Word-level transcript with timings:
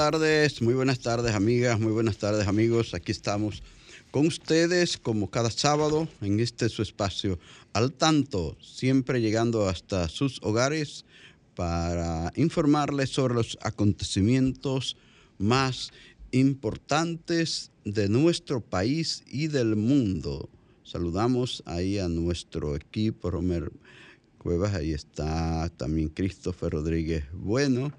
Tardes, 0.00 0.62
muy 0.62 0.72
buenas 0.72 1.00
tardes 1.00 1.34
amigas, 1.34 1.78
muy 1.78 1.92
buenas 1.92 2.16
tardes 2.16 2.48
amigos. 2.48 2.94
Aquí 2.94 3.12
estamos 3.12 3.62
con 4.10 4.26
ustedes 4.26 4.96
como 4.96 5.28
cada 5.28 5.50
sábado 5.50 6.08
en 6.22 6.40
este 6.40 6.70
su 6.70 6.80
espacio 6.80 7.38
al 7.74 7.92
tanto, 7.92 8.56
siempre 8.62 9.20
llegando 9.20 9.68
hasta 9.68 10.08
sus 10.08 10.40
hogares 10.42 11.04
para 11.54 12.32
informarles 12.36 13.10
sobre 13.10 13.34
los 13.34 13.58
acontecimientos 13.60 14.96
más 15.36 15.90
importantes 16.30 17.70
de 17.84 18.08
nuestro 18.08 18.62
país 18.62 19.22
y 19.26 19.48
del 19.48 19.76
mundo. 19.76 20.48
Saludamos 20.82 21.62
ahí 21.66 21.98
a 21.98 22.08
nuestro 22.08 22.74
equipo, 22.74 23.30
Romer 23.30 23.70
Cuevas, 24.38 24.72
ahí 24.72 24.92
está 24.92 25.68
también 25.76 26.08
Christopher 26.08 26.72
Rodríguez 26.72 27.26
Bueno 27.34 27.92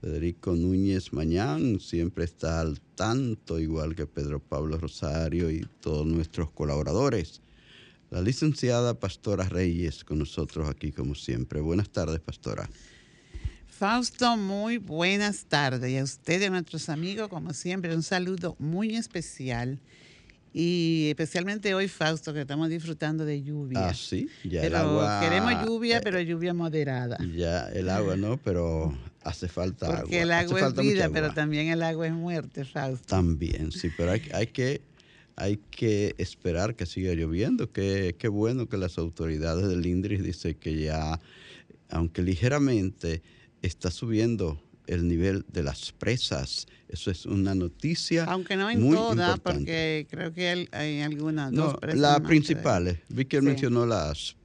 Federico 0.00 0.54
Núñez 0.54 1.12
Mañán 1.12 1.80
siempre 1.80 2.24
está 2.24 2.60
al 2.60 2.80
tanto, 2.94 3.58
igual 3.58 3.94
que 3.94 4.06
Pedro 4.06 4.40
Pablo 4.40 4.78
Rosario 4.78 5.50
y 5.50 5.66
todos 5.80 6.06
nuestros 6.06 6.50
colaboradores. 6.50 7.40
La 8.10 8.20
licenciada 8.20 8.94
Pastora 8.94 9.48
Reyes 9.48 10.04
con 10.04 10.18
nosotros 10.18 10.68
aquí 10.68 10.92
como 10.92 11.14
siempre. 11.14 11.60
Buenas 11.60 11.90
tardes, 11.90 12.20
Pastora. 12.20 12.68
Fausto, 13.66 14.36
muy 14.36 14.78
buenas 14.78 15.44
tardes. 15.46 15.90
Y 15.90 15.98
a 15.98 16.04
ustedes, 16.04 16.50
nuestros 16.50 16.88
amigos, 16.88 17.28
como 17.28 17.52
siempre, 17.52 17.94
un 17.94 18.02
saludo 18.02 18.56
muy 18.58 18.96
especial 18.96 19.80
y 20.52 21.08
especialmente 21.10 21.74
hoy, 21.74 21.88
Fausto, 21.88 22.32
que 22.32 22.40
estamos 22.40 22.68
disfrutando 22.68 23.24
de 23.24 23.42
lluvia. 23.42 23.88
Ah, 23.88 23.94
sí, 23.94 24.28
ya 24.44 24.62
pero 24.62 24.76
el 24.76 24.82
agua. 24.82 25.20
Queremos 25.20 25.66
lluvia, 25.66 25.98
eh, 25.98 26.00
pero 26.02 26.20
lluvia 26.20 26.54
moderada. 26.54 27.18
Ya 27.34 27.68
el 27.68 27.90
agua 27.90 28.16
no, 28.16 28.38
pero 28.38 28.96
hace 29.22 29.48
falta 29.48 29.86
agua. 29.86 30.00
Porque 30.00 30.22
el 30.22 30.32
Hace 30.32 30.46
agua 30.46 30.68
es 30.68 30.74
vida, 30.76 31.04
agua. 31.04 31.14
pero 31.14 31.34
también 31.34 31.68
el 31.68 31.82
agua 31.82 32.06
es 32.06 32.12
muerte, 32.14 32.64
Fausto. 32.64 33.06
También, 33.06 33.70
sí, 33.72 33.90
pero 33.96 34.12
hay, 34.12 34.22
hay 34.32 34.46
que 34.46 34.80
hay 35.38 35.58
que 35.70 36.14
esperar 36.16 36.74
que 36.74 36.86
siga 36.86 37.12
lloviendo. 37.12 37.70
Qué, 37.70 38.16
qué 38.18 38.28
bueno 38.28 38.68
que 38.68 38.78
las 38.78 38.96
autoridades 38.96 39.68
del 39.68 39.84
INDRIS 39.84 40.22
dicen 40.22 40.54
que 40.54 40.80
ya, 40.80 41.20
aunque 41.90 42.22
ligeramente, 42.22 43.22
está 43.60 43.90
subiendo 43.90 44.58
el 44.86 45.06
nivel 45.08 45.44
de 45.52 45.62
las 45.62 45.92
presas. 45.92 46.66
Eso 46.88 47.10
es 47.10 47.26
una 47.26 47.54
noticia. 47.54 48.24
Aunque 48.24 48.56
no 48.56 48.70
en 48.70 48.80
muy 48.80 48.94
todas, 48.96 49.36
importante. 49.36 49.42
porque 49.60 50.06
creo 50.10 50.32
que 50.32 50.68
hay, 50.72 51.00
algunas. 51.00 51.52
No, 51.52 51.64
dos 51.64 51.74
presas 51.78 52.00
las 52.00 52.20
principales. 52.20 52.98
Vi 53.08 53.24
que 53.24 53.36
él 53.38 53.42
Sí. 53.42 53.46
mencionó 53.48 53.86
las 53.86 54.36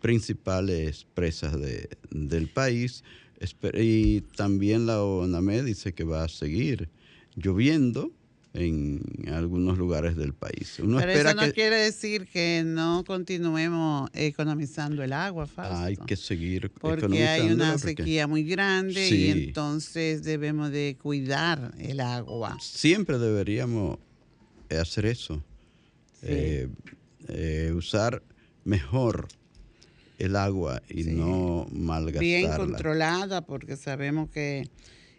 principales 0.00 1.06
presas 1.14 1.58
de, 1.60 1.88
del 2.10 2.48
país. 2.48 3.04
Y 3.74 4.20
también 4.36 4.86
la 4.86 5.02
ONAME 5.02 5.62
dice 5.62 5.94
que 5.94 6.04
va 6.04 6.24
a 6.24 6.28
seguir 6.28 6.88
lloviendo 7.36 8.10
en 8.52 9.00
algunos 9.32 9.78
lugares 9.78 10.16
del 10.16 10.32
país. 10.34 10.78
Uno 10.80 10.98
Pero 10.98 11.12
espera 11.12 11.30
eso 11.30 11.40
no 11.40 11.46
que 11.46 11.52
quiere 11.52 11.76
decir 11.76 12.26
que 12.26 12.62
no 12.66 13.04
continuemos 13.04 14.10
economizando 14.12 15.04
el 15.04 15.12
agua, 15.12 15.46
Fausto. 15.46 15.76
hay 15.76 15.96
que 15.96 16.16
seguir 16.16 16.70
porque 16.70 17.26
hay 17.28 17.50
una 17.50 17.72
porque 17.74 17.88
sequía 17.96 18.26
muy 18.26 18.42
grande 18.42 19.06
Sí. 19.08 19.26
y 19.26 19.30
entonces 19.30 20.24
debemos 20.24 20.72
de 20.72 20.96
cuidar 21.00 21.72
el 21.78 22.00
agua. 22.00 22.56
Siempre 22.60 23.18
deberíamos 23.18 23.98
hacer 24.68 25.06
eso. 25.06 25.36
Sí. 26.20 26.26
Eh, 26.28 26.68
eh, 27.28 27.72
usar 27.74 28.22
mejor 28.64 29.28
el 30.18 30.34
agua 30.36 30.82
y 30.88 31.04
Sí. 31.04 31.12
no 31.12 31.68
malgastarla. 31.72 32.20
Bien 32.20 32.50
controlada 32.56 33.42
porque 33.46 33.76
sabemos 33.76 34.28
que 34.30 34.68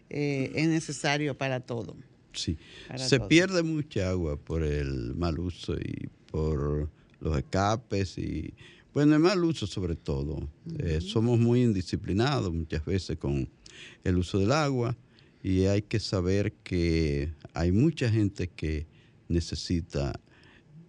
eh, 0.10 0.52
es 0.54 0.68
necesario 0.68 1.38
para 1.38 1.62
todo. 1.62 1.96
Sí. 2.34 2.58
Se 2.96 3.20
pierde 3.20 3.64
mucha 3.64 4.10
agua 4.10 4.38
por 4.38 4.64
el 4.64 5.16
mal 5.16 5.40
uso 5.40 5.76
y 5.76 6.10
por 6.32 6.90
los 7.20 7.38
escapes 7.38 8.18
y, 8.18 8.54
bueno, 8.94 9.16
el 9.16 9.22
mal 9.22 9.44
uso 9.44 9.68
sobre 9.68 9.96
todo. 9.96 10.48
Eh, 10.80 11.00
somos 11.02 11.40
muy 11.40 11.64
indisciplinados 11.64 12.54
muchas 12.54 12.84
veces 12.86 13.18
con 13.18 13.50
el 14.04 14.18
uso 14.18 14.40
del 14.40 14.52
agua 14.52 14.98
y 15.44 15.66
hay 15.66 15.82
que 15.82 16.00
saber 16.00 16.54
que 16.64 17.32
hay 17.54 17.72
mucha 17.72 18.10
gente 18.10 18.48
que 18.48 18.86
necesita 19.28 20.20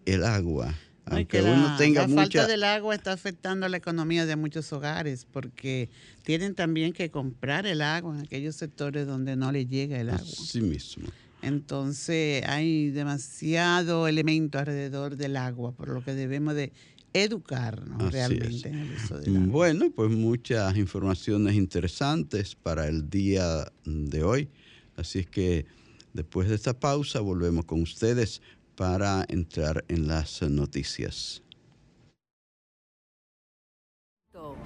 el 0.05 0.25
agua. 0.25 0.75
Aunque 1.05 1.39
que 1.39 1.43
uno 1.43 1.77
tenga 1.77 2.03
la 2.03 2.09
mucha... 2.09 2.23
falta 2.23 2.47
del 2.47 2.65
agua 2.65 2.95
está 2.95 3.13
afectando 3.13 3.69
la 3.69 3.77
economía 3.77 4.25
de 4.25 4.37
muchos 4.37 4.73
hogares 4.73 5.27
porque 5.31 5.91
tienen 6.23 6.55
también 6.55 6.93
que 6.93 7.11
comprar 7.11 7.67
el 7.67 7.83
agua 7.83 8.15
en 8.15 8.21
aquellos 8.21 8.55
sectores 8.57 9.07
donde 9.07 9.35
no 9.35 9.51
les 9.51 9.69
llega 9.69 10.01
el 10.01 10.11
agua. 10.11 10.25
Sí 10.25 10.61
mismo. 10.61 11.09
Entonces 11.43 12.45
hay 12.47 12.91
demasiado 12.91 14.07
elemento 14.09 14.59
alrededor 14.59 15.17
del 15.17 15.37
agua, 15.37 15.73
por 15.73 15.89
lo 15.89 16.05
que 16.05 16.15
debemos 16.15 16.55
de 16.55 16.73
educarnos 17.13 18.01
Así 18.01 18.13
realmente 18.13 18.57
es. 18.57 18.65
en 18.65 18.79
el 18.79 18.93
uso 18.93 19.19
del 19.19 19.37
agua. 19.37 19.49
Bueno, 19.49 19.91
pues 19.95 20.11
muchas 20.11 20.77
informaciones 20.77 21.55
interesantes 21.55 22.55
para 22.55 22.89
el 22.89 23.11
día 23.11 23.71
de 23.85 24.23
hoy. 24.23 24.49
Así 24.97 25.21
es 25.21 25.27
que 25.27 25.67
después 26.13 26.49
de 26.49 26.55
esta 26.55 26.79
pausa 26.79 27.21
volvemos 27.21 27.65
con 27.65 27.83
ustedes 27.83 28.41
para 28.77 29.25
entrar 29.29 29.85
en 29.89 30.07
las 30.07 30.43
noticias. 30.43 31.43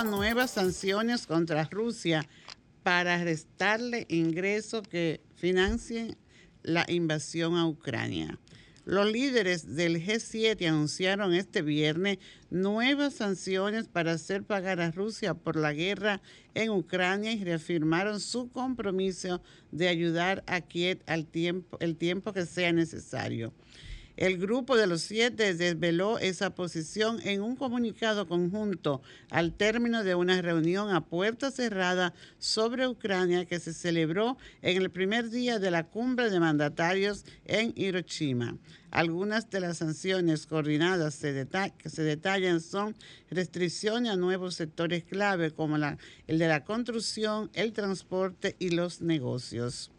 El 0.00 0.06
G7 0.06 0.12
anunció 0.12 0.18
nuevas 0.18 0.50
sanciones 0.52 1.26
contra 1.26 1.64
Rusia 1.64 2.26
para 2.82 3.22
restarle 3.22 4.06
ingresos 4.08 4.88
que 4.88 5.20
financien 5.36 6.16
la 6.62 6.86
invasión 6.88 7.56
a 7.56 7.66
Ucrania. 7.66 8.38
Los 8.86 9.12
líderes 9.12 9.76
del 9.76 10.02
G7 10.02 10.66
anunciaron 10.68 11.34
este 11.34 11.60
viernes 11.60 12.18
nuevas 12.48 13.14
sanciones 13.14 13.88
para 13.88 14.12
hacer 14.12 14.42
pagar 14.42 14.80
a 14.80 14.90
Rusia 14.90 15.34
por 15.34 15.56
la 15.56 15.74
guerra 15.74 16.22
en 16.54 16.70
Ucrania 16.70 17.32
y 17.32 17.44
reafirmaron 17.44 18.20
su 18.20 18.50
compromiso 18.50 19.42
de 19.70 19.88
ayudar 19.88 20.42
a 20.46 20.62
Kiev 20.62 21.02
al 21.06 21.28
el 21.80 21.96
tiempo 21.96 22.32
que 22.32 22.46
sea 22.46 22.72
necesario. 22.72 23.52
El 24.20 24.36
grupo 24.36 24.76
de 24.76 24.86
los 24.86 25.00
siete 25.00 25.54
desveló 25.54 26.18
esa 26.18 26.54
posición 26.54 27.20
en 27.26 27.40
un 27.40 27.56
comunicado 27.56 28.28
conjunto 28.28 29.00
al 29.30 29.54
término 29.54 30.04
de 30.04 30.14
una 30.14 30.42
reunión 30.42 30.94
a 30.94 31.06
puerta 31.06 31.50
cerrada 31.50 32.12
sobre 32.38 32.86
Ucrania 32.86 33.46
que 33.46 33.58
se 33.60 33.72
celebró 33.72 34.36
en 34.60 34.76
el 34.76 34.90
primer 34.90 35.30
día 35.30 35.58
de 35.58 35.70
la 35.70 35.84
cumbre 35.84 36.28
de 36.28 36.38
mandatarios 36.38 37.24
en 37.46 37.72
Hiroshima. 37.74 38.58
Algunas 38.90 39.48
de 39.48 39.60
las 39.60 39.78
sanciones 39.78 40.46
coordinadas 40.46 41.16
que 41.78 41.88
se 41.88 42.02
detallan 42.02 42.60
son 42.60 42.94
restricciones 43.30 44.12
a 44.12 44.16
nuevos 44.16 44.54
sectores 44.54 45.02
clave 45.02 45.50
como 45.50 45.76
el 45.76 46.38
de 46.38 46.46
la 46.46 46.62
construcción, 46.66 47.48
el 47.54 47.72
transporte 47.72 48.54
y 48.58 48.68
los 48.68 49.00
negocios. 49.00 49.90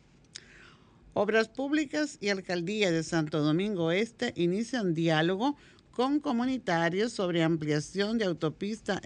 Obras 1.13 1.49
Públicas 1.49 2.17
y 2.21 2.29
Alcaldía 2.29 2.89
de 2.89 3.03
Santo 3.03 3.41
Domingo 3.41 3.91
Este 3.91 4.31
inician 4.37 4.93
diálogo 4.93 5.57
con 5.91 6.21
comunitarios 6.21 7.11
sobre 7.11 7.43
ampliación 7.43 8.17
de 8.17 8.23
autopista 8.23 9.01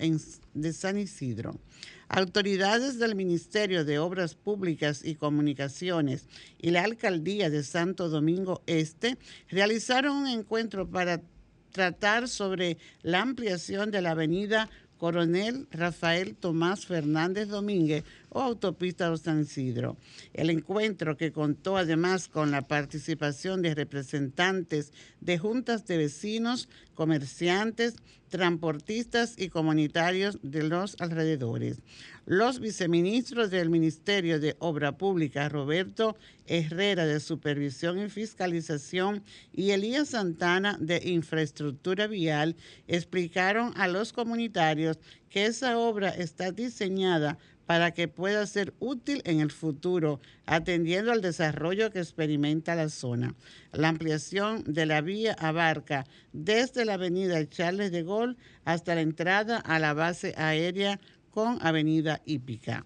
de 0.53 0.73
San 0.73 0.99
Isidro. 0.99 1.59
Autoridades 2.07 2.99
del 2.99 3.15
Ministerio 3.15 3.85
de 3.85 3.97
Obras 3.97 4.35
Públicas 4.35 5.01
y 5.03 5.15
Comunicaciones 5.15 6.27
y 6.61 6.69
la 6.69 6.83
Alcaldía 6.83 7.49
de 7.49 7.63
Santo 7.63 8.07
Domingo 8.07 8.61
Este 8.67 9.17
realizaron 9.49 10.15
un 10.17 10.27
encuentro 10.27 10.87
para 10.87 11.23
tratar 11.71 12.29
sobre 12.29 12.77
la 13.01 13.23
ampliación 13.23 13.89
de 13.89 14.03
la 14.03 14.11
avenida 14.11 14.69
Coronel 14.99 15.67
Rafael 15.71 16.35
Tomás 16.35 16.85
Fernández 16.85 17.47
Domínguez 17.47 18.03
o 18.35 18.41
Autopista 18.41 19.09
de 19.09 19.17
San 19.17 19.41
Isidro. 19.41 19.95
El 20.33 20.49
encuentro 20.49 21.15
que 21.15 21.31
contó 21.31 21.77
además 21.77 22.27
con 22.27 22.51
la 22.51 22.67
participación 22.67 23.61
de 23.61 23.73
representantes 23.73 24.91
de 25.21 25.37
juntas 25.37 25.87
de 25.87 25.97
vecinos, 25.97 26.67
comerciantes, 26.95 27.95
transportistas 28.27 29.35
y 29.37 29.47
comunitarios 29.47 30.37
de 30.41 30.63
los 30.63 30.97
alrededores. 30.99 31.81
Los 32.25 32.59
viceministros 32.59 33.51
del 33.51 33.69
Ministerio 33.69 34.39
de 34.41 34.57
Obra 34.59 34.97
Pública, 34.97 35.47
Roberto 35.47 36.17
Herrera 36.45 37.05
de 37.05 37.21
Supervisión 37.21 37.99
y 37.99 38.09
Fiscalización 38.09 39.23
y 39.53 39.71
Elías 39.71 40.09
Santana 40.09 40.77
de 40.81 41.01
Infraestructura 41.05 42.07
Vial, 42.07 42.57
explicaron 42.87 43.71
a 43.77 43.87
los 43.87 44.11
comunitarios 44.11 44.99
que 45.29 45.45
esa 45.45 45.77
obra 45.77 46.09
está 46.09 46.51
diseñada 46.51 47.37
para 47.65 47.91
que 47.91 48.07
pueda 48.07 48.45
ser 48.45 48.73
útil 48.79 49.21
en 49.25 49.39
el 49.39 49.51
futuro, 49.51 50.19
atendiendo 50.45 51.11
al 51.11 51.21
desarrollo 51.21 51.91
que 51.91 51.99
experimenta 51.99 52.75
la 52.75 52.89
zona. 52.89 53.35
La 53.71 53.89
ampliación 53.89 54.63
de 54.65 54.85
la 54.85 55.01
vía 55.01 55.35
abarca 55.39 56.05
desde 56.33 56.85
la 56.85 56.93
avenida 56.93 57.47
Charles 57.49 57.91
de 57.91 58.03
Gaulle 58.03 58.37
hasta 58.65 58.95
la 58.95 59.01
entrada 59.01 59.57
a 59.57 59.79
la 59.79 59.93
base 59.93 60.33
aérea 60.37 60.99
con 61.31 61.57
avenida 61.65 62.21
Hípica. 62.25 62.85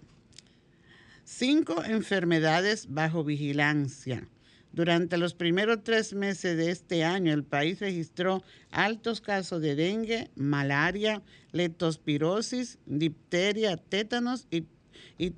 Cinco 1.24 1.84
enfermedades 1.84 2.86
bajo 2.88 3.22
vigilancia. 3.22 4.26
Durante 4.72 5.18
los 5.18 5.34
primeros 5.34 5.82
tres 5.82 6.14
meses 6.14 6.56
de 6.56 6.70
este 6.70 7.02
año, 7.02 7.32
el 7.32 7.42
país 7.42 7.80
registró 7.80 8.44
altos 8.70 9.20
casos 9.20 9.60
de 9.60 9.74
dengue, 9.74 10.30
malaria, 10.36 11.22
leptospirosis, 11.50 12.78
difteria, 12.86 13.76
tétanos 13.76 14.46
y, 14.50 14.66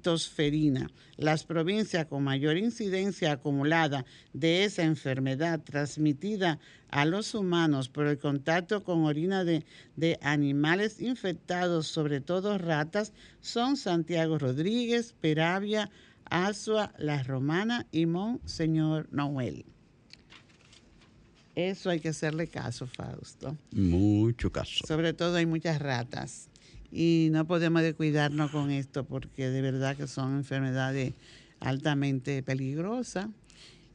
tosferina. 0.03 0.89
Las 1.17 1.45
provincias 1.45 2.07
con 2.07 2.23
mayor 2.23 2.57
incidencia 2.57 3.33
acumulada 3.33 4.05
de 4.33 4.65
esa 4.65 4.83
enfermedad 4.83 5.61
transmitida 5.61 6.61
a 6.89 7.05
los 7.05 7.35
humanos 7.35 7.89
por 7.89 8.07
el 8.07 8.19
contacto 8.19 8.85
con 8.85 9.05
orina 9.05 9.45
de 9.45 10.19
animales 10.21 11.01
infectados, 11.01 11.87
sobre 11.89 12.21
todo 12.21 12.59
ratas, 12.59 13.13
son 13.41 13.77
Santiago 13.77 14.39
Rodríguez, 14.39 15.15
Peravia, 15.21 15.91
Asua, 16.33 16.95
La 16.97 17.23
Romana 17.23 17.87
y 17.93 18.07
Monseñor 18.07 19.07
Noel. 19.13 19.67
Eso 21.55 21.91
hay 21.91 22.01
que 22.01 22.09
hacerle 22.09 22.47
caso, 22.47 22.87
Fausto. 22.87 23.55
Mucho 23.71 24.51
caso. 24.51 24.87
Sobre 24.87 25.13
todo 25.13 25.37
hay 25.37 25.45
muchas 25.45 25.79
ratas 25.79 26.49
y 26.91 27.29
no 27.33 27.47
podemos 27.47 27.83
descuidarnos 27.83 28.51
con 28.51 28.71
esto 28.71 29.05
porque 29.05 29.51
de 29.51 29.61
verdad 29.61 29.95
que 29.95 30.07
son 30.07 30.39
enfermedades 30.39 31.13
altamente 31.61 32.43
peligrosas 32.43 33.27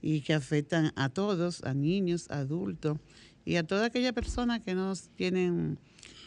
y 0.04 0.22
que 0.22 0.36
afectan 0.36 0.94
a 0.96 1.10
todos, 1.10 1.64
a 1.64 1.74
niños, 1.74 2.30
adultos 2.30 3.00
y 3.46 3.56
a 3.56 3.64
toda 3.64 3.88
aquella 3.88 4.14
persona 4.14 4.64
que 4.64 4.76
no 4.76 4.94
tienen, 5.16 5.80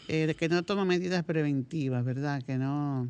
eh, 0.09 0.35
que 0.37 0.49
no 0.49 0.63
toman 0.63 0.89
medidas 0.89 1.23
preventivas, 1.23 2.03
¿verdad? 2.03 2.43
Que 2.43 2.57
no 2.57 3.09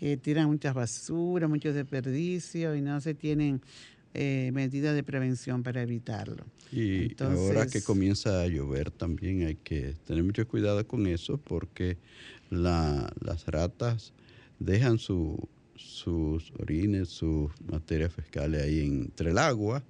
que 0.00 0.16
tiran 0.16 0.46
muchas 0.46 0.72
basuras, 0.72 1.50
muchos 1.50 1.74
desperdicios 1.74 2.74
y 2.74 2.80
no 2.80 2.98
se 3.02 3.12
tienen 3.12 3.60
eh, 4.14 4.50
medidas 4.54 4.94
de 4.94 5.02
prevención 5.02 5.62
para 5.62 5.82
evitarlo. 5.82 6.46
Y 6.72 7.14
ahora 7.22 7.66
que 7.66 7.82
comienza 7.82 8.40
a 8.40 8.46
llover 8.46 8.90
también 8.90 9.46
hay 9.46 9.56
que 9.56 9.94
tener 10.06 10.24
mucho 10.24 10.48
cuidado 10.48 10.86
con 10.88 11.06
eso 11.06 11.36
porque 11.36 11.98
las 12.48 13.46
ratas 13.46 14.14
dejan 14.58 14.98
sus 14.98 15.38
orines, 16.58 17.10
sus 17.10 17.50
materias 17.70 18.14
fiscales 18.14 18.62
ahí 18.62 18.80
entre 18.80 19.32
el 19.32 19.38
agua 19.38 19.84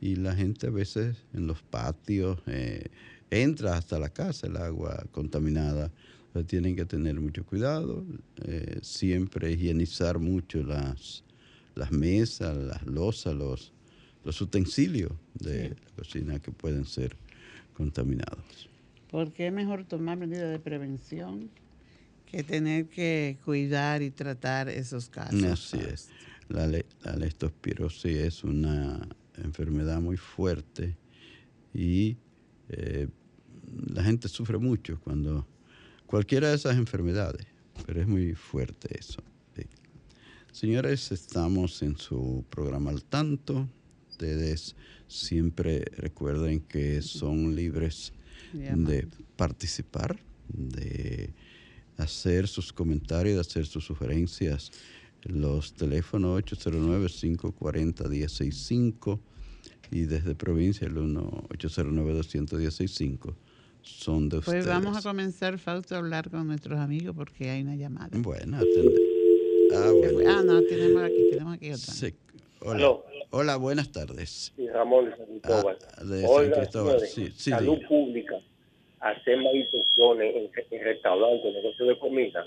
y 0.00 0.14
la 0.14 0.36
gente 0.36 0.68
a 0.68 0.70
veces 0.70 1.16
en 1.34 1.48
los 1.48 1.60
patios 1.60 2.38
eh, 2.46 2.86
entra 3.30 3.76
hasta 3.76 3.98
la 3.98 4.10
casa 4.10 4.46
el 4.46 4.56
agua 4.58 5.04
contaminada 5.10 5.90
tienen 6.46 6.76
que 6.76 6.84
tener 6.84 7.20
mucho 7.20 7.44
cuidado, 7.44 8.04
eh, 8.44 8.78
siempre 8.82 9.52
higienizar 9.52 10.18
mucho 10.18 10.62
las, 10.62 11.24
las 11.74 11.90
mesas, 11.90 12.56
las 12.56 12.86
losas, 12.86 13.34
los, 13.34 13.72
los 14.24 14.40
utensilios 14.40 15.12
de 15.34 15.70
la 15.70 15.96
cocina 15.96 16.38
que 16.38 16.52
pueden 16.52 16.84
ser 16.84 17.16
contaminados. 17.74 18.68
Porque 19.10 19.48
es 19.48 19.52
mejor 19.52 19.84
tomar 19.84 20.16
medidas 20.16 20.50
de 20.50 20.60
prevención 20.60 21.50
que 22.26 22.44
tener 22.44 22.88
que 22.88 23.38
cuidar 23.44 24.02
y 24.02 24.10
tratar 24.10 24.68
esos 24.68 25.08
casos. 25.08 25.42
Así 25.42 25.78
es. 25.78 26.08
La, 26.48 26.66
la 26.68 27.16
leptospirosis 27.16 28.16
es 28.16 28.44
una 28.44 29.00
enfermedad 29.36 30.00
muy 30.00 30.16
fuerte 30.16 30.96
y 31.74 32.16
eh, 32.68 33.08
la 33.92 34.04
gente 34.04 34.28
sufre 34.28 34.58
mucho 34.58 35.00
cuando 35.00 35.46
cualquiera 36.10 36.48
de 36.48 36.56
esas 36.56 36.76
enfermedades, 36.76 37.46
pero 37.86 38.00
es 38.00 38.08
muy 38.08 38.34
fuerte 38.34 38.98
eso. 38.98 39.22
Señores, 40.50 41.12
estamos 41.12 41.80
en 41.82 41.96
su 41.96 42.44
programa 42.50 42.90
al 42.90 43.04
tanto. 43.04 43.68
Ustedes 44.10 44.74
siempre 45.06 45.84
recuerden 45.96 46.62
que 46.62 47.00
son 47.00 47.54
libres 47.54 48.12
de 48.52 49.06
participar, 49.36 50.18
de 50.48 51.32
hacer 51.96 52.48
sus 52.48 52.72
comentarios, 52.72 53.36
de 53.36 53.42
hacer 53.42 53.66
sus 53.66 53.84
sugerencias. 53.84 54.72
Los 55.22 55.74
teléfonos 55.74 56.42
809-540-165 56.42 59.20
y 59.92 60.00
desde 60.00 60.34
provincia 60.34 60.88
el 60.88 60.96
1-809-216-5 60.96 63.36
son 63.82 64.28
de 64.28 64.38
ustedes. 64.38 64.64
Pues 64.64 64.66
vamos 64.66 64.96
a 64.96 65.08
comenzar, 65.08 65.58
Fausto, 65.58 65.94
a 65.94 65.98
hablar 65.98 66.30
con 66.30 66.46
nuestros 66.46 66.78
amigos 66.78 67.14
porque 67.16 67.50
hay 67.50 67.62
una 67.62 67.76
llamada. 67.76 68.10
Bueno, 68.12 68.56
atende. 68.56 69.00
Ah, 69.72 69.92
bueno. 69.92 70.30
ah, 70.30 70.42
no, 70.44 70.62
tenemos 70.62 71.02
aquí, 71.02 71.30
tenemos 71.30 71.54
aquí 71.54 71.66
otra. 71.68 71.78
Sí. 71.78 72.14
Hola. 72.60 72.96
Hola, 73.32 73.56
buenas 73.56 73.92
tardes. 73.92 74.52
Sí, 74.56 74.68
Ramón 74.68 75.04
de 75.04 75.16
San 75.16 75.26
Cristóbal. 75.26 75.78
Ah, 75.96 76.04
de 76.04 76.26
San 76.26 76.50
Cristóbal, 76.50 77.00
sí, 77.00 77.30
sí. 77.30 77.50
Salud 77.50 77.78
pública, 77.88 78.34
hacer 78.98 79.36
manifestaciones 79.36 80.34
en, 80.34 80.50
en 80.70 80.84
restaurantes, 80.84 81.54
negocios 81.54 81.88
de 81.88 81.98
comida, 82.00 82.44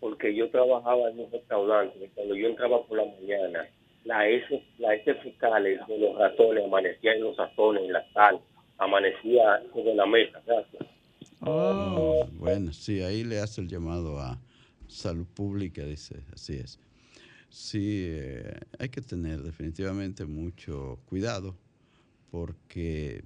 porque 0.00 0.34
yo 0.34 0.50
trabajaba 0.50 1.10
en 1.10 1.20
un 1.20 1.30
restaurante 1.30 2.02
y 2.02 2.08
cuando 2.08 2.34
yo 2.34 2.48
entraba 2.48 2.82
por 2.86 2.96
la 2.96 3.04
mañana, 3.04 3.68
la 4.04 4.26
S, 4.26 4.62
la 4.78 4.94
S 4.94 5.14
fiscales 5.16 5.86
de 5.86 5.98
los 5.98 6.16
ratones 6.16 6.64
amanecían 6.64 7.16
en 7.16 7.24
los 7.24 7.36
ratones, 7.36 7.84
en 7.84 7.92
la 7.92 8.12
sal, 8.12 8.40
amanecía 8.84 9.62
sobre 9.72 9.94
la 9.94 10.06
mesa. 10.06 10.40
Gracias. 10.46 10.86
Oh. 11.40 12.26
Bueno, 12.32 12.72
sí, 12.72 13.02
ahí 13.02 13.24
le 13.24 13.40
hace 13.40 13.60
el 13.60 13.68
llamado 13.68 14.18
a 14.18 14.38
salud 14.86 15.26
pública, 15.26 15.84
dice, 15.84 16.22
así 16.32 16.54
es. 16.54 16.78
Sí, 17.48 18.06
eh, 18.08 18.60
hay 18.78 18.88
que 18.88 19.00
tener 19.00 19.42
definitivamente 19.42 20.24
mucho 20.24 20.98
cuidado 21.06 21.56
porque 22.30 23.22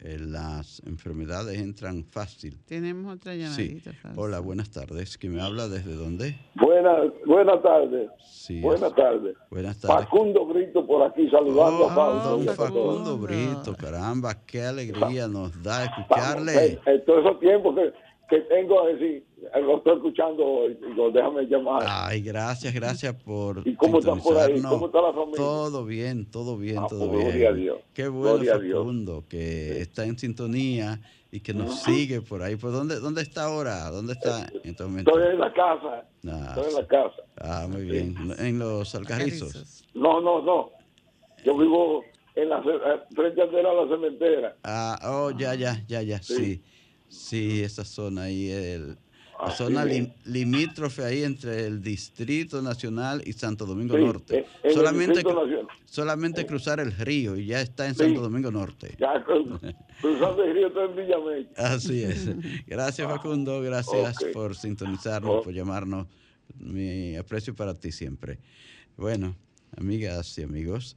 eh, 0.00 0.18
las 0.20 0.82
enfermedades 0.86 1.58
entran 1.58 2.04
fácil. 2.04 2.58
Tenemos 2.66 3.14
otra 3.16 3.32
Sí. 3.32 3.38
llamadita. 3.40 3.92
Fausto. 3.94 4.20
Hola, 4.20 4.40
buenas 4.40 4.70
tardes. 4.70 5.16
¿Quién 5.16 5.34
me 5.34 5.40
habla 5.42 5.68
desde 5.68 5.94
dónde? 5.94 6.36
Buenas, 6.54 7.12
buenas 7.26 7.62
tardes. 7.62 8.10
Sí. 8.28 8.60
Buenas 8.60 8.94
tardes. 8.94 9.36
Buenas 9.50 9.80
tardes. 9.80 10.04
Facundo 10.04 10.46
Brito 10.46 10.86
por 10.86 11.02
aquí 11.02 11.28
saludando 11.30 11.86
Oh, 11.86 11.90
a 11.90 11.94
Fausto. 11.94 12.28
don. 12.38 12.46
Facundo 12.54 13.18
Brito, 13.18 13.74
caramba, 13.76 14.34
qué 14.46 14.62
alegría 14.62 15.28
nos 15.28 15.62
da 15.62 15.84
escucharle. 15.84 16.78
Eh, 16.86 17.02
todos 17.06 17.24
esos 17.24 17.40
tiempos 17.40 17.74
que, 17.74 17.92
que 18.28 18.40
tengo 18.40 18.82
a 18.82 18.88
decir, 18.88 19.24
eh, 19.54 19.60
lo 19.60 19.76
estoy 19.78 19.96
escuchando 19.96 20.68
y 20.68 20.74
digo, 20.74 21.10
déjame 21.10 21.42
llamar. 21.44 21.84
Ay, 21.86 22.22
gracias, 22.22 22.74
gracias 22.74 23.14
por 23.22 23.62
¿Y 23.66 23.74
cómo 23.76 23.98
está 24.00 24.14
por 24.16 24.36
ahí? 24.38 24.60
¿Cómo 24.60 24.86
está 24.86 25.00
la 25.00 25.12
familia? 25.12 25.36
Todo 25.36 25.84
bien, 25.84 26.26
todo 26.30 26.56
bien, 26.56 26.78
Ah, 26.78 26.86
todo 26.88 27.10
bien. 27.10 27.22
gloria 27.22 27.48
a 27.50 27.52
Dios. 27.52 27.78
Qué 27.94 28.08
bueno, 28.08 28.34
Gloria 28.34 28.54
a 28.54 28.58
Dios. 28.58 28.78
Facundo, 28.78 29.24
que 29.28 29.80
está 29.80 30.04
en 30.04 30.18
sintonía 30.18 31.00
y 31.30 31.40
que 31.40 31.54
nos 31.54 31.80
sigue 31.82 32.20
por 32.20 32.42
ahí. 32.42 32.56
¿Por 32.56 32.72
dónde, 32.72 32.98
dónde 32.98 33.22
está 33.22 33.44
ahora? 33.44 33.90
¿Dónde 33.90 34.14
está 34.14 34.46
en 34.48 34.70
este 34.70 34.82
momento? 34.84 35.10
Estoy 35.18 35.32
en 35.32 35.38
la 35.40 35.52
casa. 35.52 36.06
Ah, 36.26 36.54
Estoy 36.56 36.70
en 36.70 36.74
la 36.74 36.86
casa. 36.88 37.22
Ah, 37.38 37.66
muy 37.70 37.82
bien. 37.82 38.14
En 38.38 38.58
los 38.58 38.94
alcarrizos. 38.94 39.52
Carrizos. 39.52 39.84
No, 39.94 40.20
no, 40.20 40.42
no. 40.42 40.70
Yo 41.44 41.56
vivo 41.56 42.02
en 42.34 42.48
la, 42.48 42.58
eh, 42.58 43.00
frente 43.14 43.40
a 43.42 43.46
la 43.46 43.88
cementera. 43.88 44.56
Ah, 44.64 44.98
oh, 45.04 45.30
ya, 45.30 45.54
ya, 45.54 45.84
ya, 45.86 46.02
ya, 46.02 46.18
sí. 46.20 46.34
Sí. 46.34 46.62
Sí, 47.08 47.62
esa 47.62 47.84
zona 47.84 48.22
ahí, 48.22 48.50
el, 48.50 48.88
la 49.38 49.46
Así 49.46 49.58
zona 49.58 49.84
lim- 49.84 50.12
limítrofe 50.24 51.04
ahí 51.04 51.22
entre 51.22 51.66
el 51.66 51.82
Distrito 51.82 52.62
Nacional 52.62 53.22
y 53.26 53.32
Santo 53.34 53.66
Domingo 53.66 53.96
Sí, 53.96 54.02
Norte. 54.04 54.38
en- 54.38 54.44
en 54.44 54.50
el 54.70 54.72
solamente, 54.74 55.22
solamente 55.84 56.46
cruzar 56.46 56.80
el 56.80 56.92
río 56.92 57.36
y 57.36 57.46
ya 57.46 57.60
está 57.60 57.86
en 57.86 57.94
Sí. 57.94 58.04
Santo 58.04 58.20
Domingo 58.22 58.50
Norte. 58.50 58.96
Ya 58.98 59.14
cru- 59.26 59.76
cruzando 60.00 60.42
el 60.42 60.54
río 60.54 60.66
estoy 60.68 60.84
en 60.88 60.96
Villamella. 60.96 61.48
Así 61.56 62.02
es. 62.02 62.28
Gracias, 62.66 63.06
Facundo. 63.08 63.60
Gracias 63.60 64.16
por 64.32 64.56
sintonizarnos, 64.56 65.36
Ok. 65.38 65.44
por 65.44 65.52
llamarnos. 65.54 66.06
Mi 66.58 67.16
aprecio 67.16 67.54
para 67.54 67.74
ti 67.74 67.92
siempre. 67.92 68.38
Bueno, 68.96 69.36
amigas 69.76 70.38
y 70.38 70.42
amigos, 70.42 70.96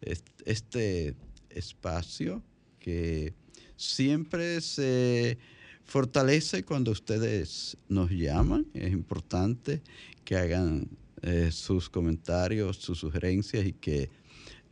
est- 0.00 0.42
este 0.44 1.14
espacio 1.50 2.42
que 2.80 3.34
siempre 3.76 4.60
se 4.60 5.38
fortalece 5.84 6.64
cuando 6.64 6.90
ustedes 6.90 7.76
nos 7.88 8.10
llaman. 8.10 8.66
Es 8.74 8.92
importante 8.92 9.82
que 10.24 10.36
hagan 10.36 10.88
eh, 11.22 11.50
sus 11.52 11.88
comentarios, 11.88 12.76
sus 12.78 12.98
sugerencias 12.98 13.64
y 13.64 13.72
que 13.72 14.10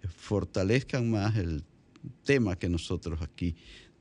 fortalezcan 0.08 1.10
más 1.10 1.36
el 1.36 1.62
tema 2.24 2.56
que 2.56 2.68
nosotros 2.68 3.20
aquí 3.22 3.56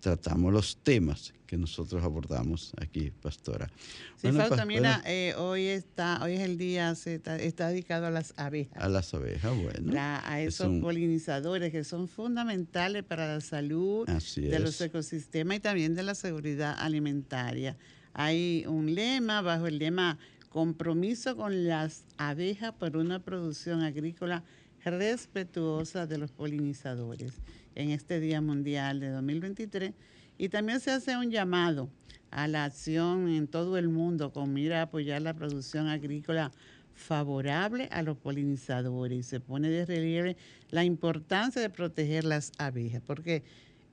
tratamos, 0.08 0.52
los 0.52 0.76
temas 0.84 1.34
que 1.48 1.58
nosotros 1.58 2.04
abordamos 2.04 2.74
aquí, 2.82 3.10
pastora. 3.22 3.70
Sí, 4.18 4.28
Bueno, 4.32 4.50
bueno, 4.50 4.90
eh, 5.06 5.34
hoy 5.38 5.68
está, 5.68 6.22
hoy 6.22 6.34
es 6.34 6.42
el 6.42 6.58
día, 6.58 6.94
se 6.96 7.16
está, 7.16 7.38
está 7.38 7.70
dedicado 7.70 8.08
a 8.08 8.12
las 8.12 8.34
abejas. 8.38 8.76
a 8.84 8.90
las 8.90 9.14
abejas, 9.14 9.56
bueno. 9.56 9.94
la- 9.94 10.22
a 10.30 10.42
es 10.42 10.56
esos 10.56 10.68
un- 10.68 10.82
polinizadores 10.82 11.72
que 11.72 11.84
son 11.86 12.08
fundamentales 12.10 13.04
para 13.04 13.28
la 13.34 13.40
salud 13.42 14.10
Así 14.10 14.42
de 14.42 14.60
los 14.60 14.80
ecosistemas 14.82 15.58
y 15.58 15.60
también 15.62 15.96
de 15.96 16.04
la 16.04 16.16
seguridad 16.16 16.76
alimentaria. 16.78 17.78
Hay 18.14 18.66
un 18.68 18.94
lema, 18.94 19.42
bajo 19.42 19.68
el 19.68 19.80
lema 19.80 20.20
compromiso 20.50 21.36
con 21.38 21.66
las 21.66 22.04
abejas 22.18 22.74
por 22.74 22.98
una 22.98 23.20
producción 23.24 23.82
agrícola 23.82 24.44
respetuosa 24.86 26.06
de 26.08 26.18
los 26.18 26.32
polinizadores 26.32 27.34
en 27.76 27.90
este 27.92 28.20
Día 28.20 28.42
Mundial 28.42 29.00
de 29.00 29.10
2023. 29.10 29.94
Y 30.38 30.50
también 30.50 30.80
se 30.80 30.92
hace 30.92 31.16
un 31.18 31.30
llamado 31.32 31.90
a 32.32 32.48
la 32.48 32.66
acción 32.66 33.30
en 33.30 33.48
todo 33.48 33.78
el 33.78 33.90
mundo 33.90 34.32
con 34.34 34.54
mira 34.54 34.80
a 34.80 34.84
apoyar 34.84 35.22
la 35.22 35.34
producción 35.34 35.88
agrícola 35.88 36.52
favorable 36.96 37.88
a 37.92 38.02
los 38.02 38.18
polinizadores. 38.18 39.20
Y 39.20 39.24
se 39.24 39.40
pone 39.40 39.70
de 39.70 39.86
relieve 39.86 40.38
la 40.72 40.84
importancia 40.84 41.62
de 41.62 41.70
proteger 41.70 42.24
las 42.24 42.52
abejas, 42.58 43.02
porque 43.06 43.44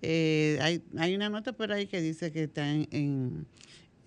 eh, 0.03 0.59
hay, 0.63 0.83
hay 0.97 1.15
una 1.15 1.29
nota 1.29 1.53
por 1.53 1.73
ahí 1.73 1.87
que 1.87 2.01
dice 2.01 2.33
que 2.33 2.45
están 2.45 2.89
en, 2.91 3.47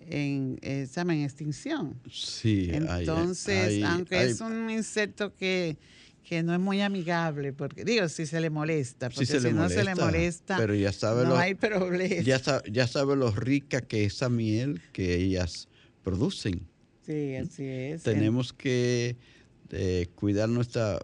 en, 0.00 0.58
eh, 0.62 0.86
se 0.88 0.94
llama 1.00 1.14
en 1.14 1.22
extinción. 1.22 1.94
Sí, 2.10 2.68
Entonces, 2.72 3.48
hay- 3.66 3.82
aunque 3.84 4.16
hay- 4.16 4.30
es 4.30 4.40
un 4.40 4.70
insecto 4.70 5.32
que, 5.36 5.76
que 6.24 6.42
no 6.42 6.52
es 6.54 6.60
muy 6.60 6.80
amigable, 6.80 7.52
porque 7.52 7.84
digo, 7.84 8.08
si 8.08 8.26
se 8.26 8.40
le 8.40 8.50
molesta, 8.50 9.10
porque 9.10 9.26
se 9.26 9.38
si 9.40 9.46
le 9.48 9.52
no 9.54 9.68
se 9.68 9.84
le 9.84 9.94
molesta, 9.94 10.04
molesta, 10.06 10.56
pero 10.56 10.74
ya 10.74 10.90
sabe 10.92 11.22
no 11.24 11.30
lo- 11.30 11.36
hay 11.36 11.54
problema. 11.54 12.22
ya, 12.22 12.40
ya 12.70 12.86
sabe 12.86 13.14
lo 13.16 13.30
rica 13.30 13.82
que 13.82 14.04
es 14.04 14.14
esa 14.14 14.28
miel 14.30 14.80
que 14.92 15.14
ellas 15.16 15.68
producen. 16.02 16.66
Sí, 17.02 17.36
así 17.36 17.64
es. 17.66 18.02
Tenemos 18.02 18.52
que 18.52 19.16
eh, 19.70 20.08
cuidar 20.14 20.48
nuestra 20.48 20.98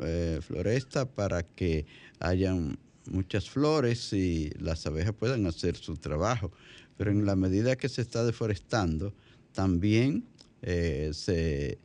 eh, 0.00 0.40
floresta 0.42 1.06
para 1.10 1.42
que 1.42 1.86
hayan 2.20 2.78
muchas 3.10 3.48
flores 3.48 4.12
y 4.12 4.50
las 4.58 4.86
abejas 4.86 5.14
puedan 5.14 5.46
hacer 5.46 5.76
su 5.76 5.96
trabajo. 5.96 6.52
Pero 6.98 7.10
en 7.10 7.24
la 7.24 7.36
medida 7.36 7.76
que 7.76 7.88
se 7.88 8.02
está 8.02 8.24
deforestando, 8.24 9.14
también 9.52 10.24
eh, 10.62 11.10
se 11.14 11.78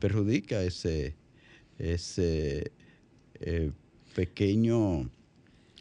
perjudica 0.00 0.62
ese, 0.64 1.14
ese 1.82 2.72
eh, 3.40 3.70
pequeño... 4.14 5.10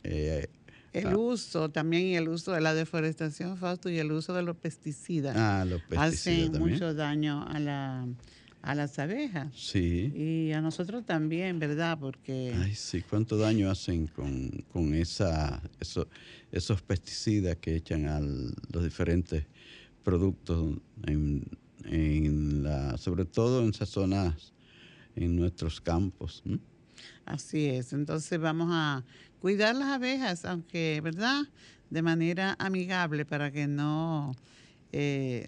eh, 0.03 0.47
El 0.93 1.07
ah. 1.07 1.17
uso 1.17 1.69
también 1.69 2.03
y 2.07 2.15
el 2.15 2.27
uso 2.27 2.51
de 2.51 2.59
la 2.61 2.73
deforestación, 2.73 3.55
Fausto, 3.57 3.89
y 3.89 3.97
el 3.99 4.11
uso 4.11 4.33
de 4.33 4.41
los 4.43 4.57
pesticidas 4.57 5.35
ah, 5.37 5.63
los 5.65 5.81
pesticidas 5.83 6.13
hacen 6.13 6.51
también. 6.51 6.73
mucho 6.73 6.93
daño 6.93 7.45
a, 7.47 7.59
la, 7.59 8.07
a 8.61 8.75
las 8.75 8.99
abejas. 8.99 9.53
Sí. 9.55 10.11
Y 10.15 10.51
a 10.53 10.59
nosotros 10.61 11.05
también, 11.05 11.59
¿verdad? 11.59 11.97
Porque 11.99 12.53
Ay, 12.57 12.75
sí, 12.75 13.01
cuánto 13.09 13.37
daño 13.37 13.69
hacen 13.69 14.07
con, 14.07 14.49
con 14.73 14.93
esa, 14.93 15.61
eso- 15.79 16.07
esos 16.51 16.81
pesticidas 16.81 17.55
que 17.57 17.75
echan 17.75 18.07
a 18.07 18.19
los 18.19 18.83
diferentes 18.83 19.45
productos, 20.03 20.77
en, 21.05 21.43
en 21.85 22.63
la, 22.63 22.97
sobre 22.97 23.23
todo 23.25 23.61
en 23.63 23.69
esas 23.69 23.87
zonas, 23.89 24.51
en 25.15 25.35
nuestros 25.35 25.81
campos. 25.81 26.43
así 27.25 27.65
es. 27.67 27.93
Entonces 27.93 28.39
vamos 28.39 28.69
a 28.71 29.03
cuidar 29.39 29.75
las 29.75 29.87
abejas, 29.89 30.45
aunque, 30.45 30.99
¿verdad? 31.03 31.41
De 31.89 32.01
manera 32.01 32.55
amigable 32.59 33.25
para 33.25 33.51
que 33.51 33.67
no, 33.67 34.33
eh, 34.91 35.47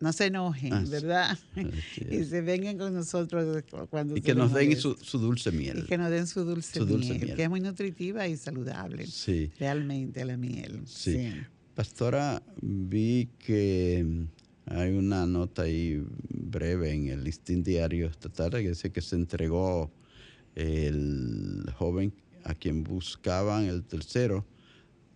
no 0.00 0.12
se 0.12 0.26
enojen, 0.26 0.72
Así- 0.72 0.90
¿verdad? 0.90 1.38
y 2.10 2.24
se 2.24 2.40
vengan 2.40 2.76
con 2.78 2.94
nosotros 2.94 3.62
cuando 3.90 4.16
Y 4.16 4.20
que 4.22 4.34
nos 4.34 4.52
den 4.52 4.76
su, 4.76 4.94
su 5.00 5.18
dulce 5.18 5.52
miel. 5.52 5.80
Y 5.80 5.82
que 5.86 5.96
nos 5.98 6.10
den 6.10 6.26
su 6.26 6.44
dulce, 6.44 6.78
Su 6.78 6.86
dulce 6.86 7.10
miel, 7.14 7.24
miel. 7.26 7.36
que 7.36 7.42
es 7.44 7.50
muy 7.50 7.60
nutritiva 7.60 8.26
y 8.26 8.36
saludable. 8.36 9.06
Sí. 9.06 9.50
Realmente 9.58 10.24
la 10.24 10.36
miel. 10.36 10.82
Sí. 10.86 11.32
Pastora, 11.74 12.42
vi 12.62 13.28
que 13.38 14.26
hay 14.66 14.92
una 14.92 15.26
nota 15.26 15.62
ahí 15.62 16.02
breve 16.30 16.92
en 16.92 17.08
el 17.08 17.24
listín 17.24 17.62
diario 17.62 18.06
esta 18.08 18.28
tarde 18.28 18.62
que 18.62 18.70
dice 18.70 18.90
que 18.92 19.00
se 19.00 19.16
entregó 19.16 19.90
el 20.54 21.64
joven 21.76 22.12
a 22.44 22.54
quien 22.54 22.84
buscaban 22.84 23.64
el 23.64 23.82
tercero, 23.84 24.44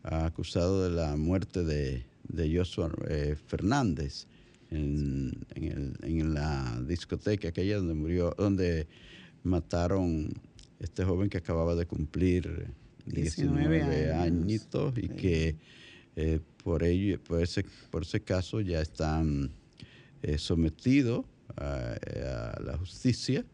acusado 0.03 0.85
de 0.85 0.91
la 0.91 1.17
muerte 1.17 1.63
de, 1.65 2.05
de 2.29 2.57
Joshua 2.57 2.91
eh, 3.09 3.37
Fernández 3.47 4.27
en, 4.71 5.33
en 5.55 5.65
el- 5.65 5.97
en 6.03 6.35
la 6.35 6.83
discoteca 6.87 7.49
aquella 7.49 7.77
donde 7.79 7.95
murió, 7.95 8.35
donde 8.37 8.87
mataron 9.45 10.29
este 10.81 11.05
joven 11.05 11.29
que 11.29 11.39
acababa 11.39 11.75
de 11.75 11.87
cumplir 11.87 12.69
19, 13.07 13.69
19 13.79 14.13
años. 14.13 14.43
añitos 14.43 14.99
y 14.99 15.03
Sí. 15.03 15.09
que 15.09 15.57
eh, 16.21 16.41
por 16.65 16.83
ello, 16.83 17.23
por 17.23 17.41
ese, 17.41 17.65
por 17.93 18.03
ese 18.03 18.21
caso 18.21 18.61
ya 18.61 18.81
están 18.81 19.53
eh, 20.23 20.37
sometidos 20.37 21.25
a, 21.57 21.95
a 22.57 22.61
la 22.61 22.77
justicia, 22.77 23.45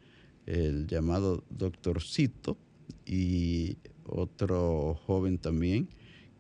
el 0.47 0.87
llamado 0.87 1.45
doctorcito 1.51 2.57
y 3.05 3.77
otro 4.07 4.99
joven 5.07 5.37
también 5.37 5.89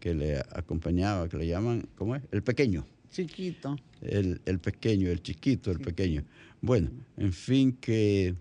que 0.00 0.14
le 0.14 0.38
acompañaba, 0.38 1.28
que 1.28 1.36
le 1.36 1.46
llaman, 1.46 1.86
¿cómo 1.94 2.16
es? 2.16 2.22
El 2.30 2.42
pequeño. 2.42 2.86
Chiquito. 3.10 3.76
El, 4.00 4.40
el 4.46 4.58
pequeño, 4.60 5.10
el 5.10 5.22
chiquito, 5.22 5.70
el 5.70 5.80
pequeño. 5.80 6.24
Bueno, 6.62 6.90
en 7.18 7.34
fin, 7.34 7.72
que 7.72 8.34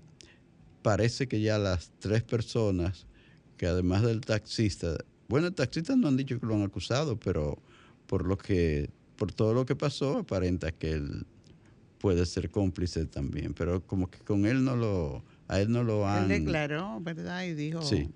parece 0.81 1.27
que 1.27 1.41
ya 1.41 1.57
las 1.57 1.91
tres 1.99 2.23
personas, 2.23 3.07
que 3.57 3.67
además 3.67 4.03
del 4.03 4.21
taxista, 4.21 4.97
bueno, 5.27 5.47
el 5.47 5.53
taxista 5.53 5.97
no 5.97 6.07
han 6.07 6.15
dicho 6.15 6.39
que 6.39 6.45
lo 6.45 6.55
han 6.55 6.61
acusado, 6.61 7.19
pero 7.19 7.61
por 8.07 8.25
lo 8.25 8.37
que, 8.37 8.89
por 9.17 9.31
todo 9.31 9.53
lo 9.53 9.65
que 9.65 9.75
pasó, 9.75 10.19
aparenta 10.19 10.71
que 10.71 10.91
él 10.91 11.25
puede 11.99 12.25
ser 12.25 12.49
cómplice 12.49 13.05
también, 13.05 13.53
pero 13.53 13.81
como 13.85 14.09
que 14.09 14.19
con 14.19 14.45
él 14.45 14.63
no 14.63 14.75
lo, 14.75 15.23
a 15.47 15.59
él 15.61 15.71
no 15.71 15.83
lo 15.83 16.07
han, 16.07 16.29
Él 16.29 16.43
declaró, 16.43 16.99
¿verdad? 17.01 17.45
Y 17.45 17.53
dijo, 17.53 17.81
sí, 17.81 18.09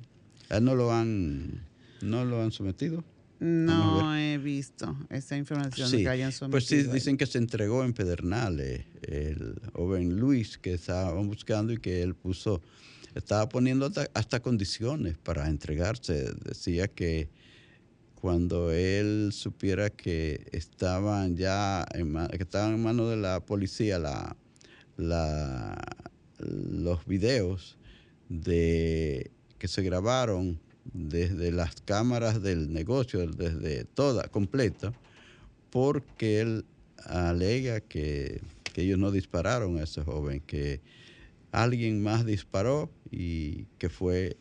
a 0.50 0.58
él 0.58 0.66
no 0.66 0.76
lo 0.76 0.92
han, 0.92 1.62
no 2.02 2.26
lo 2.26 2.42
han 2.42 2.52
sometido. 2.52 3.04
No 3.40 4.18
he 4.18 4.40
visto 4.40 4.98
esa 5.10 5.38
información 5.38 5.88
Sí, 5.90 5.98
que 5.98 6.10
hayan 6.10 6.32
pues 6.50 6.66
sí, 6.66 6.70
sometido. 6.78 6.94
dicen 6.96 7.18
que 7.18 7.28
se 7.28 7.38
entregó 7.38 7.84
en 7.84 7.94
Pedernales 7.94 8.86
el 9.04 9.62
joven 9.74 10.20
Luis 10.20 10.58
que 10.58 10.74
estaban 10.74 11.28
buscando 11.28 11.72
y 11.72 11.78
que 11.78 12.02
él 12.02 12.16
puso, 12.16 12.62
estaba 13.14 13.48
poniendo 13.48 13.86
hasta, 13.86 14.10
hasta 14.16 14.40
condiciones 14.42 15.18
para 15.20 15.48
entregarse. 15.50 16.34
Decía 16.46 16.88
que 16.88 17.30
cuando 18.22 18.72
él 18.72 19.30
supiera 19.32 19.90
que 19.90 20.48
estaban 20.52 21.36
ya 21.38 21.86
en, 21.94 22.14
que 22.28 22.44
estaban 22.44 22.74
en 22.76 22.84
manos 22.84 23.10
de 23.10 23.18
la 23.18 23.40
policía 23.40 24.00
los 26.40 27.06
videos 27.06 27.78
de 28.30 29.32
que 29.60 29.68
se 29.68 29.82
grabaron 29.84 30.60
desde 30.94 31.52
las 31.52 31.82
cámaras 31.82 32.42
del 32.42 32.72
negocio, 32.72 33.28
desde 33.28 33.86
toda, 33.86 34.28
completa, 34.30 34.94
porque 35.70 36.42
él 36.42 36.66
alega 37.06 37.82
que, 37.82 38.42
que 38.74 38.84
ellos 38.84 38.98
no 38.98 39.12
dispararon 39.12 39.78
a 39.78 39.84
ese 39.84 40.02
joven, 40.02 40.42
que 40.42 40.82
alguien 41.52 42.02
más 42.02 42.26
disparó 42.26 42.90
y 43.12 43.66
que 43.78 43.90
fue 43.90 44.38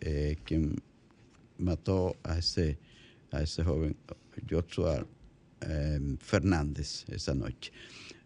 eh, 0.00 0.36
quien 0.44 0.82
mató 1.58 2.16
a 2.22 2.38
ese, 2.38 2.78
a 3.32 3.42
ese 3.42 3.64
joven 3.64 3.96
Joshua 4.48 5.06
eh, 5.62 6.16
Fernández 6.20 7.04
esa 7.08 7.34
noche. 7.34 7.72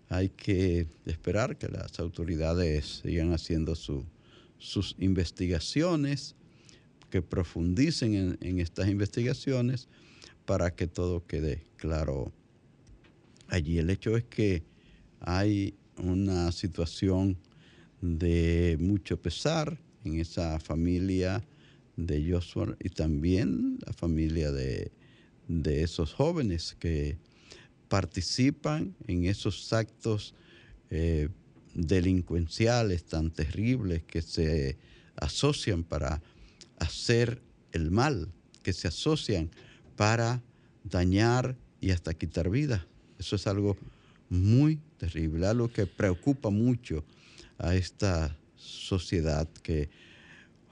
Hay 0.09 0.29
que 0.31 0.87
esperar 1.05 1.57
que 1.57 1.69
las 1.69 1.99
autoridades 1.99 3.01
sigan 3.03 3.33
haciendo 3.33 3.75
su- 3.75 4.05
sus 4.59 4.95
investigaciones, 4.99 6.35
que 7.11 7.23
profundicen 7.23 8.15
en, 8.15 8.39
en 8.41 8.61
estas 8.61 8.89
investigaciones 8.89 9.89
para 10.45 10.75
que 10.75 10.87
todo 10.87 11.27
quede 11.27 11.65
claro 11.77 12.33
allí. 13.49 13.79
El 13.79 13.91
hecho 13.91 14.17
es 14.17 14.25
que 14.25 14.63
hay 15.21 15.75
una 15.99 16.53
situación 16.53 17.37
de 18.01 18.77
mucho 18.81 19.21
pesar 19.21 19.79
en 20.05 20.21
esa 20.21 20.61
familia 20.61 21.43
de 21.97 22.31
Joshua 22.31 22.77
y 22.81 22.91
también 22.91 23.79
la 23.87 23.93
familia 23.93 24.53
de, 24.53 24.93
de 25.49 25.83
esos 25.83 26.13
jóvenes 26.13 26.77
que 26.79 27.19
participan 27.89 28.95
en 29.07 29.25
esos 29.25 29.73
actos 29.73 30.35
eh, 30.91 31.29
delincuenciales 31.75 33.05
tan 33.05 33.31
terribles 33.31 34.03
que 34.05 34.23
se 34.23 34.77
asocian 35.17 35.85
para 35.85 36.23
hacer 36.79 37.41
el 37.73 37.91
mal, 37.91 38.29
que 38.63 38.73
se 38.73 38.89
asocian 38.89 39.51
para 39.97 40.43
dañar 40.85 41.57
y 41.81 41.91
hasta 41.91 42.15
quitar 42.15 42.51
vidas. 42.51 42.83
Eso 43.19 43.37
es 43.37 43.47
algo 43.47 43.77
muy 44.29 44.81
terrible, 44.99 45.47
algo 45.47 45.69
que 45.69 45.87
preocupa 45.87 46.51
mucho 46.51 47.05
a 47.59 47.75
esta 47.75 48.37
sociedad, 48.57 49.49
que 49.63 49.89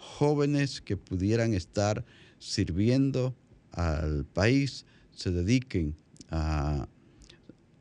jóvenes 0.05 0.81
que 0.81 0.97
pudieran 0.97 1.55
estar 1.55 2.05
sirviendo 2.39 3.35
al 3.73 4.25
país 4.25 4.85
se 5.13 5.31
dediquen 5.31 5.97
a 6.31 6.89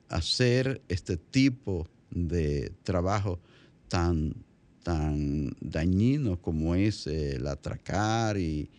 hacer 0.09 0.81
este 0.87 1.17
tipo 1.17 1.87
de 2.11 2.71
trabajo 2.83 3.39
tan, 3.87 4.33
tan 4.83 5.55
dañino 5.59 6.39
como 6.41 6.75
es 6.75 7.07
el 7.07 7.47
atracar 7.47 8.37
y 8.37 8.69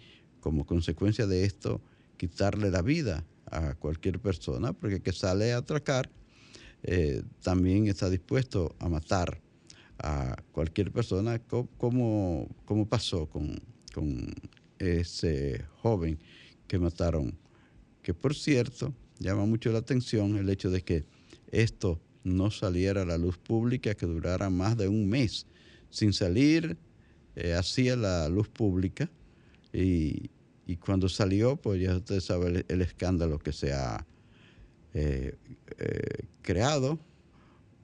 como 0.40 0.64
consecuencia 0.64 1.26
de 1.26 1.44
esto 1.44 1.80
quitarle 2.16 2.70
la 2.70 2.82
vida 2.82 3.24
a 3.46 3.74
cualquier 3.74 4.20
persona, 4.20 4.72
porque 4.72 4.96
el 4.96 5.02
que 5.02 5.12
sale 5.12 5.52
a 5.52 5.58
atracar 5.58 6.08
eh, 6.82 7.22
también 7.42 7.86
está 7.86 8.10
dispuesto 8.10 8.74
a 8.78 8.88
matar 8.88 9.40
a 9.98 10.36
cualquier 10.52 10.90
persona, 10.90 11.38
co- 11.38 11.68
como, 11.78 12.48
pasó 12.88 13.26
con, 13.26 13.60
con 13.94 14.34
ese 14.78 15.64
joven 15.82 16.18
que 16.66 16.78
mataron, 16.78 17.36
que 18.02 18.14
por 18.14 18.34
cierto 18.34 18.92
llama 19.18 19.46
mucho 19.46 19.70
la 19.72 19.78
atención 19.78 20.36
el 20.36 20.48
hecho 20.50 20.70
de 20.70 20.82
que 20.82 21.04
esto 21.52 22.00
no 22.24 22.50
saliera 22.50 23.02
a 23.02 23.06
la 23.06 23.18
luz 23.18 23.38
pública, 23.38 23.94
que 23.94 24.06
durara 24.06 24.50
más 24.50 24.76
de 24.76 24.88
un 24.88 25.08
mes 25.08 25.46
sin 25.90 26.12
salir 26.12 26.76
eh, 27.36 27.54
así 27.54 27.88
a 27.88 27.96
la 27.96 28.28
luz 28.28 28.48
pública. 28.48 29.10
Y, 29.72 30.30
y 30.66 30.76
cuando 30.76 31.08
salió, 31.08 31.56
pues 31.56 31.80
ya 31.80 31.96
usted 31.96 32.20
sabe 32.20 32.46
el, 32.48 32.64
el 32.68 32.82
escándalo 32.82 33.38
que 33.38 33.52
se 33.52 33.72
ha 33.72 34.06
eh, 34.94 35.36
eh, 35.78 36.26
creado 36.42 36.98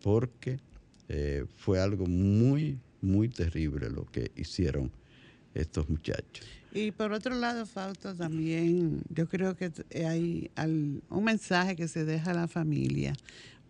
porque 0.03 0.59
eh, 1.13 1.45
fue 1.57 1.81
algo 1.81 2.07
muy, 2.07 2.79
muy 3.03 3.29
terrible 3.29 3.91
lo 3.91 4.05
que 4.07 4.31
hicieron 4.37 4.93
estos 5.55 5.89
muchachos. 5.89 6.47
Y 6.73 6.93
por 6.93 7.13
otro 7.13 7.35
lado, 7.35 7.67
Fausto, 7.67 8.15
también 8.15 9.03
yo 9.09 9.29
creo 9.29 9.57
que 9.57 9.71
t- 9.71 10.07
hay 10.07 10.53
un 11.09 11.25
mensaje 11.25 11.75
que 11.75 11.89
se 11.89 12.05
deja 12.05 12.31
a 12.31 12.35
la 12.35 12.47
familia, 12.47 13.13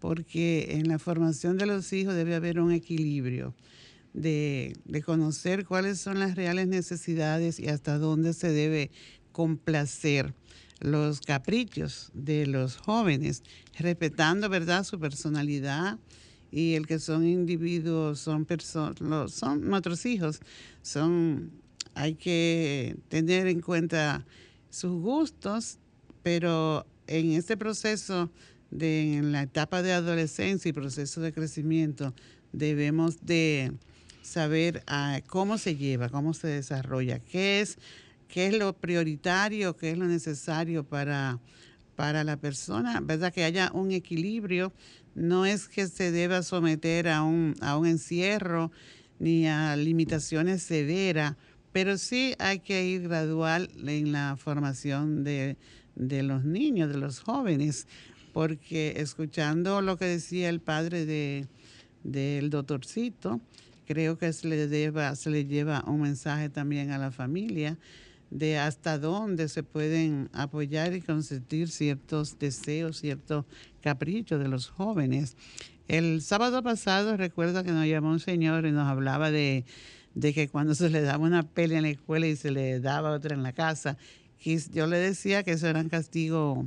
porque 0.00 0.72
en 0.72 0.86
la 0.88 0.98
formación 0.98 1.56
de 1.56 1.64
los 1.64 1.90
hijos 1.94 2.14
debe 2.14 2.34
haber 2.34 2.60
un 2.60 2.72
equilibrio 2.72 3.54
de, 4.12 4.76
de 4.84 5.02
conocer 5.02 5.64
cuáles 5.64 5.98
son 5.98 6.18
las 6.18 6.34
reales 6.34 6.68
necesidades 6.68 7.58
y 7.58 7.68
hasta 7.68 7.96
dónde 7.96 8.34
se 8.34 8.50
debe 8.52 8.90
complacer 9.32 10.34
los 10.80 11.20
caprichos 11.22 12.10
de 12.12 12.46
los 12.46 12.76
jóvenes, 12.76 13.42
respetando, 13.78 14.50
¿verdad?, 14.50 14.84
su 14.84 14.98
personalidad 15.00 15.98
y 16.50 16.74
el 16.74 16.86
que 16.86 16.98
son 16.98 17.26
individuos, 17.26 18.20
son 18.20 18.44
personas, 18.44 19.32
son 19.32 19.68
nuestros 19.68 20.04
hijos, 20.06 20.40
son, 20.82 21.50
hay 21.94 22.14
que 22.14 22.96
tener 23.08 23.46
en 23.46 23.60
cuenta 23.60 24.26
sus 24.70 25.00
gustos, 25.00 25.78
pero 26.22 26.86
en 27.06 27.32
este 27.32 27.56
proceso 27.56 28.30
de 28.70 29.16
en 29.16 29.32
la 29.32 29.42
etapa 29.42 29.82
de 29.82 29.92
adolescencia 29.92 30.68
y 30.68 30.72
proceso 30.72 31.20
de 31.20 31.32
crecimiento 31.32 32.14
debemos 32.52 33.24
de 33.24 33.72
saber 34.22 34.82
ah, 34.86 35.20
cómo 35.26 35.58
se 35.58 35.76
lleva, 35.76 36.08
cómo 36.08 36.34
se 36.34 36.48
desarrolla, 36.48 37.18
qué 37.18 37.60
es, 37.60 37.78
qué 38.28 38.46
es 38.46 38.58
lo 38.58 38.72
prioritario, 38.72 39.76
qué 39.76 39.90
es 39.90 39.98
lo 39.98 40.06
necesario 40.06 40.84
para, 40.84 41.40
para 41.96 42.22
la 42.22 42.36
persona, 42.36 43.00
¿verdad? 43.00 43.32
Que 43.32 43.44
haya 43.44 43.70
un 43.72 43.90
equilibrio, 43.92 44.72
no 45.14 45.46
es 45.46 45.68
que 45.68 45.86
se 45.88 46.10
deba 46.10 46.42
someter 46.42 47.08
a 47.08 47.22
un, 47.22 47.54
a 47.60 47.76
un 47.76 47.86
encierro 47.86 48.70
ni 49.18 49.46
a 49.46 49.76
limitaciones 49.76 50.62
severas, 50.62 51.36
pero 51.72 51.98
sí 51.98 52.34
hay 52.38 52.60
que 52.60 52.86
ir 52.86 53.02
gradual 53.02 53.70
en 53.86 54.12
la 54.12 54.36
formación 54.36 55.24
de, 55.24 55.56
de 55.94 56.22
los 56.22 56.44
niños, 56.44 56.88
de 56.88 56.98
los 56.98 57.20
jóvenes, 57.20 57.86
porque 58.32 58.94
escuchando 58.96 59.82
lo 59.82 59.96
que 59.96 60.06
decía 60.06 60.48
el 60.48 60.60
padre 60.60 61.04
de, 61.04 61.46
del 62.02 62.50
doctorcito, 62.50 63.40
creo 63.86 64.18
que 64.18 64.32
se 64.32 64.48
le, 64.48 64.68
deba, 64.68 65.14
se 65.16 65.30
le 65.30 65.44
lleva 65.44 65.84
un 65.86 66.02
mensaje 66.02 66.48
también 66.48 66.90
a 66.90 66.98
la 66.98 67.10
familia 67.10 67.76
de 68.30 68.58
hasta 68.58 68.98
dónde 68.98 69.48
se 69.48 69.62
pueden 69.62 70.28
apoyar 70.32 70.94
y 70.94 71.00
consentir 71.00 71.68
ciertos 71.68 72.38
deseos, 72.38 72.98
ciertos 73.00 73.44
caprichos 73.82 74.40
de 74.40 74.48
los 74.48 74.68
jóvenes. 74.68 75.36
El 75.88 76.22
sábado 76.22 76.62
pasado 76.62 77.16
recuerdo 77.16 77.64
que 77.64 77.72
nos 77.72 77.86
llamó 77.86 78.10
un 78.10 78.20
señor 78.20 78.66
y 78.66 78.70
nos 78.72 78.86
hablaba 78.88 79.30
de, 79.32 79.64
de 80.14 80.32
que 80.32 80.48
cuando 80.48 80.74
se 80.74 80.90
le 80.90 81.00
daba 81.02 81.24
una 81.24 81.42
pelea 81.42 81.78
en 81.78 81.84
la 81.84 81.90
escuela 81.90 82.26
y 82.28 82.36
se 82.36 82.52
le 82.52 82.78
daba 82.78 83.10
otra 83.10 83.34
en 83.34 83.42
la 83.42 83.52
casa, 83.52 83.96
y 84.42 84.56
yo 84.72 84.86
le 84.86 84.98
decía 84.98 85.42
que 85.42 85.52
eso 85.52 85.66
era 85.66 85.80
un 85.80 85.88
castigo 85.88 86.66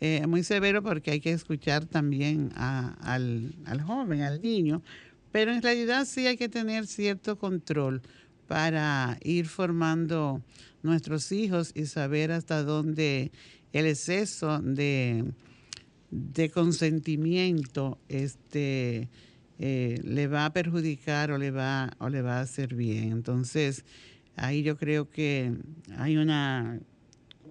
eh, 0.00 0.26
muy 0.26 0.42
severo 0.42 0.82
porque 0.82 1.12
hay 1.12 1.20
que 1.20 1.30
escuchar 1.32 1.86
también 1.86 2.52
a- 2.56 2.94
al, 3.00 3.54
al 3.64 3.80
joven, 3.80 4.22
al 4.22 4.42
niño, 4.42 4.82
pero 5.32 5.52
en 5.52 5.62
realidad 5.62 6.04
sí 6.04 6.26
hay 6.26 6.36
que 6.36 6.48
tener 6.48 6.86
cierto 6.86 7.38
control 7.38 8.02
para 8.48 9.18
ir 9.22 9.46
formando 9.46 10.42
nuestros 10.86 11.30
hijos 11.32 11.72
y 11.74 11.86
saber 11.86 12.32
hasta 12.32 12.62
dónde 12.62 13.30
el 13.72 13.86
exceso 13.86 14.58
de, 14.60 15.24
de 16.10 16.50
consentimiento 16.50 17.98
este, 18.08 19.08
eh, 19.58 20.00
le 20.04 20.26
va 20.28 20.46
a 20.46 20.52
perjudicar 20.52 21.30
o 21.30 21.38
le 21.38 21.50
va, 21.50 21.90
o 21.98 22.08
le 22.08 22.22
va 22.22 22.38
a 22.38 22.40
hacer 22.42 22.74
bien. 22.74 23.12
Entonces, 23.12 23.84
ahí 24.36 24.62
yo 24.62 24.76
creo 24.76 25.10
que 25.10 25.52
hay 25.98 26.16
una, 26.16 26.78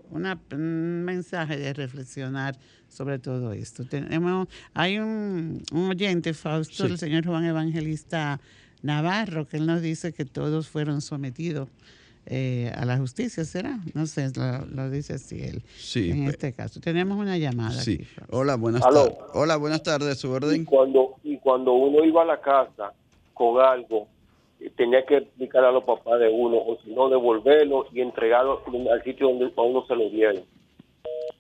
una- 0.10 0.40
un 0.52 1.04
mensaje 1.04 1.58
de 1.58 1.74
reflexionar 1.74 2.58
sobre 2.90 3.20
todo 3.20 3.52
esto. 3.52 3.84
Tenemos, 3.86 4.48
hay 4.74 5.00
un, 5.00 5.62
un 5.74 5.90
oyente, 5.90 6.34
Fausto, 6.34 6.86
Sí. 6.86 6.92
el 6.94 6.98
señor 6.98 7.26
Juan 7.26 7.44
Evangelista 7.44 8.40
Navarro, 8.82 9.48
que 9.48 9.58
él 9.58 9.66
nos 9.66 9.82
dice 9.82 10.14
que 10.14 10.24
todos 10.26 10.68
fueron 10.70 11.02
sometidos 11.02 11.68
eh, 12.28 12.72
a 12.76 12.86
la 12.86 12.98
justicia, 12.98 13.46
¿será? 13.46 13.80
No 13.94 14.06
sé, 14.08 14.30
lo, 14.36 14.66
lo 14.66 14.90
dice 14.90 15.14
así 15.14 15.42
él. 15.42 15.62
Sí, 15.78 16.10
en 16.12 16.26
pe- 16.26 16.32
este 16.32 16.54
caso. 16.54 16.80
Tenemos 16.80 17.18
una 17.18 17.38
llamada. 17.38 17.80
Sí. 17.82 18.00
aquí. 18.02 18.08
Hola, 18.32 18.56
buenas 18.56 18.82
tardes. 18.82 19.14
Hola, 19.34 19.58
buenas 19.58 19.84
tardes, 19.84 20.18
su 20.18 20.28
Y 20.28 20.32
orden. 20.32 20.66
cuando, 20.66 21.16
y 21.24 21.38
cuando 21.38 21.74
uno 21.74 22.04
iba 22.04 22.22
a 22.24 22.26
la 22.26 22.42
casa 22.42 22.94
con 23.34 23.62
algo, 23.64 24.08
eh, 24.60 24.72
tenía 24.76 25.06
que 25.06 25.18
explicar 25.18 25.64
a 25.66 25.72
los 25.72 25.84
papás 25.84 26.20
de 26.20 26.30
uno, 26.30 26.58
o 26.58 26.78
si 26.84 26.92
no, 26.92 27.10
devolverlo 27.10 27.88
y 27.94 28.02
entregarlo 28.02 28.62
al 28.92 29.04
sitio 29.04 29.28
donde 29.30 29.52
a 29.56 29.62
uno 29.62 29.86
se 29.88 29.96
lo 29.96 30.10
dieron. 30.10 30.44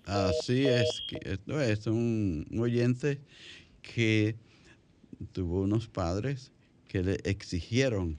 Así 0.06 0.67
es, 0.67 1.02
que 1.10 1.17
esto 1.32 1.60
es 1.60 1.88
un, 1.88 2.45
un 2.52 2.60
oyente 2.60 3.19
que 3.82 4.36
tuvo 5.32 5.62
unos 5.62 5.88
padres 5.88 6.52
que 6.88 7.02
le 7.02 7.13
exigieron 7.24 8.17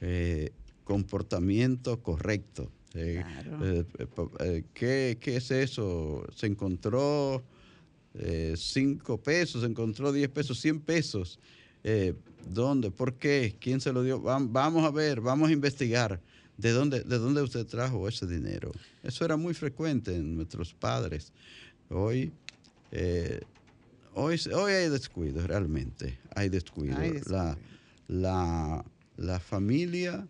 eh, 0.00 0.50
comportamiento 0.94 2.02
correcto. 2.02 2.70
Eh, 2.94 3.22
Claro. 3.22 3.64
eh, 3.64 3.84
eh, 3.98 4.06
eh, 4.40 4.64
¿qué, 4.74 5.18
qué 5.20 5.36
es 5.36 5.50
eso? 5.52 6.26
Se 6.34 6.46
encontró 6.48 7.44
eh, 8.14 8.54
cinco 8.56 9.16
pesos, 9.22 9.60
se 9.62 9.68
encontró 9.68 10.10
10 10.12 10.28
pesos, 10.30 10.58
100 10.60 10.80
pesos. 10.80 11.38
¿Dónde? 12.52 12.90
¿Por 12.90 13.14
qué? 13.14 13.56
¿Quién 13.60 13.80
se 13.80 13.92
lo 13.92 14.02
dio? 14.02 14.20
Vam- 14.20 14.48
Vamos 14.50 14.84
a 14.84 14.90
ver, 14.90 15.20
vamos 15.20 15.48
a 15.50 15.52
investigar. 15.52 16.20
¿De 16.56 16.72
dónde, 16.72 17.04
¿De 17.04 17.18
dónde 17.18 17.40
usted 17.42 17.64
trajo 17.66 18.08
ese 18.08 18.26
dinero? 18.26 18.72
Eso 19.04 19.24
era 19.24 19.36
muy 19.36 19.54
frecuente 19.54 20.14
en 20.16 20.34
nuestros 20.36 20.74
padres. 20.74 21.32
Hoy, 21.88 22.32
hoy, 24.14 24.40
hoy 24.52 24.72
hay 24.72 24.88
descuido, 24.90 25.46
realmente. 25.46 26.18
Hay 26.34 26.48
descuido. 26.48 26.96
Hay 26.98 27.12
descuido. 27.12 27.36
La, 27.38 27.58
la, 28.08 28.84
la 29.16 29.38
familia 29.40 30.26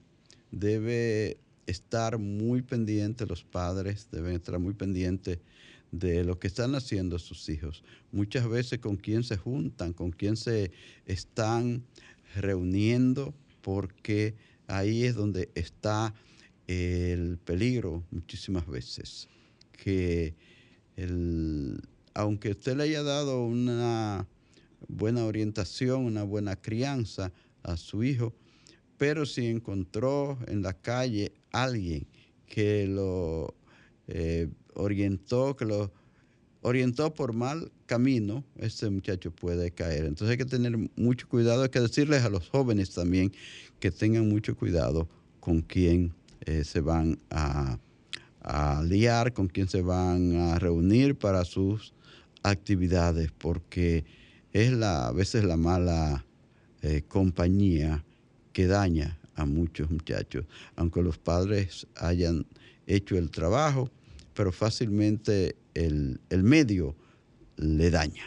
debe 0.50 1.38
estar 1.66 2.18
muy 2.18 2.62
pendiente, 2.62 3.26
los 3.26 3.44
padres 3.44 4.08
deben 4.10 4.34
estar 4.34 4.58
muy 4.58 4.74
pendientes 4.74 5.38
de 5.92 6.24
lo 6.24 6.38
que 6.38 6.46
están 6.46 6.74
haciendo 6.74 7.18
sus 7.18 7.48
hijos. 7.48 7.82
Muchas 8.12 8.48
veces 8.48 8.78
con 8.78 8.96
quién 8.96 9.24
se 9.24 9.36
juntan, 9.36 9.92
con 9.92 10.10
quién 10.10 10.36
se 10.36 10.72
están 11.06 11.84
reuniendo, 12.34 13.34
porque 13.60 14.34
ahí 14.66 15.04
es 15.04 15.14
donde 15.14 15.50
está 15.54 16.14
el 16.66 17.38
peligro 17.38 18.04
muchísimas 18.10 18.66
veces. 18.66 19.28
Que 19.72 20.34
el- 20.96 21.80
aunque 22.14 22.50
usted 22.50 22.76
le 22.76 22.84
haya 22.84 23.02
dado 23.02 23.44
una 23.44 24.26
buena 24.88 25.24
orientación, 25.24 26.04
una 26.04 26.22
buena 26.22 26.56
crianza 26.56 27.32
a 27.62 27.76
su 27.76 28.04
hijo, 28.04 28.34
pero 29.00 29.24
si 29.24 29.46
encontró 29.46 30.36
en 30.46 30.60
la 30.60 30.74
calle 30.74 31.32
alguien 31.52 32.06
que 32.44 32.86
lo 32.86 33.54
eh, 34.08 34.46
orientó, 34.74 35.56
que 35.56 35.64
lo 35.64 35.90
orientó 36.60 37.14
por 37.14 37.32
mal 37.32 37.72
camino, 37.86 38.44
ese 38.56 38.90
muchacho 38.90 39.30
puede 39.30 39.70
caer. 39.70 40.04
Entonces 40.04 40.32
hay 40.32 40.36
que 40.36 40.44
tener 40.44 40.76
mucho 40.96 41.26
cuidado, 41.30 41.62
hay 41.62 41.70
que 41.70 41.80
decirles 41.80 42.24
a 42.24 42.28
los 42.28 42.50
jóvenes 42.50 42.90
también 42.90 43.32
que 43.78 43.90
tengan 43.90 44.28
mucho 44.28 44.54
cuidado 44.54 45.08
con 45.40 45.62
quién 45.62 46.12
eh, 46.44 46.62
se 46.62 46.82
van 46.82 47.18
a, 47.30 47.78
a 48.42 48.82
liar, 48.82 49.32
con 49.32 49.48
quién 49.48 49.70
se 49.70 49.80
van 49.80 50.36
a 50.36 50.58
reunir 50.58 51.16
para 51.16 51.46
sus 51.46 51.94
actividades, 52.42 53.32
porque 53.32 54.04
es 54.52 54.72
la, 54.72 55.08
a 55.08 55.12
veces 55.12 55.44
la 55.44 55.56
mala 55.56 56.26
eh, 56.82 57.00
compañía 57.08 58.04
que 58.52 58.66
daña 58.66 59.18
a 59.36 59.44
muchos 59.46 59.90
muchachos, 59.90 60.44
aunque 60.76 61.02
los 61.02 61.18
padres 61.18 61.86
hayan 61.96 62.46
hecho 62.86 63.16
el 63.16 63.30
trabajo, 63.30 63.90
pero 64.34 64.52
fácilmente 64.52 65.56
el, 65.74 66.20
el 66.30 66.42
medio 66.42 66.94
le 67.56 67.90
daña. 67.90 68.24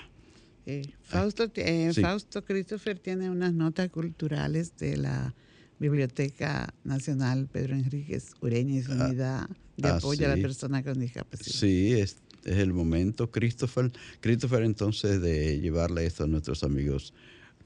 Eh, 0.66 0.90
Fausto, 1.04 1.52
eh, 1.56 1.92
sí. 1.94 2.02
Fausto 2.02 2.44
Christopher 2.46 2.98
tiene 3.00 3.30
unas 3.30 3.54
notas 3.54 3.90
culturales 3.90 4.78
de 4.78 4.98
la 4.98 5.34
Biblioteca 5.80 6.74
Nacional 6.86 7.48
Pedro 7.52 7.76
Enríquez 7.76 8.32
Ureña 8.42 8.82
su 8.82 8.94
Ah, 8.94 9.08
unidad 9.08 9.50
de 9.76 9.90
ah, 9.90 9.98
apoyo 9.98 10.26
a 10.26 10.30
la 10.30 10.36
sí. 10.36 10.42
persona 10.42 10.82
con 10.84 11.00
discapacidad. 11.00 11.52
Sí, 11.52 11.92
es, 11.94 12.18
es 12.46 12.58
el 12.58 12.72
momento, 12.74 13.30
Christopher. 13.30 13.92
Christopher, 14.22 14.64
entonces, 14.64 15.22
de 15.22 15.60
llevarle 15.60 16.06
esto 16.06 16.24
a 16.24 16.28
nuestros 16.28 16.64
amigos 16.64 17.14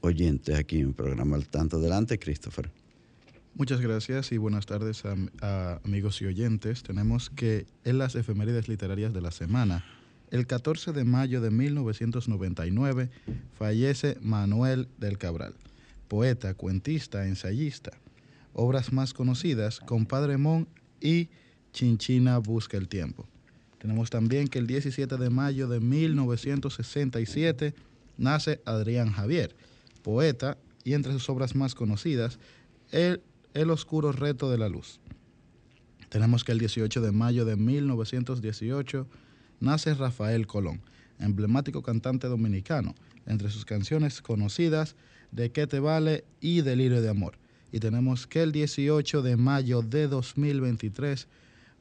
oyentes 0.02 0.58
aquí 0.58 0.80
en 0.80 0.88
el 0.88 0.94
programa 0.94 1.36
Al 1.36 1.48
Tanto. 1.48 1.78
Adelante, 1.78 2.18
Christopher. 2.20 2.70
Muchas 3.56 3.82
gracias 3.82 4.32
y 4.32 4.38
buenas 4.38 4.68
tardes 4.68 5.04
amigos 5.84 6.22
y 6.22 6.26
oyentes. 6.26 6.84
Tenemos 6.84 7.32
que 7.32 7.66
en 7.86 7.98
las 7.98 8.14
efemérides 8.16 8.68
literarias 8.68 9.14
de 9.14 9.22
la 9.22 9.32
semana, 9.32 9.84
el 10.30 10.46
14 10.46 10.92
de 10.92 11.04
mayo 11.04 11.42
de 11.42 11.50
1999, 11.50 13.10
fallece 13.58 14.18
Manuel 14.22 14.88
del 15.00 15.18
Cabral, 15.18 15.56
poeta, 16.08 16.54
cuentista, 16.54 17.28
ensayista. 17.28 17.94
Obras 18.54 18.94
más 18.94 19.14
conocidas, 19.14 19.80
Compadre 19.80 20.38
Mon 20.38 20.68
y 21.02 21.30
Chinchina 21.74 22.38
Busca 22.38 22.78
el 22.78 22.88
Tiempo. 22.88 23.28
Tenemos 23.80 24.10
también 24.10 24.48
que 24.48 24.60
el 24.60 24.68
17 24.68 25.18
de 25.18 25.30
mayo 25.30 25.68
de 25.68 25.80
1967 25.80 27.74
nace 28.18 28.62
Adrián 28.66 29.12
Javier, 29.12 29.56
poeta, 30.08 30.58
y 30.86 30.93
entre 30.93 31.12
sus 31.12 31.30
obras 31.30 31.54
más 31.54 31.76
conocidas, 31.76 32.39
El, 32.91 33.22
el 33.54 33.70
oscuro 33.72 34.13
reto 34.13 34.50
de 34.50 34.58
la 34.58 34.70
luz. 34.70 35.02
Tenemos 36.08 36.46
que 36.46 36.54
el 36.54 36.60
18 36.60 37.02
de 37.02 37.12
mayo 37.12 37.43
de 37.43 37.58
1918 37.58 39.06
nace 39.60 39.93
Rafael 39.96 40.48
Colón, 40.48 40.80
emblemático 41.20 41.82
cantante 41.82 42.28
dominicano, 42.28 42.96
entre 43.26 43.50
sus 43.50 43.65
canciones 43.65 44.22
conocidas 44.22 44.96
De 45.34 45.52
qué 45.52 45.67
te 45.67 45.82
vale 45.82 46.24
y 46.39 46.62
Delirio 46.62 47.02
de 47.02 47.10
amor. 47.10 47.38
Y 47.74 47.82
tenemos 47.82 48.28
que 48.28 48.43
el 48.43 48.54
18 48.54 49.22
de 49.22 49.36
mayo 49.36 49.82
de 49.82 50.08
2023 50.08 51.28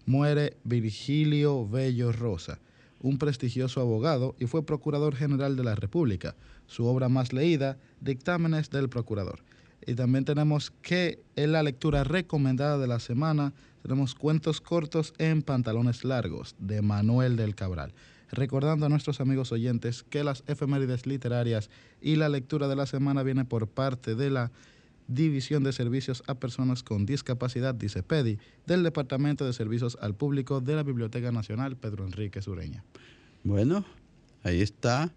muere 0.04 0.56
Virgilio 0.64 1.68
Bello 1.68 2.10
Rosa, 2.10 2.58
un 3.00 3.18
prestigioso 3.18 3.80
abogado 3.80 4.34
y 4.38 4.46
fue 4.46 4.64
Procurador 4.64 5.14
General 5.14 5.56
de 5.56 5.64
la 5.64 5.74
República. 5.74 6.34
Su 6.66 6.86
obra 6.86 7.08
más 7.08 7.32
leída, 7.32 7.78
Dictámenes 8.00 8.70
del 8.70 8.88
Procurador. 8.88 9.40
Y 9.86 9.94
también 9.94 10.24
tenemos 10.24 10.72
que 10.82 11.20
en 11.36 11.52
la 11.52 11.62
lectura 11.62 12.04
recomendada 12.04 12.78
de 12.78 12.86
la 12.86 12.98
semana 12.98 13.52
tenemos 13.82 14.14
cuentos 14.14 14.60
cortos 14.60 15.14
en 15.18 15.42
pantalones 15.42 16.04
largos 16.04 16.56
de 16.58 16.82
Manuel 16.82 17.36
del 17.36 17.54
Cabral. 17.54 17.92
Recordando 18.32 18.86
a 18.86 18.88
nuestros 18.88 19.20
amigos 19.20 19.52
oyentes 19.52 20.02
que 20.02 20.24
las 20.24 20.42
efemérides 20.48 21.06
literarias 21.06 21.70
y 22.00 22.16
la 22.16 22.28
lectura 22.28 22.66
de 22.66 22.74
la 22.74 22.86
semana 22.86 23.22
viene 23.22 23.44
por 23.44 23.68
parte 23.68 24.16
de 24.16 24.30
la 24.30 24.50
División 25.08 25.62
de 25.62 25.72
Servicios 25.72 26.22
a 26.26 26.34
Personas 26.34 26.82
con 26.82 27.06
Discapacidad, 27.06 27.74
dice 27.74 28.02
PEDI, 28.02 28.38
del 28.66 28.82
Departamento 28.82 29.44
de 29.46 29.52
Servicios 29.52 29.96
al 30.00 30.14
Público 30.14 30.60
de 30.60 30.74
la 30.74 30.82
Biblioteca 30.82 31.30
Nacional 31.32 31.76
Pedro 31.76 32.04
Enrique 32.06 32.42
Sureña. 32.42 32.82
Bueno, 33.44 33.84
ahí 34.42 34.60
está 34.60 35.12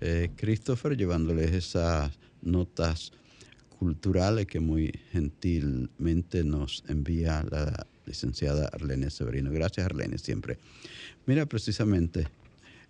eh, 0.00 0.30
Christopher 0.36 0.96
llevándoles 0.96 1.52
esas 1.52 2.18
notas 2.42 3.12
culturales 3.78 4.46
que 4.46 4.60
muy 4.60 4.92
gentilmente 5.10 6.44
nos 6.44 6.84
envía 6.88 7.44
la 7.50 7.86
licenciada 8.06 8.68
Arlene 8.72 9.10
Severino. 9.10 9.50
Gracias, 9.50 9.86
Arlene, 9.86 10.18
siempre. 10.18 10.58
Mira, 11.26 11.46
precisamente, 11.46 12.26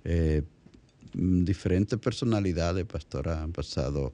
eh, 0.04 0.42
diferentes 1.12 1.98
personalidades, 1.98 2.84
pastora, 2.86 3.42
han 3.42 3.52
pasado 3.52 4.12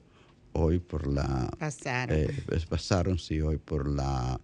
hoy 0.53 0.79
por 0.79 1.07
la 1.07 1.49
Pasaron. 1.59 2.17
eh, 2.17 2.29
pasaron, 2.69 3.17
sí, 3.19 3.41
hoy 3.41 3.57
por 3.57 3.87
la. 3.89 4.39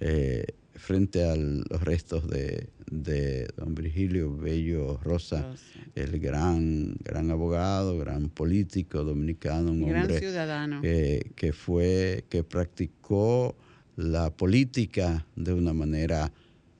eh, 0.00 0.44
frente 0.74 1.24
a 1.28 1.36
los 1.36 1.82
restos 1.82 2.26
de, 2.28 2.68
de 2.90 3.46
don 3.56 3.74
Virgilio 3.74 4.34
Bello 4.34 4.98
Rosa, 5.02 5.42
Rosa. 5.42 5.62
el 5.94 6.18
gran, 6.20 6.94
gran 7.04 7.30
abogado, 7.30 7.98
gran 7.98 8.30
político 8.30 9.04
dominicano, 9.04 9.72
un 9.72 9.86
Gran 9.86 10.02
hombre 10.02 10.18
ciudadano. 10.20 10.80
eh, 10.82 11.32
que 11.36 11.52
fue, 11.52 12.24
que 12.30 12.44
practicó 12.44 13.54
la 13.96 14.30
política 14.30 15.26
de 15.36 15.52
una 15.52 15.74
manera 15.74 16.32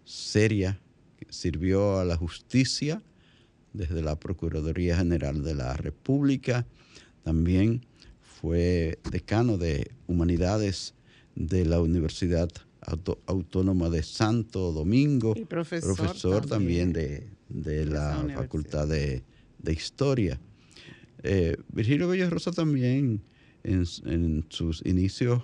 seria, 0.05 0.81
sirvió 1.29 1.99
a 1.99 2.05
la 2.07 2.17
justicia 2.17 3.03
desde 3.75 4.01
la 4.03 4.19
Procuraduría 4.19 4.97
General 4.97 5.43
de 5.45 5.55
la 5.55 5.75
República, 5.75 6.65
también 7.23 7.85
fue 8.41 8.99
decano 9.11 9.59
de 9.59 9.91
Humanidades 10.07 10.95
de 11.35 11.65
la 11.65 11.81
Universidad 11.81 12.49
Autónoma 13.27 13.91
de 13.91 14.03
Santo 14.03 14.73
Domingo, 14.73 15.35
Y 15.37 15.45
profesor 15.45 15.95
profesor 15.97 16.47
también, 16.47 16.93
también 16.93 17.31
de, 17.49 17.85
la. 17.87 18.25
Facultad 18.35 18.89
de, 18.89 19.23
de 19.59 19.73
Historia. 19.73 20.41
Eh, 21.23 21.57
Virgilio 21.73 22.09
Bello 22.09 22.31
Rosa 22.31 22.51
también 22.51 23.21
en, 23.63 23.85
en 24.07 24.47
sus 24.49 24.83
inicios 24.87 25.43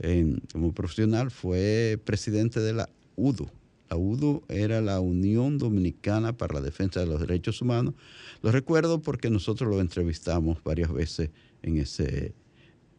en- 0.00 0.42
como 0.52 0.72
profesional 0.72 1.30
fue 1.30 2.00
presidente 2.04 2.58
de 2.60 2.72
la 2.72 2.88
UDO. 3.14 3.48
La 3.90 3.96
UDO 3.96 4.42
era 4.48 4.80
la 4.80 4.98
Unión 4.98 5.58
Dominicana 5.58 6.36
para 6.36 6.54
la 6.54 6.60
Defensa 6.62 6.98
de 6.98 7.06
los 7.06 7.20
Derechos 7.20 7.62
Humanos. 7.62 7.94
Lo 8.42 8.50
recuerdo 8.50 9.00
porque 9.00 9.30
nosotros 9.30 9.70
lo 9.70 9.80
entrevistamos 9.80 10.58
varias 10.64 10.92
veces 10.92 11.30
en 11.64 11.78
ese, 11.78 12.34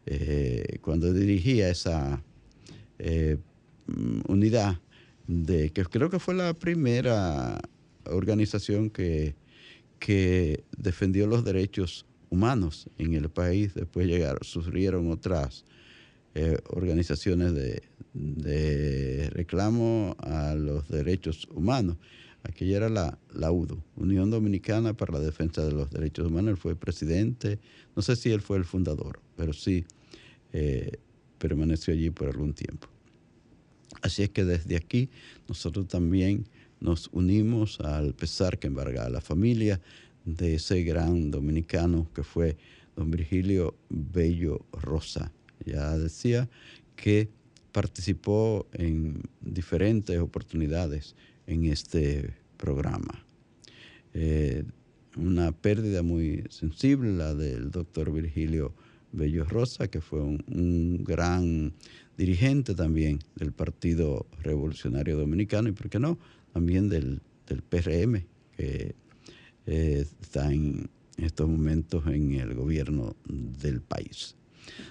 eh, 0.06 0.78
cuando 0.82 1.12
dirigía 1.12 1.70
esa 1.70 2.22
eh, 2.98 3.38
unidad, 4.28 4.80
de, 5.28 5.70
que 5.70 5.84
creo 5.84 6.10
que 6.10 6.18
fue 6.18 6.34
la 6.34 6.54
primera 6.54 7.60
organización 8.04 8.90
que, 8.90 9.34
que 9.98 10.64
defendió 10.76 11.26
los 11.26 11.44
derechos 11.44 12.06
humanos 12.28 12.88
en 12.98 13.14
el 13.14 13.28
país. 13.28 13.74
Después 13.74 14.06
llegaron, 14.06 14.40
sufrieron 14.42 15.10
otras 15.10 15.64
eh, 16.34 16.58
organizaciones 16.68 17.54
de, 17.54 17.82
de, 18.14 19.30
reclamo 19.30 20.16
a 20.18 20.54
los 20.54 20.88
derechos 20.88 21.48
humanos. 21.54 21.96
Aquella 22.48 22.76
era 22.76 22.88
la, 22.88 23.18
la, 23.34 23.50
UDO, 23.50 23.82
Unión 23.96 24.30
Dominicana 24.30 24.94
para 24.94 25.14
la 25.14 25.20
Defensa 25.20 25.64
de 25.64 25.72
los 25.72 25.90
Derechos 25.90 26.28
Humanos. 26.28 26.50
Él 26.52 26.56
fue 26.56 26.76
presidente, 26.76 27.58
no 27.96 28.02
sé 28.02 28.14
si 28.14 28.30
él 28.30 28.40
fue 28.40 28.56
el 28.56 28.64
fundador, 28.64 29.20
pero 29.36 29.52
sí 29.52 29.84
eh, 30.52 30.92
permaneció 31.38 31.92
allí 31.92 32.10
por 32.10 32.28
algún 32.28 32.54
tiempo. 32.54 32.86
Así 34.00 34.22
es 34.22 34.30
que 34.30 34.44
desde 34.44 34.76
aquí 34.76 35.10
nosotros 35.48 35.88
también 35.88 36.46
nos 36.78 37.08
unimos 37.12 37.80
al 37.80 38.14
pesar 38.14 38.58
que 38.58 38.68
embarga 38.68 39.06
a 39.06 39.10
la 39.10 39.20
familia 39.20 39.80
de 40.24 40.54
ese 40.54 40.84
gran 40.84 41.32
dominicano 41.32 42.08
que 42.14 42.22
fue 42.22 42.56
don 42.94 43.10
Virgilio 43.10 43.76
Bello 43.88 44.64
Rosa. 44.72 45.32
Ya 45.64 45.98
decía 45.98 46.48
que 46.94 47.28
participó 47.72 48.68
en 48.72 49.20
diferentes 49.40 50.18
oportunidades 50.20 51.16
en 51.46 51.64
este 51.64 52.34
programa. 52.56 53.24
Eh, 54.14 54.64
una 55.16 55.52
pérdida 55.52 56.02
muy 56.02 56.44
sensible, 56.50 57.12
la 57.12 57.34
del 57.34 57.70
doctor 57.70 58.12
Virgilio 58.12 58.74
Bello 59.12 59.44
Rosa, 59.44 59.88
que 59.88 60.00
fue 60.00 60.20
un, 60.20 60.44
un, 60.48 61.04
gran 61.04 61.72
dirigente 62.18 62.74
también 62.74 63.20
del 63.34 63.52
Partido 63.52 64.26
Revolucionario 64.42 65.16
Dominicano 65.16 65.68
y, 65.68 65.72
¿por 65.72 65.88
qué 65.88 65.98
no?, 65.98 66.18
también 66.52 66.88
del, 66.88 67.20
del 67.46 67.62
PRM, 67.62 68.24
que 68.56 68.94
eh, 69.66 70.06
está 70.20 70.52
en 70.52 70.88
estos 71.16 71.48
momentos 71.48 72.06
en 72.06 72.34
el 72.34 72.54
gobierno 72.54 73.16
del 73.26 73.80
país. 73.80 74.36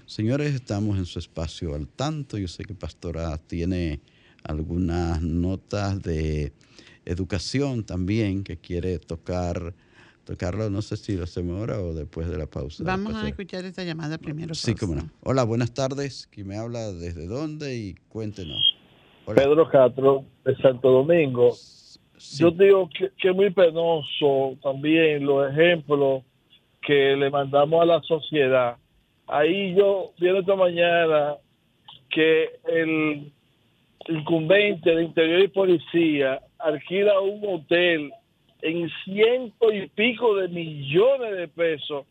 Señores, 0.05 0.53
estamos 0.53 0.97
en 0.97 1.05
su 1.05 1.19
espacio 1.19 1.75
al 1.75 1.87
tanto. 1.87 2.37
Yo 2.37 2.47
sé 2.47 2.63
que 2.63 2.73
Pastora 2.73 3.37
tiene 3.37 3.99
algunas 4.47 5.21
notas 5.21 6.01
de 6.01 6.53
educación 7.05 7.85
también 7.85 8.43
que 8.43 8.57
quiere 8.57 8.99
tocar. 8.99 9.73
Tocarlo, 10.25 10.71
no 10.71 10.81
sé 10.81 10.97
si 10.97 11.15
lo 11.15 11.25
hacemos 11.25 11.59
ahora 11.59 11.79
o 11.79 11.93
después 11.93 12.27
de 12.27 12.35
la 12.35 12.47
pausa. 12.47 12.83
Vamos 12.83 13.13
a 13.13 13.27
escuchar 13.27 13.63
esta 13.63 13.83
llamada 13.83 14.17
primero. 14.17 14.55
Sí, 14.55 14.73
cómo 14.73 14.95
no. 14.95 15.07
Hola, 15.21 15.43
buenas 15.43 15.71
tardes. 15.71 16.27
¿Quién 16.31 16.47
me 16.47 16.57
habla? 16.57 16.91
¿Desde 16.91 17.27
dónde? 17.27 17.77
Y 17.77 17.93
cuéntenos. 18.09 18.75
Hola. 19.27 19.43
Pedro 19.43 19.69
Castro, 19.69 20.25
de 20.43 20.55
Santo 20.55 20.89
Domingo. 20.89 21.51
Sí. 21.51 22.39
Yo 22.39 22.49
digo 22.49 22.89
que, 22.89 23.11
que, 23.19 23.29
es 23.29 23.35
muy 23.35 23.51
penoso 23.51 24.57
también 24.63 25.27
los 25.27 25.47
ejemplos 25.51 26.23
que 26.81 27.15
le 27.15 27.29
mandamos 27.29 27.83
a 27.83 27.85
la 27.85 28.01
sociedad. 28.01 28.77
Ahí 29.27 29.75
yo 29.75 30.11
vi 30.19 30.29
esta 30.29 30.55
mañana 30.55 31.35
que 32.09 32.49
el 32.67 33.31
incumbente 34.07 34.95
de 34.95 35.03
Interior 35.03 35.41
y 35.41 35.47
Policía 35.47 36.41
alquila 36.59 37.19
un 37.19 37.41
hotel 37.47 38.11
en 38.61 38.89
ciento 39.03 39.71
y 39.71 39.87
pico 39.89 40.35
de 40.35 40.47
millones 40.47 41.37
de 41.37 41.47
pesos 41.47 42.05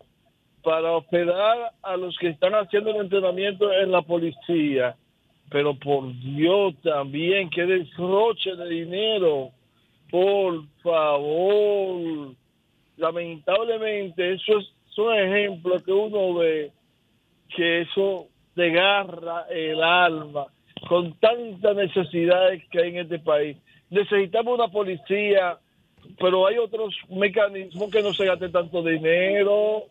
para 0.62 0.92
hospedar 0.92 1.72
a 1.82 1.96
los 1.96 2.16
que 2.18 2.28
están 2.28 2.54
haciendo 2.54 2.90
el 2.90 2.96
entrenamiento 2.96 3.72
en 3.72 3.92
la 3.92 4.02
policía. 4.02 4.96
Pero 5.50 5.74
por 5.74 6.12
Dios 6.20 6.74
también, 6.82 7.50
que 7.50 7.66
desroche 7.66 8.56
de 8.56 8.68
dinero. 8.68 9.50
Por 10.10 10.64
favor. 10.82 12.34
Lamentablemente, 12.96 14.34
esos 14.34 14.72
son 14.90 15.14
ejemplos 15.14 15.82
que 15.82 15.92
uno 15.92 16.34
ve 16.34 16.70
que 17.54 17.82
eso 17.82 18.28
desgarra 18.54 19.46
el 19.50 19.82
alma 19.82 20.46
con 20.88 21.18
tantas 21.18 21.76
necesidades 21.76 22.62
que 22.70 22.82
hay 22.82 22.90
en 22.90 22.98
este 22.98 23.18
país. 23.18 23.56
Necesitamos 23.90 24.54
una 24.58 24.68
policía, 24.68 25.58
pero 26.18 26.46
hay 26.46 26.58
otros 26.58 26.94
mecanismos 27.10 27.90
que 27.90 28.02
no 28.02 28.12
se 28.12 28.26
gaste 28.26 28.48
tanto 28.48 28.82
dinero. 28.82 29.84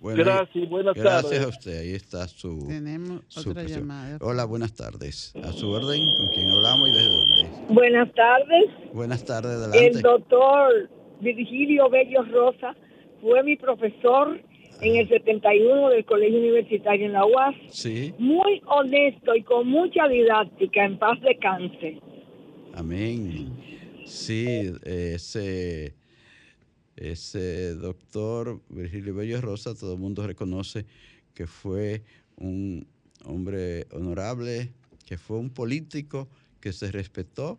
Bueno, 0.00 0.22
gracias, 0.22 0.68
buenas 0.68 0.94
gracias 0.94 1.22
tardes. 1.22 1.44
a 1.44 1.48
usted. 1.48 1.80
Ahí 1.80 1.94
está 1.94 2.28
su. 2.28 2.66
Tenemos 2.68 3.22
su 3.28 3.50
otra 3.50 3.62
presión. 3.62 3.80
llamada. 3.80 4.18
Hola, 4.20 4.44
buenas 4.44 4.74
tardes. 4.74 5.34
A 5.42 5.52
su 5.52 5.70
orden, 5.70 6.16
¿con 6.16 6.28
quién 6.28 6.50
hablamos 6.50 6.88
y 6.88 6.92
desde 6.92 7.08
dónde? 7.08 7.48
Buenas 7.68 8.12
tardes. 8.12 8.64
Buenas 8.92 9.24
tardes, 9.24 9.52
adelante. 9.52 9.86
El 9.86 10.02
doctor 10.02 10.90
Virgilio 11.20 11.88
Bello 11.88 12.22
Rosa 12.24 12.76
fue 13.20 13.42
mi 13.42 13.56
profesor 13.56 14.40
en 14.80 14.96
el 14.96 15.08
71 15.08 15.88
del 15.90 16.04
Colegio 16.04 16.38
Universitario 16.38 17.06
en 17.06 17.12
la 17.12 17.24
UAS. 17.24 17.54
Sí. 17.70 18.14
Muy 18.18 18.62
honesto 18.66 19.34
y 19.34 19.42
con 19.42 19.68
mucha 19.68 20.08
didáctica, 20.08 20.84
en 20.84 20.98
paz 20.98 21.20
descanse. 21.20 22.00
Amén. 22.74 23.52
Sí, 24.06 24.72
ese, 24.84 25.94
ese 26.96 27.74
doctor 27.74 28.60
Virgilio 28.68 29.14
Bello 29.14 29.40
Rosa, 29.40 29.74
todo 29.74 29.94
el 29.94 30.00
mundo 30.00 30.26
reconoce 30.26 30.86
que 31.34 31.46
fue 31.46 32.02
un 32.36 32.86
hombre 33.24 33.86
honorable, 33.92 34.72
que 35.06 35.18
fue 35.18 35.38
un 35.38 35.50
político 35.50 36.28
que 36.60 36.72
se 36.72 36.90
respetó. 36.90 37.58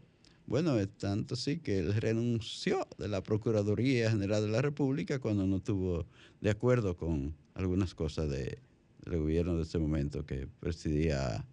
Bueno, 0.51 0.77
es 0.77 0.89
tanto 0.97 1.35
así 1.35 1.59
que 1.59 1.79
él 1.79 1.93
renunció 1.93 2.85
de 2.97 3.07
la 3.07 3.23
Procuraduría 3.23 4.11
General 4.11 4.43
de 4.43 4.49
la 4.49 4.61
República 4.61 5.17
cuando 5.17 5.47
no 5.47 5.55
estuvo 5.55 6.05
de 6.41 6.49
acuerdo 6.49 6.97
con 6.97 7.33
algunas 7.53 7.95
cosas 7.95 8.29
de, 8.29 8.57
del 9.05 9.19
gobierno 9.19 9.55
de 9.55 9.63
ese 9.63 9.79
momento 9.79 10.25
que 10.25 10.49
presidía 10.59 11.45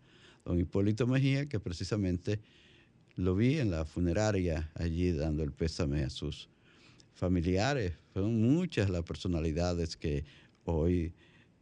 don 0.44 0.58
Hipólito 0.58 1.06
Mejía, 1.06 1.48
que 1.48 1.60
precisamente 1.60 2.40
lo 3.14 3.36
vi 3.36 3.60
en 3.60 3.70
la 3.70 3.84
funeraria 3.84 4.68
allí 4.74 5.12
dando 5.12 5.44
el 5.44 5.52
pésame 5.52 6.02
a 6.02 6.10
sus 6.10 6.48
familiares. 7.14 7.92
Fueron 8.12 8.42
muchas 8.52 8.90
las 8.90 9.04
personalidades 9.04 9.96
que 9.96 10.24
hoy 10.64 11.14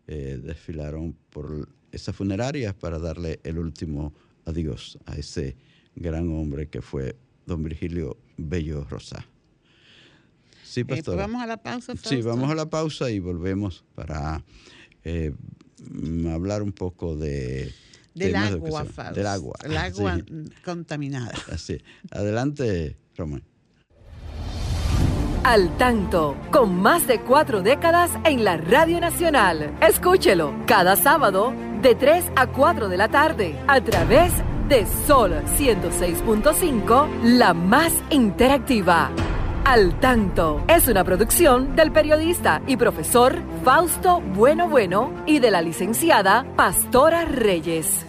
eh, 0.06 0.40
desfilaron 0.42 1.14
por 1.28 1.68
esas 1.92 2.16
funerarias 2.16 2.72
para 2.72 2.98
darle 2.98 3.40
el 3.44 3.58
último 3.58 4.14
adiós 4.46 4.98
a 5.04 5.16
ese 5.16 5.54
gran 5.96 6.30
hombre 6.30 6.68
que 6.68 6.80
fue 6.80 7.14
don 7.46 7.62
Virgilio 7.62 8.16
Bello 8.36 8.84
Rosa. 8.84 9.24
Sí, 10.64 10.80
Eh, 10.80 10.84
pues 10.84 10.98
pastor. 11.00 11.16
vamos 11.16 11.42
a 11.42 11.46
la 11.46 11.56
pausa. 11.56 11.92
Sí, 11.94 11.98
Fausto. 12.02 12.28
vamos 12.28 12.50
a 12.50 12.54
la 12.54 12.68
pausa 12.68 13.10
y 13.10 13.18
volvemos 13.18 13.84
para 13.94 14.44
eh, 15.04 15.32
mm, 15.90 16.26
hablar 16.28 16.62
un 16.62 16.72
poco 16.72 17.16
de 17.16 17.72
Del 18.14 18.32
de 18.32 18.36
agua. 18.38 18.84
Fausto. 18.84 19.14
Del 19.14 19.26
agua. 19.26 19.54
El 19.64 19.76
agua 19.76 20.16
Sí, 20.16 20.24
contaminada. 20.64 21.32
así. 21.52 21.78
Adelante, 22.10 22.96
Román. 23.16 23.42
Al 25.44 25.76
tanto, 25.78 26.36
con 26.50 26.74
más 26.74 27.06
de 27.06 27.20
cuatro 27.20 27.62
décadas 27.62 28.10
en 28.24 28.42
la 28.42 28.56
Radio 28.56 28.98
Nacional. 29.00 29.76
Escúchelo 29.80 30.52
cada 30.66 30.96
sábado 30.96 31.54
de 31.82 31.94
3 31.94 32.24
a 32.34 32.48
4 32.48 32.88
de 32.88 32.96
la 32.96 33.08
tarde 33.08 33.56
a 33.68 33.80
través 33.80 34.32
de 34.36 34.55
Sol 35.06 35.32
106.5, 35.56 37.22
la 37.22 37.54
más 37.54 37.92
interactiva. 38.10 39.12
Al 39.64 40.00
tanto 40.00 40.64
es 40.66 40.88
una 40.88 41.04
producción 41.04 41.76
del 41.76 41.92
periodista 41.92 42.60
y 42.66 42.76
profesor 42.76 43.40
Fausto 43.64 44.20
Bueno 44.34 44.68
Bueno 44.68 45.22
y 45.24 45.38
de 45.38 45.52
la 45.52 45.62
licenciada 45.62 46.44
Pastora 46.56 47.26
Reyes. 47.26 48.04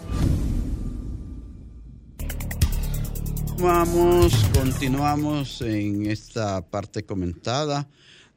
Vamos, 3.59 4.33
continuamos 4.51 5.61
en 5.61 6.07
esta 6.07 6.67
parte 6.67 7.05
comentada 7.05 7.87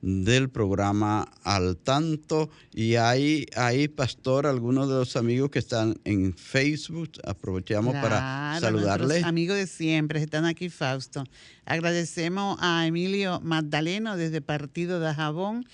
del 0.02 0.48
programa 0.48 1.30
Al 1.42 1.76
Tanto 1.76 2.50
y 2.72 2.94
hay, 2.96 3.46
ahí, 3.54 3.88
Pastor, 3.88 4.46
algunos 4.46 4.88
de 4.88 4.94
los 4.94 5.16
amigos 5.16 5.50
que 5.50 5.58
están 5.58 5.98
en 6.04 6.34
Facebook, 6.34 7.12
aprovechamos 7.24 7.94
para 7.94 8.18
Claro, 8.18 8.60
saludarles. 8.60 9.08
nuestros 9.08 9.28
Amigos 9.28 9.56
de 9.56 9.66
siempre, 9.66 10.22
están 10.22 10.44
aquí, 10.44 10.68
Fausto. 10.70 11.24
Agradecemos 11.66 12.56
a 12.60 12.86
Emilio 12.86 13.40
Magdaleno 13.40 14.16
desde 14.16 14.40
Partido 14.40 15.00
de 15.00 15.14
Jabón. 15.14 15.66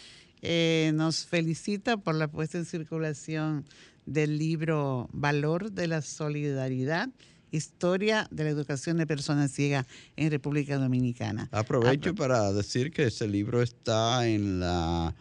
Eh, 0.43 0.93
nos 0.95 1.25
felicita 1.25 1.97
por 1.97 2.15
la 2.15 2.29
puesta 2.29 2.59
en 2.59 2.65
circulación 2.65 3.65
del 4.07 4.39
libro 4.39 5.09
Valor 5.13 5.73
de 5.73 5.87
la 5.89 6.03
Solidaridad 6.03 7.09
Historia 7.57 8.29
de 8.31 8.45
la 8.45 8.51
Educación 8.51 8.97
de 8.99 9.07
Personas 9.07 9.51
Ciegas 9.51 9.87
en 10.17 10.31
República 10.31 10.77
Dominicana. 10.79 11.49
Aprovecho 11.53 12.15
para 12.15 12.53
decir 12.53 12.91
que 12.93 13.05
ese 13.05 13.27
libro 13.27 13.63
está 13.63 14.27
en 14.29 14.61
la 14.61 15.15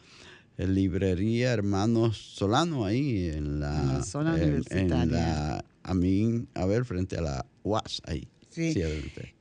en 0.57 0.73
librería 0.73 1.51
Hermanos 1.51 2.17
Solano, 2.17 2.85
ahí 2.85 3.27
en 3.27 3.59
la, 3.59 3.77
En 3.81 3.87
la 3.89 4.03
zona 4.03 4.35
en- 4.37 4.43
en 4.43 4.49
universitaria. 4.49 5.05
la- 5.05 5.65
a 5.83 5.93
mí, 5.93 6.45
a 6.53 6.65
ver, 6.65 6.85
frente 6.85 7.17
a 7.17 7.21
la 7.21 7.45
UAS, 7.63 8.01
ahí. 8.05 8.27
Sí. 8.49 8.73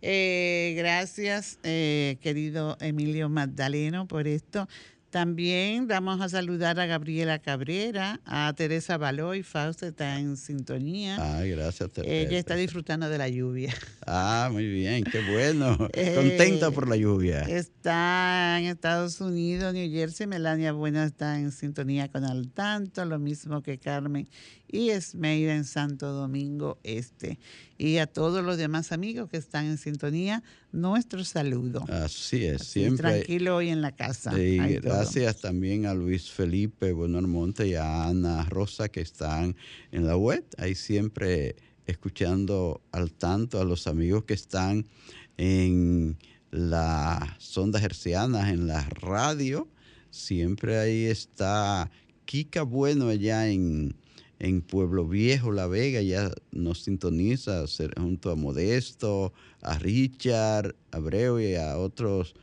Eh, 0.03 0.75
gracias, 0.77 1.61
eh, 1.63 2.17
querido 2.21 2.77
Emilio 2.81 3.29
Magdaleno, 3.29 4.09
por 4.09 4.27
esto. 4.27 4.69
También 5.15 5.87
vamos 5.87 6.21
a 6.21 6.29
saludar 6.29 6.81
a 6.81 6.87
Gabriela 6.87 7.39
Cabrera, 7.39 8.21
a 8.25 8.53
Teresa 8.57 8.99
Baloy, 8.99 9.45
Fausto 9.45 9.87
está 9.87 10.19
en 10.19 10.37
sintonía. 10.37 11.19
Ah, 11.21 11.45
gracias, 11.45 11.93
Teresa. 11.93 12.13
Ella 12.13 12.37
está 12.37 12.57
disfrutando 12.57 13.09
de 13.09 13.19
la 13.19 13.29
lluvia. 13.29 13.73
Ah, 14.07 14.51
muy 14.53 14.67
bien, 14.67 15.05
qué 15.05 15.21
bueno. 15.31 15.79
Eh, 15.95 16.15
Contenta 16.17 16.73
por 16.73 16.89
la 16.89 16.97
lluvia. 16.97 17.43
Está 17.43 18.59
en 18.59 18.67
Estados 18.67 19.21
Unidos, 19.21 19.73
New 19.73 19.89
Jersey. 19.91 20.27
Melania 20.27 20.73
Buena 20.73 21.05
está 21.05 21.39
en 21.39 21.53
sintonía 21.53 22.09
con 22.09 22.25
Al 22.25 22.51
Tanto, 22.51 23.05
lo 23.05 23.19
mismo 23.19 23.63
que 23.63 23.79
Carmen 23.79 24.29
y 24.67 24.91
Esmeira 24.91 25.55
en 25.55 25.65
Santo 25.65 26.13
Domingo 26.13 26.79
Este. 26.83 27.39
Y 27.79 27.99
a 27.99 28.07
todos 28.07 28.45
los 28.45 28.57
demás 28.57 28.91
amigos 28.91 29.31
que 29.31 29.37
están 29.37 29.67
en 29.67 29.79
sintonía, 29.79 30.43
nuestro 30.75 31.25
saludo. 31.25 31.85
Así 31.89 32.45
es, 32.45 32.63
siempre. 32.63 33.11
tranquilo 33.11 33.57
hoy 33.57 33.69
en 33.69 33.81
la 33.81 33.93
casa. 33.93 34.33
Hay 34.33 34.81
todo. 34.81 34.93
gracias 34.95 35.41
también 35.41 35.87
a 35.87 35.95
Luis 35.95 36.31
Felipe 36.31 36.93
Bueno 36.93 37.23
Monte 37.23 37.69
y 37.69 37.75
a 37.75 38.05
Ana 38.05 38.45
Rosa 38.45 38.89
que 38.89 39.01
están 39.01 39.57
en 39.93 40.07
la 40.07 40.17
web. 40.17 40.45
Ahí 40.59 40.75
siempre 40.75 41.57
escuchando 41.87 42.83
al 42.93 43.13
tanto 43.13 43.61
a 43.61 43.65
los 43.65 43.87
amigos 43.87 44.25
que 44.25 44.35
están 44.35 44.87
en 45.37 46.19
las 46.51 47.57
ondas 47.57 47.83
hercianas, 47.83 48.53
en 48.53 48.67
la 48.67 48.83
radio. 48.91 49.69
Siempre 50.11 50.79
ahí 50.79 51.05
está 51.05 51.91
Kika 52.25 52.63
Bueno 52.63 53.09
allá 53.09 53.49
en, 53.49 53.97
en 54.39 54.61
Pueblo 54.63 55.07
Viejo, 55.09 55.53
La 55.53 55.67
Vega, 55.67 56.03
ya 56.03 56.31
nos 56.53 56.83
sintoniza 56.83 57.67
ser- 57.67 57.95
junto 57.99 58.31
a 58.31 58.37
Modesto, 58.37 59.33
a 59.63 59.79
Richard, 59.79 60.75
a 60.91 60.97
Abreu 60.97 61.39
y 61.41 61.55
a 61.55 61.79
otros 61.79 62.35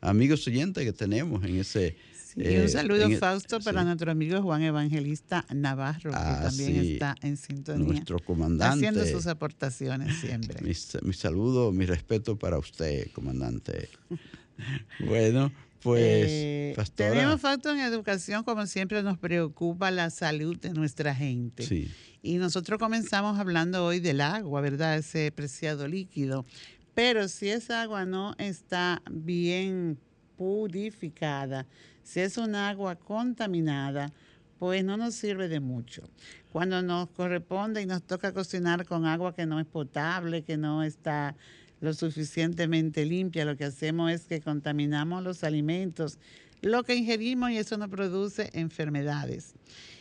amigos 0.00 0.46
oyentes 0.46 0.84
que 0.84 0.92
tenemos 0.92 1.44
en 1.44 1.56
ese... 1.58 1.96
Y 2.36 2.42
eh, 2.48 2.62
un 2.62 2.68
saludo, 2.68 3.04
en 3.04 3.12
e- 3.12 3.16
Fausto, 3.16 3.60
para 3.60 3.82
sí, 3.82 3.86
nuestro 3.86 4.10
amigo 4.10 4.42
Juan 4.42 4.60
Evangelista 4.62 5.46
Navarro, 5.54 6.10
Ah, 6.12 6.40
que 6.42 6.48
también 6.48 6.82
sí, 6.82 6.92
está 6.94 7.14
en 7.22 7.36
sintonía. 7.36 7.84
nuestro 7.86 8.18
comandante. 8.18 8.88
Haciendo 8.88 9.06
sus 9.06 9.28
aportaciones 9.28 10.16
siempre. 10.16 10.60
Mi, 10.60 10.72
mi 11.02 11.12
saludo, 11.12 11.70
mi 11.70 11.86
respeto 11.86 12.36
para 12.36 12.58
usted, 12.58 13.12
comandante. 13.12 13.88
bueno, 14.98 15.52
pues, 15.84 16.26
Eh, 16.30 16.74
tenemos 16.94 17.40
Fausto 17.42 17.70
en 17.70 17.80
educación, 17.80 18.42
como 18.42 18.66
siempre 18.66 19.02
nos 19.02 19.18
preocupa 19.18 19.90
la 19.90 20.08
salud 20.08 20.58
de 20.58 20.70
nuestra 20.70 21.14
gente. 21.14 21.62
Sí. 21.62 21.90
Y 22.22 22.38
nosotros 22.38 22.78
comenzamos 22.78 23.38
hablando 23.38 23.84
hoy 23.84 24.00
del 24.00 24.22
agua, 24.22 24.62
¿verdad? 24.62 24.96
Ese 24.96 25.30
preciado 25.30 25.86
líquido. 25.86 26.46
Pero 26.94 27.28
si 27.28 27.50
esa 27.50 27.82
agua 27.82 28.06
no 28.06 28.34
está 28.38 29.02
bien 29.10 29.98
purificada, 30.38 31.66
si 32.02 32.20
es 32.20 32.38
un 32.38 32.54
agua 32.54 32.96
contaminada, 32.96 34.10
pues 34.58 34.82
no 34.84 34.96
nos 34.96 35.14
sirve 35.14 35.48
de 35.48 35.60
mucho. 35.60 36.08
Cuando 36.50 36.80
nos 36.80 37.10
corresponde 37.10 37.82
y 37.82 37.86
nos 37.86 38.02
toca 38.02 38.32
cocinar 38.32 38.86
con 38.86 39.04
agua 39.04 39.34
que 39.34 39.44
no 39.44 39.60
es 39.60 39.66
potable, 39.66 40.44
que 40.44 40.56
no 40.56 40.82
está 40.82 41.36
lo 41.80 41.92
suficientemente 41.94 43.04
limpia, 43.04 43.44
lo 43.44 43.56
que 43.56 43.64
hacemos 43.64 44.10
es 44.10 44.26
que 44.26 44.40
contaminamos 44.40 45.22
los 45.22 45.44
alimentos, 45.44 46.18
lo 46.62 46.82
que 46.82 46.94
ingerimos 46.94 47.50
y 47.50 47.58
eso 47.58 47.76
nos 47.76 47.90
produce 47.90 48.50
enfermedades. 48.54 49.54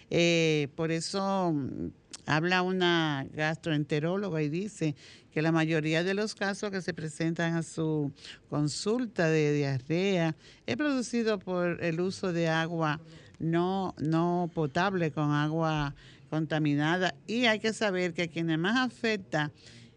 Eh, 0.09 0.67
por 0.75 0.91
eso 0.91 1.51
mm, 1.53 1.89
habla 2.25 2.61
una 2.61 3.25
gastroenteróloga 3.33 4.41
y 4.41 4.49
dice 4.49 4.95
que 5.31 5.41
la 5.41 5.51
mayoría 5.51 6.03
de 6.03 6.13
los 6.13 6.35
casos 6.35 6.71
que 6.71 6.81
se 6.81 6.93
presentan 6.93 7.55
a 7.55 7.63
su 7.63 8.11
consulta 8.49 9.27
de 9.27 9.53
diarrea 9.53 10.35
es 10.65 10.77
producido 10.77 11.39
por 11.39 11.83
el 11.83 11.99
uso 11.99 12.31
de 12.31 12.47
agua 12.47 13.01
no, 13.39 13.95
no 13.97 14.49
potable 14.53 15.11
con 15.11 15.31
agua 15.31 15.95
contaminada 16.29 17.15
y 17.27 17.45
hay 17.45 17.59
que 17.59 17.73
saber 17.73 18.13
que 18.13 18.29
quienes 18.29 18.57
más 18.57 18.77
afecta 18.77 19.51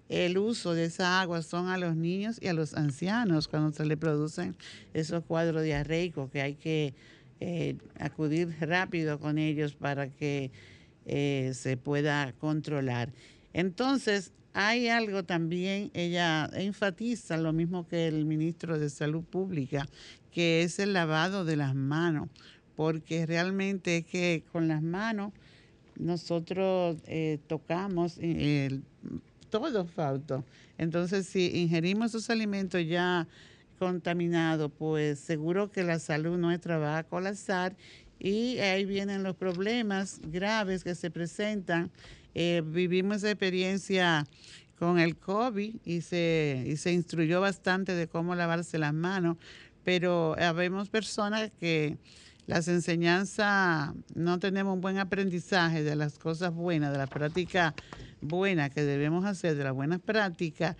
el 0.08 0.38
uso 0.38 0.74
de 0.74 0.84
esa 0.84 1.20
agua 1.20 1.42
son 1.42 1.68
a 1.68 1.78
los 1.78 1.96
niños 1.96 2.38
y 2.40 2.48
a 2.48 2.52
los 2.52 2.74
ancianos 2.74 3.48
cuando 3.48 3.72
se 3.72 3.84
le 3.84 3.96
producen 3.96 4.56
esos 4.94 5.24
cuadros 5.24 5.62
diarreicos 5.64 6.30
que 6.30 6.42
hay 6.42 6.54
que 6.54 6.94
eh, 7.40 7.76
acudir 7.98 8.54
rápido 8.60 9.18
con 9.18 9.38
ellos 9.38 9.74
para 9.74 10.08
que 10.08 10.50
eh, 11.04 11.52
se 11.54 11.76
pueda 11.76 12.32
controlar. 12.38 13.12
Entonces, 13.52 14.32
hay 14.52 14.88
algo 14.88 15.22
también, 15.24 15.90
ella 15.92 16.48
enfatiza 16.54 17.36
lo 17.36 17.52
mismo 17.52 17.86
que 17.86 18.06
el 18.06 18.24
ministro 18.24 18.78
de 18.78 18.88
Salud 18.88 19.22
Pública, 19.22 19.86
que 20.30 20.62
es 20.62 20.78
el 20.78 20.94
lavado 20.94 21.44
de 21.44 21.56
las 21.56 21.74
manos, 21.74 22.28
porque 22.74 23.26
realmente 23.26 23.98
es 23.98 24.06
que 24.06 24.44
con 24.52 24.66
las 24.66 24.82
manos 24.82 25.32
nosotros 25.98 26.96
eh, 27.06 27.38
tocamos 27.46 28.18
todo, 29.50 29.86
Fausto. 29.86 30.44
Entonces, 30.78 31.26
si 31.26 31.50
ingerimos 31.54 32.10
esos 32.10 32.30
alimentos 32.30 32.84
ya 32.86 33.26
contaminados, 33.78 34.70
pues 34.78 35.18
seguro 35.18 35.70
que 35.70 35.82
la 35.82 35.98
salud 35.98 36.38
nuestra 36.38 36.78
va 36.78 36.98
a 36.98 37.04
colapsar 37.04 37.76
y 38.18 38.58
ahí 38.58 38.84
vienen 38.84 39.22
los 39.22 39.36
problemas 39.36 40.20
graves 40.24 40.82
que 40.82 40.94
se 40.94 41.10
presentan. 41.10 41.90
Eh, 42.34 42.62
vivimos 42.64 43.18
esa 43.18 43.30
experiencia 43.30 44.26
con 44.78 44.98
el 44.98 45.16
COVID 45.16 45.76
y 45.84 46.00
se, 46.02 46.64
y 46.66 46.76
se 46.76 46.92
instruyó 46.92 47.40
bastante 47.40 47.94
de 47.94 48.08
cómo 48.08 48.34
lavarse 48.34 48.78
las 48.78 48.92
manos, 48.92 49.36
pero 49.84 50.36
habemos 50.38 50.88
personas 50.88 51.50
que 51.58 51.96
las 52.46 52.68
enseñanzas 52.68 53.92
no 54.14 54.38
tenemos 54.38 54.74
un 54.74 54.80
buen 54.80 54.98
aprendizaje 54.98 55.82
de 55.82 55.96
las 55.96 56.18
cosas 56.18 56.52
buenas, 56.52 56.92
de 56.92 56.98
las 56.98 57.08
prácticas 57.10 57.74
buenas 58.20 58.70
que 58.70 58.82
debemos 58.82 59.24
hacer, 59.24 59.56
de 59.56 59.64
las 59.64 59.72
buenas 59.74 60.00
prácticas, 60.00 60.76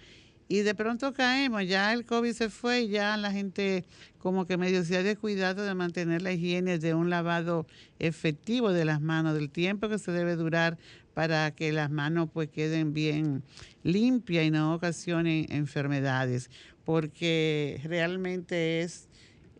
y 0.48 0.60
de 0.60 0.74
pronto 0.76 1.12
caemos, 1.12 1.66
ya 1.66 1.92
el 1.92 2.04
COVID 2.04 2.32
se 2.32 2.50
fue 2.50 2.86
ya 2.86 3.16
la 3.16 3.32
gente 3.32 3.84
como 4.18 4.46
que 4.46 4.56
medio 4.56 4.84
se 4.84 4.96
ha 4.96 5.02
descuidado 5.02 5.64
de 5.64 5.74
mantener 5.74 6.22
la 6.22 6.32
higiene 6.32 6.78
de 6.78 6.94
un 6.94 7.10
lavado 7.10 7.66
efectivo 7.98 8.72
de 8.72 8.84
las 8.84 9.00
manos, 9.00 9.34
del 9.34 9.50
tiempo 9.50 9.88
que 9.88 9.98
se 9.98 10.12
debe 10.12 10.36
durar 10.36 10.78
para 11.14 11.50
que 11.50 11.72
las 11.72 11.90
manos 11.90 12.28
pues 12.32 12.48
queden 12.48 12.92
bien 12.92 13.42
limpias 13.82 14.44
y 14.44 14.50
no 14.52 14.74
ocasionen 14.74 15.46
enfermedades, 15.50 16.48
porque 16.84 17.80
realmente 17.84 18.82
es... 18.82 19.08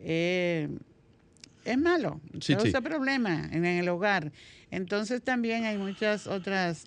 eh, 0.01 0.69
es 1.65 1.79
malo, 1.79 2.21
Sí, 2.41 2.55
causa 2.55 2.79
sí. 2.79 2.85
problemas 2.85 3.51
en 3.53 3.65
el 3.65 3.89
hogar. 3.89 4.31
Entonces 4.71 5.21
también 5.21 5.65
hay 5.65 5.77
muchas 5.79 6.29
otras, 6.29 6.85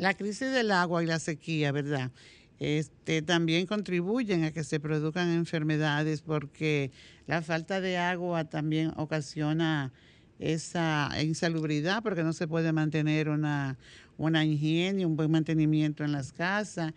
la 0.00 0.14
crisis 0.14 0.50
del 0.50 0.70
agua 0.70 1.02
y 1.02 1.06
la 1.06 1.18
sequía, 1.18 1.72
¿verdad? 1.72 2.10
Este, 2.58 3.22
también 3.22 3.66
contribuyen 3.66 4.44
a 4.44 4.50
que 4.50 4.64
se 4.64 4.80
produzcan 4.80 5.30
enfermedades 5.30 6.22
porque 6.22 6.90
la 7.26 7.42
falta 7.42 7.80
de 7.80 7.96
agua 7.96 8.44
también 8.44 8.92
ocasiona 8.96 9.92
esa 10.38 11.10
insalubridad 11.22 12.02
porque 12.02 12.22
no 12.22 12.32
se 12.32 12.48
puede 12.48 12.72
mantener 12.72 13.28
una, 13.28 13.78
una 14.16 14.44
higiene, 14.44 15.04
un 15.04 15.16
buen 15.16 15.30
mantenimiento 15.30 16.02
en 16.02 16.12
las 16.12 16.32
casas. 16.32 16.92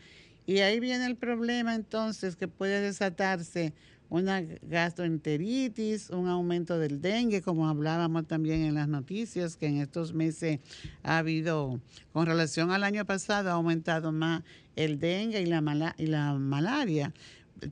Y 0.45 0.59
ahí 0.59 0.79
viene 0.79 1.05
el 1.05 1.15
problema 1.15 1.75
entonces 1.75 2.35
que 2.35 2.47
puede 2.47 2.81
desatarse 2.81 3.73
una 4.13 4.41
gastroenteritis, 4.61 6.09
un 6.11 6.27
aumento 6.27 6.77
del 6.77 7.01
dengue, 7.01 7.41
como 7.41 7.67
hablábamos 7.67 8.27
también 8.27 8.61
en 8.63 8.75
las 8.75 8.87
noticias, 8.87 9.55
que 9.57 9.65
en 9.65 9.77
estos 9.81 10.13
meses 10.13 10.59
ha 11.01 11.17
habido, 11.17 11.79
con 12.11 12.25
relación 12.27 12.69
al 12.71 12.83
año 12.83 13.05
pasado, 13.05 13.49
ha 13.49 13.53
aumentado 13.53 14.11
más 14.11 14.43
el 14.75 14.99
dengue 14.99 15.41
y 15.41 15.47
la, 15.47 15.61
mala- 15.61 15.95
y 15.97 16.05
la 16.05 16.33
malaria. 16.35 17.11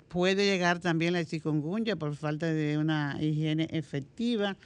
Puede 0.08 0.46
llegar 0.46 0.80
también 0.80 1.14
la 1.14 1.24
chikungunya 1.26 1.96
por 1.96 2.16
falta 2.16 2.48
de 2.48 2.78
una 2.78 3.18
higiene 3.22 3.68
efectiva. 3.72 4.58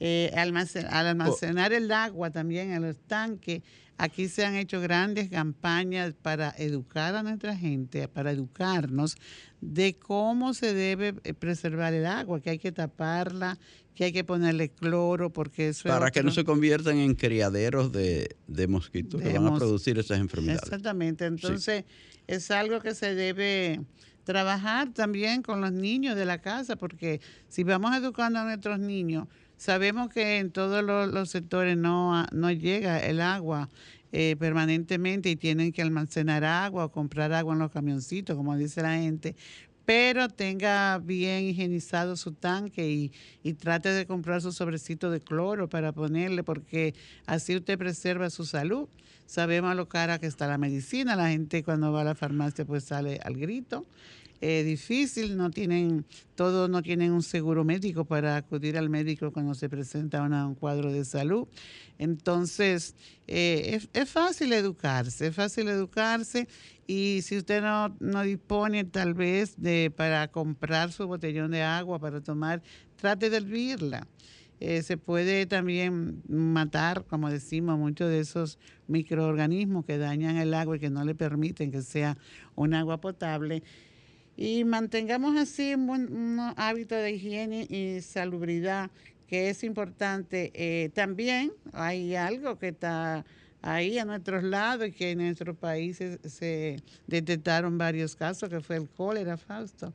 Eh, 0.00 0.30
almacen- 0.34 0.86
al 0.90 1.06
almacenar 1.06 1.72
el 1.72 1.90
agua 1.90 2.30
también 2.30 2.72
en 2.72 2.82
los 2.82 2.98
tanques, 3.06 3.62
aquí 3.98 4.28
se 4.28 4.44
han 4.44 4.54
hecho 4.54 4.80
grandes 4.80 5.28
campañas 5.30 6.14
para 6.20 6.54
educar 6.58 7.14
a 7.14 7.22
nuestra 7.22 7.56
gente, 7.56 8.08
para 8.08 8.30
educarnos 8.30 9.16
de 9.60 9.94
cómo 9.94 10.54
se 10.54 10.74
debe 10.74 11.14
eh, 11.24 11.34
preservar 11.34 11.94
el 11.94 12.06
agua, 12.06 12.40
que 12.40 12.50
hay 12.50 12.58
que 12.58 12.72
taparla, 12.72 13.58
que 13.94 14.04
hay 14.04 14.12
que 14.12 14.24
ponerle 14.24 14.68
cloro, 14.70 15.30
porque 15.30 15.68
eso 15.68 15.88
es 15.88 15.94
Para 15.94 16.10
que 16.10 16.22
no 16.22 16.30
se 16.30 16.44
conviertan 16.44 16.98
en 16.98 17.14
criaderos 17.14 17.92
de, 17.92 18.36
de 18.46 18.66
mosquitos 18.66 19.20
que 19.22 19.38
van 19.38 19.46
a 19.46 19.56
producir 19.56 19.98
esas 19.98 20.18
enfermedades. 20.18 20.62
Exactamente, 20.64 21.26
entonces 21.26 21.84
es 22.26 22.50
algo 22.50 22.80
que 22.80 22.94
se 22.94 23.14
debe 23.14 23.80
trabajar 24.24 24.92
también 24.92 25.42
con 25.42 25.60
los 25.60 25.72
niños 25.72 26.16
de 26.16 26.24
la 26.24 26.38
casa, 26.38 26.76
porque 26.76 27.20
si 27.48 27.62
vamos 27.62 27.94
educando 27.96 28.40
a 28.40 28.44
nuestros 28.44 28.78
niños, 28.80 29.28
sabemos 29.64 30.10
que 30.10 30.36
en 30.36 30.50
todos 30.50 30.84
los, 30.84 31.30
sectores 31.30 31.74
no, 31.74 32.26
no 32.32 32.50
llega 32.50 32.98
el 32.98 33.22
agua 33.22 33.70
eh, 34.12 34.36
permanentemente 34.38 35.30
y 35.30 35.36
tienen 35.36 35.72
que 35.72 35.80
almacenar 35.80 36.44
agua 36.44 36.84
o 36.84 36.92
comprar 36.92 37.32
agua 37.32 37.54
en 37.54 37.60
los 37.60 37.70
camioncitos, 37.70 38.36
como 38.36 38.58
dice 38.58 38.82
la 38.82 38.96
gente, 38.98 39.34
pero 39.86 40.28
tenga 40.28 40.98
bien 40.98 41.44
higienizado 41.44 42.14
su 42.16 42.32
tanque 42.32 42.90
y, 42.90 43.12
y 43.42 43.54
trate 43.54 43.88
de 43.88 44.06
comprar 44.06 44.42
su 44.42 44.52
sobrecito 44.52 45.10
de 45.10 45.20
cloro 45.20 45.66
para 45.66 45.92
ponerle, 45.92 46.44
porque 46.44 46.94
así 47.24 47.56
usted 47.56 47.78
preserva 47.78 48.28
su 48.28 48.44
salud. 48.44 48.86
Sabemos 49.24 49.74
lo 49.76 49.88
cara 49.88 50.18
que 50.18 50.26
está 50.26 50.46
la 50.46 50.58
medicina, 50.58 51.16
la 51.16 51.30
gente 51.30 51.64
cuando 51.64 51.90
va 51.90 52.02
a 52.02 52.04
la 52.04 52.14
farmacia 52.14 52.66
pues 52.66 52.84
sale 52.84 53.18
al 53.24 53.36
grito. 53.36 53.86
Es 54.46 54.66
difícil, 54.66 55.38
no 55.38 55.50
tienen, 55.50 56.04
todos 56.34 56.68
no 56.68 56.82
tienen 56.82 57.12
un 57.12 57.22
seguro 57.22 57.64
médico 57.64 58.04
para 58.04 58.36
acudir 58.36 58.76
al 58.76 58.90
médico 58.90 59.32
cuando 59.32 59.54
se 59.54 59.70
presenta 59.70 60.20
una- 60.20 60.46
un 60.46 60.54
cuadro 60.54 60.92
de 60.92 61.06
salud. 61.06 61.48
Entonces, 61.98 62.94
eh, 63.26 63.70
es, 63.74 63.88
es 63.94 64.10
fácil 64.10 64.52
educarse, 64.52 65.28
es 65.28 65.34
fácil 65.34 65.68
educarse 65.68 66.46
y 66.86 67.20
si 67.22 67.38
usted 67.38 67.62
no, 67.62 67.96
no 68.00 68.20
dispone 68.22 68.84
tal 68.84 69.14
vez 69.14 69.54
de 69.56 69.90
para 69.96 70.28
comprar 70.28 70.92
su 70.92 71.06
botellón 71.06 71.50
de 71.50 71.62
agua 71.62 71.98
para 71.98 72.20
tomar, 72.20 72.62
trate 72.96 73.30
de 73.30 73.38
hervirla. 73.38 74.06
Eh, 74.60 74.82
se 74.82 74.98
puede 74.98 75.46
también 75.46 76.22
matar, 76.28 77.06
como 77.06 77.30
decimos, 77.30 77.78
muchos 77.78 78.10
de 78.10 78.20
esos 78.20 78.58
microorganismos 78.88 79.86
que 79.86 79.96
dañan 79.96 80.36
el 80.36 80.52
agua 80.52 80.76
y 80.76 80.80
que 80.80 80.90
no 80.90 81.02
le 81.02 81.14
permiten 81.14 81.70
que 81.70 81.80
sea 81.80 82.18
un 82.54 82.74
agua 82.74 83.00
potable. 83.00 83.62
Y 84.36 84.64
mantengamos 84.64 85.36
así 85.36 85.74
un 85.74 85.86
buen 85.86 86.12
un 86.12 86.40
hábito 86.56 86.94
de 86.94 87.12
higiene 87.12 87.66
y 87.68 88.00
salubridad, 88.00 88.90
que 89.28 89.50
es 89.50 89.62
importante. 89.62 90.50
Eh, 90.54 90.90
también 90.94 91.52
hay 91.72 92.16
algo 92.16 92.58
que 92.58 92.68
está 92.68 93.24
ahí 93.62 93.98
a 93.98 94.04
nuestros 94.04 94.42
lados 94.42 94.88
y 94.88 94.92
que 94.92 95.12
en 95.12 95.18
nuestros 95.18 95.56
países 95.56 96.18
se 96.24 96.82
detectaron 97.06 97.78
varios 97.78 98.14
casos, 98.14 98.48
que 98.50 98.60
fue 98.60 98.76
el 98.76 98.88
cólera, 98.88 99.36
Fausto, 99.36 99.92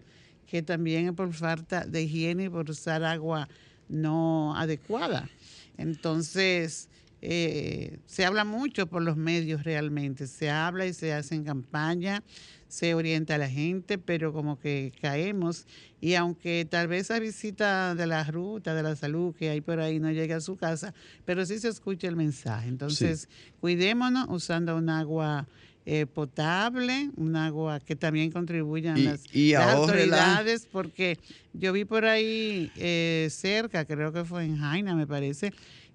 que 0.48 0.64
también 0.64 1.08
es 1.08 1.14
por 1.14 1.32
falta 1.34 1.86
de 1.86 2.04
higiene 2.04 2.46
y 2.46 2.50
por 2.50 2.70
usar 2.70 3.04
agua 3.04 3.48
no 3.88 4.56
adecuada. 4.56 5.30
Entonces, 5.78 6.90
eh, 7.22 8.00
se 8.06 8.26
habla 8.26 8.46
mucho 8.46 8.88
por 8.88 9.02
los 9.02 9.18
medios 9.18 9.64
realmente, 9.64 10.28
se 10.28 10.50
habla 10.50 10.86
y 10.86 10.94
se 10.94 11.14
hacen 11.14 11.44
campañas, 11.44 12.22
se 12.68 12.94
orienta 12.94 13.36
a 13.36 13.38
la 13.38 13.50
gente, 13.50 13.98
pero 13.98 14.32
como 14.32 14.60
que 14.60 14.92
caemos. 15.02 15.66
Y 16.00 16.14
aunque 16.16 16.66
tal 16.70 16.88
vez 16.88 17.02
esa 17.02 17.20
visita 17.20 17.96
de 17.96 18.06
la 18.08 18.24
ruta 18.24 18.74
de 18.76 18.84
la 18.84 18.96
salud 18.96 19.36
que 19.36 19.50
hay 19.50 19.62
por 19.62 19.80
ahí 19.80 20.00
no 20.00 20.12
llegue 20.12 20.34
a 20.34 20.40
su 20.42 20.56
casa, 20.56 20.94
pero 21.26 21.46
sí 21.46 21.60
se 21.60 21.68
escucha 21.70 22.08
el 22.08 22.16
mensaje. 22.16 22.70
Entonces, 22.70 23.28
cuidémonos 23.60 24.28
usando 24.30 24.78
un 24.78 24.90
agua 24.90 25.48
eh, 25.86 26.06
potable, 26.06 27.10
un 27.16 27.36
agua 27.36 27.80
que 27.80 27.96
también 27.96 28.32
contribuyan 28.32 28.98
Y- 29.00 29.04
las, 29.06 29.26
y 29.34 29.52
las 29.54 29.62
autoridades, 29.76 30.68
porque 30.72 31.18
yo 31.54 31.74
vi 31.74 31.84
por 31.86 32.06
ahí 32.06 32.72
eh, 32.76 33.28
cerca, 33.32 33.86
creo 33.86 34.14
que 34.14 34.24
fue 34.24 34.46
en 34.46 34.58
Jaina, 34.58 34.94
me 34.96 35.08
parece, 35.08 35.52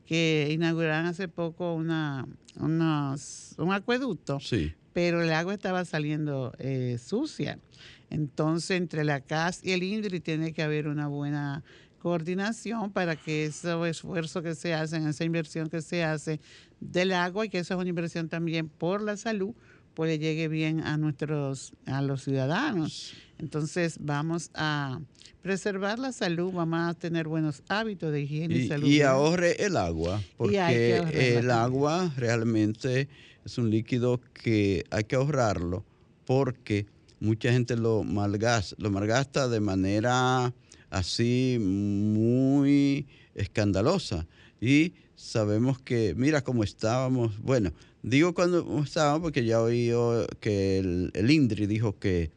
que 0.07 0.49
inauguraron 0.51 1.07
hace 1.07 1.29
poco 1.29 1.75
una, 1.75 2.27
unos- 2.57 3.55
un 3.59 3.73
acueducto, 3.73 4.39
Sí. 4.41 4.73
pero 4.93 5.23
el 5.23 5.33
agua 5.33 5.55
estaba 5.55 5.85
saliendo 5.85 6.53
eh, 6.59 6.99
sucia. 7.05 7.59
Entonces, 8.11 8.73
entre 8.77 9.05
la 9.05 9.21
CAS 9.21 9.61
y 9.65 9.73
el 9.73 9.83
INDRI 9.83 10.21
tiene 10.21 10.53
que 10.53 10.63
haber 10.63 10.87
una 10.89 11.09
buena 11.09 11.65
coordinación 11.99 12.93
para 12.93 13.17
que 13.17 13.47
ese 13.47 13.89
esfuerzo 13.89 14.43
que 14.43 14.55
se 14.55 14.75
hace, 14.75 14.99
esa 15.09 15.25
inversión 15.25 15.69
que 15.71 15.81
se 15.81 16.05
hace 16.05 16.39
del 16.81 17.13
agua 17.13 17.47
y 17.47 17.49
que 17.49 17.59
esa 17.59 17.75
es 17.75 17.81
una 17.81 17.89
inversión 17.89 18.29
también 18.29 18.69
por 18.69 19.01
la 19.03 19.17
salud, 19.17 19.55
pues 19.95 20.11
le 20.11 20.19
llegue 20.19 20.49
bien 20.49 20.81
a 20.81 20.97
nuestros, 20.97 21.73
a 21.87 22.03
los 22.03 22.23
ciudadanos. 22.23 23.15
Entonces 23.39 23.97
vamos 24.01 24.51
a 24.55 25.01
preservar 25.43 25.99
la 25.99 26.13
salud, 26.13 26.53
vamos 26.53 26.81
a 26.81 26.95
tener 26.95 27.29
buenos 27.29 27.63
hábitos 27.69 28.13
de 28.13 28.23
higiene 28.23 28.57
y, 28.57 28.59
Y, 28.63 28.69
salud. 28.69 28.89
y 28.89 29.03
ahorre 29.03 29.65
el 29.65 29.77
agua, 29.77 30.21
porque 30.37 31.03
el 31.13 31.51
agua 31.51 32.13
realmente 32.17 33.09
es 33.45 33.59
un 33.59 33.71
líquido 33.71 34.21
que 34.33 34.85
hay 34.91 35.05
que 35.05 35.17
ahorrarlo 35.17 35.85
porque 36.25 36.87
mucha 37.21 37.53
gente 37.53 37.77
lo 37.77 38.05
malgasta, 38.05 38.75
lo 38.79 38.91
malgasta 38.91 39.49
de 39.49 39.61
manera 39.61 40.53
así 40.91 41.59
muy 41.61 43.07
escandalosa. 43.35 44.27
Y 44.61 44.95
sabemos 45.15 45.79
que, 45.81 46.15
mira 46.17 46.43
cómo 46.43 46.65
estábamos, 46.65 47.39
bueno, 47.43 47.73
digo 48.05 48.35
cuando 48.35 48.83
estábamos 48.85 49.23
porque 49.23 49.45
ya 49.45 49.61
oí 49.63 49.91
que 50.41 50.79
el, 50.79 51.11
el 51.15 51.31
INDRI 51.31 51.67
dijo 51.67 51.99
que, 51.99 52.31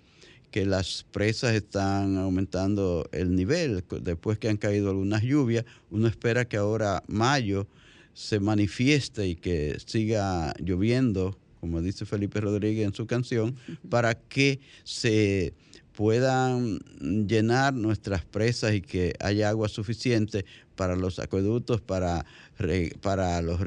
que 0.49 0.65
las 0.65 1.05
presas 1.11 1.53
están 1.53 2.17
aumentando 2.17 3.07
el 3.11 3.35
nivel 3.35 3.83
después 4.01 4.39
que 4.39 4.47
han 4.47 4.57
caído 4.57 4.89
algunas 4.89 5.21
lluvias. 5.23 5.65
Uno 5.91 6.07
espera 6.07 6.45
que 6.45 6.57
ahora 6.57 7.03
mayo 7.07 7.67
se 8.13 8.39
manifieste 8.39 9.27
y 9.27 9.35
que 9.35 9.77
siga 9.85 10.53
lloviendo, 10.57 11.37
como 11.59 11.81
dice 11.81 12.05
Felipe 12.05 12.39
Rodríguez 12.39 12.87
en 12.87 12.93
su 12.93 13.05
canción, 13.05 13.57
para 13.89 14.15
que 14.15 14.61
se 14.85 15.53
puedan 15.91 16.79
llenar 17.27 17.73
nuestras 17.73 18.23
presas 18.23 18.73
y 18.73 18.81
que 18.81 19.15
haya 19.19 19.49
agua 19.49 19.67
suficiente 19.67 20.45
para 20.75 20.95
los 20.95 21.19
acueductos, 21.19 21.81
para, 21.81 22.25
re- 22.57 22.95
para 23.01 23.41
los, 23.41 23.59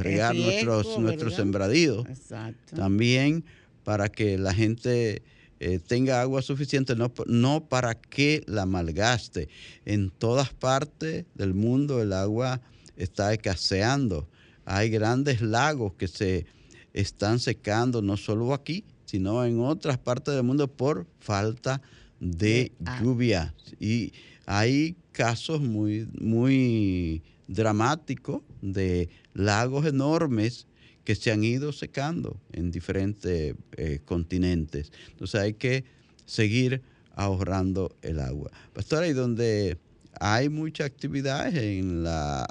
regar 0.00 0.34
nuestros, 0.34 0.98
nuestros 0.98 1.34
sembradíos 1.34 2.06
Exacto. 2.08 2.76
también 2.76 3.44
para 3.84 4.08
que 4.08 4.38
la 4.38 4.52
gente 4.54 5.22
eh, 5.60 5.80
tenga 5.84 6.20
agua 6.20 6.42
suficiente, 6.42 6.94
no, 6.94 7.12
no 7.26 7.68
para 7.68 7.94
que 7.94 8.42
la 8.46 8.66
malgaste. 8.66 9.48
En 9.84 10.10
todas 10.10 10.52
partes 10.52 11.24
del 11.34 11.54
mundo 11.54 12.00
el 12.02 12.12
agua 12.12 12.60
está 12.96 13.32
escaseando. 13.32 14.28
Hay 14.64 14.90
grandes 14.90 15.40
lagos 15.40 15.94
que 15.94 16.06
se 16.06 16.46
están 16.92 17.40
secando, 17.40 18.02
no 18.02 18.16
solo 18.16 18.52
aquí, 18.52 18.84
sino 19.06 19.44
en 19.44 19.60
otras 19.60 19.98
partes 19.98 20.34
del 20.34 20.42
mundo 20.44 20.68
por 20.68 21.06
falta 21.18 21.80
de 22.20 22.72
lluvia. 23.00 23.54
Y 23.80 24.12
hay 24.46 24.96
casos 25.18 25.60
muy, 25.60 26.08
muy 26.20 27.24
dramáticos 27.48 28.42
de 28.62 29.08
lagos 29.34 29.84
enormes 29.84 30.68
que 31.02 31.16
se 31.16 31.32
han 31.32 31.42
ido 31.42 31.72
secando 31.72 32.40
en 32.52 32.70
diferentes 32.70 33.56
eh, 33.76 33.98
continentes. 34.04 34.92
Entonces 35.10 35.40
hay 35.40 35.54
que 35.54 35.84
seguir 36.24 36.82
ahorrando 37.16 37.96
el 38.00 38.20
agua. 38.20 38.52
Pastora, 38.72 39.08
y 39.08 39.12
donde 39.12 39.76
hay 40.20 40.48
mucha 40.50 40.84
actividad 40.84 41.52
en 41.52 42.04
la 42.04 42.46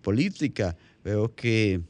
política, 0.00 0.78
veo 1.04 1.34
que 1.34 1.82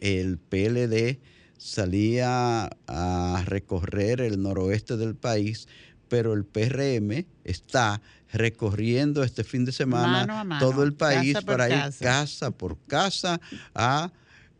el 0.00 0.38
PLD 0.38 1.18
salía 1.58 2.70
a 2.86 3.42
recorrer 3.44 4.20
el 4.20 4.40
noroeste 4.40 4.96
del 4.96 5.16
país, 5.16 5.66
pero 6.08 6.32
el 6.32 6.44
PRM 6.44 7.26
está 7.42 8.00
recorriendo 8.32 9.22
este 9.22 9.44
fin 9.44 9.64
de 9.64 9.72
semana 9.72 10.26
Mano 10.26 10.38
a 10.38 10.44
mano, 10.44 10.66
todo 10.66 10.82
el 10.82 10.94
país 10.94 11.34
casa 11.34 11.46
para 11.46 11.68
ir 11.68 11.98
casa. 11.98 12.50
por 12.50 12.78
casa 12.86 13.40
a 13.74 14.12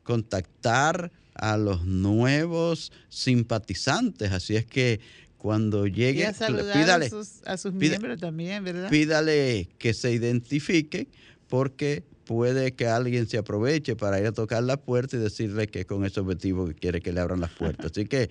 contactar 0.03 1.13
a 1.35 1.57
los 1.57 1.85
nuevos 1.85 2.93
simpatizantes. 3.09 4.33
Así 4.33 4.57
es 4.57 4.67
que 4.67 5.01
cuando 5.39 5.87
llegue, 5.87 6.27
a 6.27 6.33
pídale, 6.33 7.07
a 7.07 7.11
sus, 7.11 7.43
a 7.47 7.57
sus 7.57 7.73
miembros 7.73 8.21
también, 8.21 8.63
¿verdad? 8.63 8.91
pídale 8.91 9.69
que 9.79 9.95
se 9.95 10.13
identifiquen 10.13 11.09
porque 11.49 12.05
puede 12.25 12.73
que 12.73 12.87
alguien 12.87 13.27
se 13.27 13.39
aproveche 13.39 13.97
para 13.97 14.21
ir 14.21 14.27
a 14.27 14.33
tocar 14.33 14.63
la 14.63 14.77
puerta 14.77 15.17
y 15.17 15.19
decirle 15.19 15.67
que 15.67 15.87
con 15.87 16.05
ese 16.05 16.21
objetivo 16.21 16.67
que 16.67 16.75
quiere 16.75 17.01
que 17.01 17.13
le 17.13 17.21
abran 17.21 17.41
las 17.41 17.51
puertas. 17.51 17.87
Así 17.93 18.05
que 18.07 18.31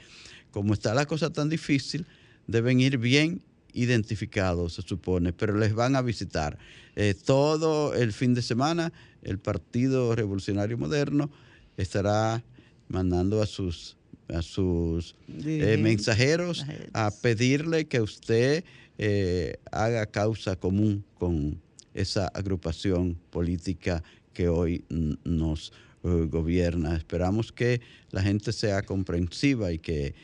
como 0.52 0.74
está 0.74 0.94
la 0.94 1.06
cosa 1.06 1.32
tan 1.32 1.50
difícil, 1.50 2.06
deben 2.48 2.80
ir 2.80 2.98
bien 2.98 3.42
identificados, 3.74 4.74
se 4.74 4.82
supone, 4.82 5.34
pero 5.34 5.58
les 5.58 5.74
van 5.74 5.96
a 5.96 6.02
visitar. 6.02 6.58
Eh, 6.96 7.14
todo 7.14 7.94
el 7.94 8.14
fin 8.14 8.34
de 8.34 8.42
semana, 8.42 8.92
el 9.22 9.40
Partido 9.40 10.16
Revolucionario 10.16 10.78
Moderno 10.78 11.30
estará 11.78 12.44
mandando 12.88 13.42
a 13.42 13.46
sus, 13.46 13.98
a 14.28 14.42
sus 14.42 15.16
eh, 15.46 15.78
mensajeros 15.82 16.66
a 16.94 17.12
pedirle 17.22 17.86
que 17.86 18.02
usted 18.02 18.64
eh, 18.98 19.58
haga 19.72 20.06
causa 20.08 20.56
común 20.56 21.06
con 21.18 21.62
esa 21.94 22.28
agrupación 22.28 23.18
política 23.30 24.04
que 24.34 24.50
hoy 24.50 24.84
nos 25.24 25.74
gobierna. 26.02 26.96
Esperamos 26.96 27.52
que 27.52 27.82
la 28.12 28.22
gente 28.22 28.54
sea 28.54 28.84
comprensiva 28.84 29.72
y 29.72 29.80
que 29.80 30.16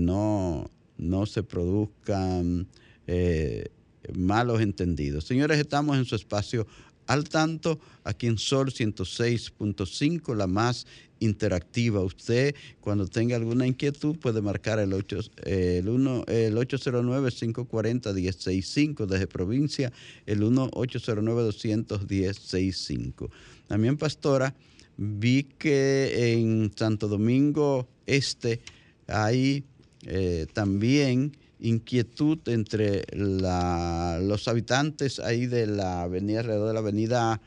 no, 0.00 0.70
no 0.98 1.26
se 1.26 1.42
produzcan 1.42 2.66
eh, 3.06 3.68
malos 4.14 4.60
entendidos. 4.60 5.24
Señores, 5.24 5.58
estamos 5.58 5.96
en 5.96 6.04
su 6.04 6.14
espacio 6.14 6.66
al 7.06 7.28
tanto, 7.28 7.78
aquí 8.02 8.26
en 8.26 8.38
Sol 8.38 8.70
106.5, 8.70 10.34
la 10.34 10.46
más 10.46 10.86
interactiva. 11.20 12.00
Usted, 12.00 12.54
cuando 12.80 13.06
tenga 13.06 13.36
alguna 13.36 13.66
inquietud, 13.66 14.16
puede 14.16 14.40
marcar 14.40 14.78
el, 14.78 14.94
8, 14.94 15.20
el, 15.44 15.86
1, 15.88 16.24
el 16.28 16.56
809-540-165 16.56 19.06
desde 19.06 19.26
provincia, 19.26 19.92
el 20.26 20.42
1-809-210-65. 20.42 23.30
También, 23.66 23.96
Pastora, 23.96 24.54
vi 24.96 25.42
que 25.44 26.34
en 26.34 26.70
Santo 26.74 27.08
Domingo 27.08 27.88
Este 28.06 28.60
hay 29.06 29.64
eh, 30.06 30.46
también 30.52 31.32
inquietud 31.60 32.38
entre 32.46 33.04
la- 33.12 34.18
los 34.22 34.48
habitantes 34.48 35.18
ahí 35.20 35.46
de 35.46 35.66
la 35.66 36.02
avenida, 36.02 36.40
alrededor 36.40 36.68
de 36.68 36.74
la 36.74 36.80
avenida 36.80 37.40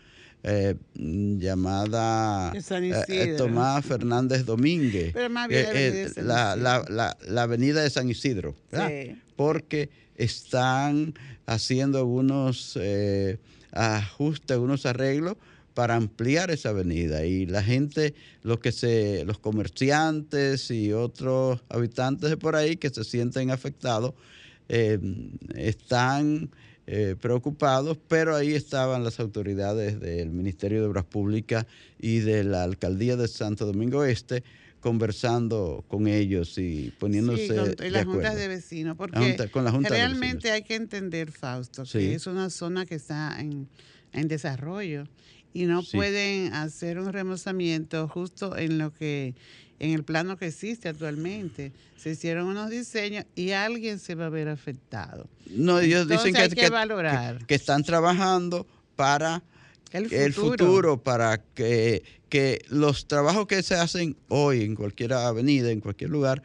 eh, 0.43 0.75
llamada 0.95 2.53
eh, 2.55 3.03
eh. 3.09 3.35
Tomás 3.37 3.85
Fernández 3.85 4.45
Domínguez, 4.45 5.11
Pero 5.13 5.29
más 5.29 5.47
bien 5.47 5.63
la 5.63 5.71
Eh, 5.71 5.87
avenida 5.89 6.03
de 6.07 6.13
San 6.13 6.27
la, 6.27 6.55
la- 6.55 6.77
Isidro. 6.79 6.95
la- 6.95 7.17
la 7.27 7.41
avenida 7.43 7.81
de 7.81 7.89
San 7.89 8.09
Isidro, 8.09 8.55
¿verdad? 8.71 8.89
Sí. 8.89 9.21
porque 9.35 9.89
están 10.15 11.13
haciendo 11.45 11.97
algunos 11.99 12.77
ajustes, 13.71 14.51
algunos 14.51 14.85
arreglos 14.85 15.37
para 15.77 15.93
ampliar 15.95 16.49
esa 16.49 16.69
avenida. 16.69 17.23
Y 17.27 17.45
la 17.45 17.61
gente, 17.61 18.15
los 18.41 18.57
que 18.59 18.71
se, 18.71 19.23
los 19.25 19.37
comerciantes 19.37 20.71
y 20.71 20.91
otros 20.91 21.59
habitantes 21.69 22.31
de 22.31 22.37
por 22.37 22.55
ahí 22.55 22.77
que 22.77 22.89
se 22.89 23.03
sienten 23.03 23.51
afectados, 23.51 24.15
eh, 24.69 24.97
están 25.55 26.49
eh, 26.87 27.15
preocupados, 27.21 27.99
pero 28.07 28.35
ahí 28.35 28.53
estaban 28.55 29.03
las 29.03 29.19
autoridades 29.19 29.99
del 29.99 30.31
Ministerio 30.31 30.81
de 30.81 30.87
Obras 30.87 31.05
Públicas 31.05 31.67
y 31.99 32.19
de 32.21 32.43
la 32.43 32.63
Alcaldía 32.63 33.15
de 33.15 33.27
Santo 33.27 33.67
Domingo 33.67 34.03
Este 34.03 34.43
conversando 34.79 35.85
con 35.87 36.07
ellos 36.07 36.57
y 36.57 36.91
poniéndose 36.97 37.49
Sí, 37.49 37.53
con- 37.75 37.85
y 37.85 37.89
las 37.91 38.05
juntas 38.05 38.35
de 38.35 38.47
vecinos, 38.47 38.97
porque 38.97 39.19
junta- 39.19 39.47
con 39.49 39.63
la 39.63 39.71
junta 39.71 39.89
de 39.89 39.95
realmente 39.95 40.49
hay 40.49 40.63
que 40.63 40.73
entender, 40.73 41.31
Fausto, 41.31 41.85
Sí. 41.85 41.99
que 41.99 42.15
es 42.15 42.25
una 42.25 42.49
zona 42.49 42.85
que 42.87 42.95
está 42.95 43.39
en, 43.39 43.67
en 44.13 44.27
desarrollo 44.27 45.03
y 45.57 45.65
no 45.65 45.81
Sí. 45.81 45.97
pueden 45.97 46.53
hacer 46.53 46.99
un 46.99 47.11
remozamiento 47.11 48.07
justo 48.07 48.55
en 48.57 48.77
lo 48.77 48.93
que 48.93 49.33
en 49.79 49.91
el 49.91 50.03
plano 50.03 50.37
que 50.37 50.47
existe 50.47 50.89
actualmente. 50.89 51.71
Se 51.97 52.11
hicieron 52.11 52.47
unos 52.47 52.69
diseños 52.69 53.25
y 53.35 53.51
alguien 53.51 53.97
se 53.99 54.15
va 54.15 54.25
a 54.27 54.29
ver 54.29 54.47
afectado. 54.49 55.27
No, 55.51 55.79
ellos 55.79 56.07
dicen 56.07 56.33
que, 56.33 56.41
hay 56.41 56.49
que 56.49 56.69
valorar. 56.69 57.39
que- 57.39 57.45
que 57.45 57.55
están 57.55 57.83
trabajando 57.83 58.65
para 58.95 59.43
El 59.91 60.33
futuro, 60.33 61.01
para 61.01 61.37
que, 61.55 62.03
que 62.29 62.61
los 62.69 63.07
trabajos 63.07 63.47
que 63.47 63.63
se 63.63 63.75
hacen 63.75 64.15
hoy 64.27 64.63
en 64.63 64.75
cualquier 64.75 65.13
avenida, 65.13 65.71
en 65.71 65.79
cualquier 65.79 66.09
lugar, 66.09 66.43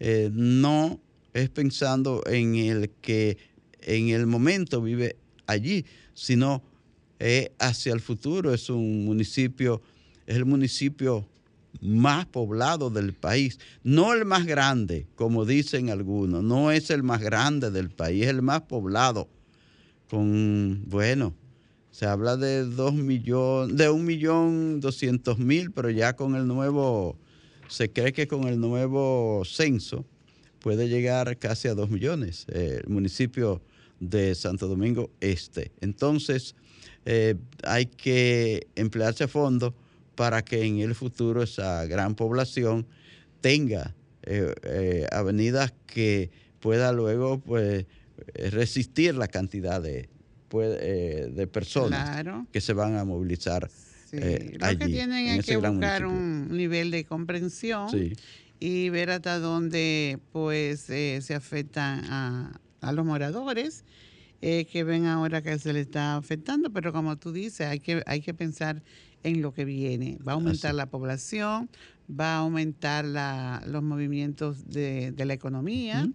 eh, 0.00 0.30
no 0.32 1.00
es 1.32 1.48
pensando 1.50 2.22
en 2.26 2.54
el 2.54 2.90
que 3.02 3.36
en 3.80 4.08
el 4.10 4.26
momento 4.26 4.80
vive 4.80 5.16
allí, 5.46 5.84
sino 6.14 6.62
hacia 7.58 7.92
el 7.92 8.00
futuro. 8.00 8.52
Es 8.52 8.68
un 8.70 9.04
municipio, 9.04 9.80
es 10.26 10.36
el 10.36 10.44
municipio 10.44 11.26
más 11.80 12.26
poblado 12.26 12.90
del 12.90 13.12
país, 13.12 13.58
no 13.82 14.12
el 14.14 14.24
más 14.24 14.46
grande, 14.46 15.06
como 15.14 15.44
dicen 15.44 15.90
algunos, 15.90 16.42
no 16.42 16.70
es 16.70 16.90
el 16.90 17.02
más 17.02 17.20
grande 17.20 17.70
del 17.70 17.90
país, 17.90 18.24
es 18.24 18.30
el 18.30 18.42
más 18.42 18.62
poblado, 18.62 19.28
con, 20.08 20.84
bueno, 20.86 21.34
se 21.90 22.06
habla 22.06 22.36
de 22.36 22.64
dos 22.64 22.94
millones, 22.94 23.76
de 23.76 23.90
un 23.90 24.04
millón 24.04 24.80
doscientos 24.80 25.38
mil, 25.38 25.72
pero 25.72 25.90
ya 25.90 26.14
con 26.14 26.34
el 26.34 26.46
nuevo, 26.46 27.16
se 27.68 27.90
cree 27.90 28.12
que 28.12 28.26
con 28.26 28.48
el 28.48 28.60
nuevo 28.60 29.42
censo 29.44 30.04
puede 30.60 30.88
llegar 30.88 31.38
casi 31.38 31.68
a 31.68 31.74
dos 31.74 31.90
millones, 31.90 32.46
eh, 32.48 32.80
el 32.84 32.90
municipio 32.90 33.60
de 34.00 34.34
Santo 34.34 34.68
Domingo 34.68 35.10
Este. 35.20 35.72
Entonces, 35.80 36.54
eh, 37.06 37.34
hay 37.62 37.86
que 37.86 38.66
emplearse 38.76 39.24
a 39.24 39.28
fondo 39.28 39.74
para 40.14 40.42
que 40.44 40.64
en 40.64 40.78
el 40.80 40.94
futuro 40.94 41.42
esa 41.42 41.84
gran 41.86 42.14
población 42.14 42.86
tenga 43.40 43.94
eh, 44.22 44.54
eh, 44.62 45.06
avenidas 45.12 45.72
que 45.86 46.30
pueda 46.60 46.92
luego 46.92 47.40
pues, 47.40 47.84
eh, 48.34 48.50
resistir 48.50 49.14
la 49.16 49.28
cantidad 49.28 49.82
de, 49.82 50.08
pues, 50.48 50.78
eh, 50.80 51.30
de 51.34 51.46
personas 51.46 52.08
Claro. 52.10 52.46
que 52.52 52.60
se 52.60 52.72
van 52.72 52.96
a 52.96 53.04
movilizar 53.04 53.68
Sí, 54.10 54.18
lo 54.58 54.66
allí, 54.66 54.78
que 54.78 54.86
tienen 54.86 55.26
en 55.26 55.40
es 55.40 55.44
que 55.46 55.56
buscar 55.56 56.04
municipio. 56.04 56.08
un 56.08 56.56
nivel 56.56 56.90
de 56.92 57.04
comprensión 57.04 57.88
Sí. 57.90 58.12
y 58.60 58.88
ver 58.88 59.10
hasta 59.10 59.38
dónde 59.40 60.20
pues 60.32 60.80
se 60.82 61.34
afectan 61.34 62.04
a, 62.06 62.60
a 62.80 62.92
los 62.92 63.04
moradores 63.04 63.84
eh, 64.46 64.66
que 64.66 64.84
ven 64.84 65.06
ahora 65.06 65.40
que 65.42 65.58
se 65.58 65.72
le 65.72 65.80
está 65.80 66.16
afectando, 66.16 66.70
pero 66.70 66.92
como 66.92 67.16
tú 67.16 67.32
dices, 67.32 67.66
hay 67.66 67.80
que, 67.80 68.02
hay 68.06 68.20
que 68.20 68.34
pensar 68.34 68.82
en 69.22 69.40
lo 69.40 69.52
que 69.54 69.64
viene. 69.64 70.18
Va 70.26 70.32
a 70.32 70.34
aumentar 70.34 70.70
Así. 70.72 70.76
la 70.76 70.86
población, 70.90 71.70
va 72.08 72.34
a 72.34 72.38
aumentar 72.40 73.04
la- 73.06 73.62
los 73.66 73.82
movimientos 73.82 74.66
de, 74.68 75.12
de 75.12 75.24
la 75.24 75.32
economía 75.34 76.06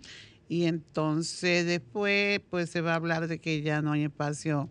y 0.48 0.66
entonces 0.66 1.66
después 1.66 2.40
pues 2.50 2.70
se 2.70 2.82
va 2.82 2.94
a 2.94 2.96
hablar 2.96 3.28
de 3.28 3.40
que 3.40 3.62
ya 3.64 3.82
no 3.82 3.92
hay 3.94 4.04
espacio 4.04 4.70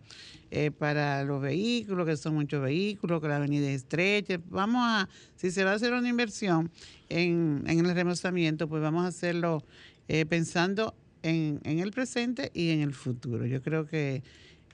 eh, 0.51 0.71
para 0.71 1.23
los 1.25 1.41
vehículos, 1.41 2.05
que 2.07 2.17
son 2.17 2.35
muchos 2.35 2.61
vehículos, 2.61 3.21
que 3.21 3.27
la 3.27 3.37
avenida 3.37 3.67
es 3.69 3.81
estrecha. 3.83 4.39
Vamos 4.45 4.81
a, 4.85 5.09
si 5.35 5.51
se 5.51 5.63
va 5.63 5.71
a 5.71 5.75
hacer 5.75 5.93
una 5.93 6.07
inversión 6.09 6.71
en, 7.09 7.63
en 7.67 7.79
el 7.85 7.93
remozamiento, 7.93 8.67
pues 8.69 8.81
vamos 8.81 9.03
a 9.03 9.07
hacerlo 9.07 9.65
eh, 10.07 10.25
pensando 10.25 10.95
en, 11.23 11.59
en 11.63 11.79
el 11.79 11.91
presente 11.91 12.51
y 12.53 12.69
en 12.71 12.81
el 12.81 12.93
futuro. 12.93 13.45
Yo 13.45 13.61
creo 13.61 13.85
que 13.87 14.23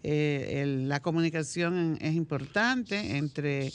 eh, 0.04 0.62
el- 0.62 0.88
la 0.90 1.00
comunicación 1.02 1.98
es 2.02 2.14
importante 2.16 3.18
entre 3.18 3.72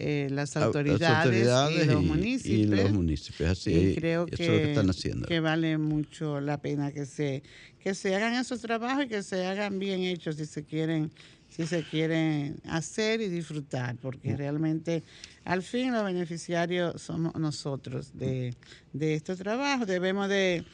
eh, 0.00 0.28
las 0.30 0.56
autoridades, 0.56 1.32
y 1.72 1.84
los 1.86 2.02
municipios. 2.04 2.58
y 2.60 2.64
los 2.66 2.92
municipios, 2.92 3.50
así 3.50 3.70
Y 3.74 3.94
creo 3.96 4.26
eso 4.26 4.36
que, 4.36 4.42
es 4.44 4.48
lo 4.48 4.56
que 4.58 4.68
están 4.70 4.90
haciendo. 4.90 5.26
que 5.26 5.40
vale 5.40 5.76
mucho 5.76 6.40
la 6.40 6.60
pena 6.62 6.92
que 6.92 7.04
se, 7.04 7.42
que 7.80 7.94
se 7.94 8.14
hagan 8.14 8.34
esos 8.34 8.60
trabajos 8.60 9.04
y 9.06 9.08
que 9.08 9.22
se 9.24 9.44
hagan 9.44 9.78
bien 9.80 10.02
hechos 10.02 10.36
si 10.36 10.46
se 10.46 10.62
quieren, 10.64 11.10
si 11.48 11.66
se 11.66 11.82
quieren 11.82 12.60
hacer 12.64 13.20
y 13.20 13.28
disfrutar, 13.28 13.96
porque 13.96 14.36
realmente 14.36 15.02
al 15.44 15.62
fin 15.62 15.92
los 15.92 16.04
beneficiarios 16.04 17.02
somos 17.02 17.34
nosotros 17.34 18.12
de, 18.16 18.54
de 18.92 19.14
estos 19.14 19.38
trabajos. 19.38 19.86
Debemos 19.88 20.28
de, 20.28 20.64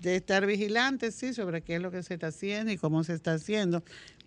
de 0.00 0.16
estar 0.16 0.46
vigilantes, 0.46 1.14
sí, 1.14 1.32
sobre 1.34 1.62
qué 1.62 1.76
es 1.76 1.82
lo 1.82 1.90
que 1.90 2.02
se 2.02 2.14
está 2.14 2.28
haciendo 2.28 2.72
y 2.72 2.76
cómo 2.76 3.04
se 3.04 3.14
está 3.14 3.34
haciendo, 3.34 3.82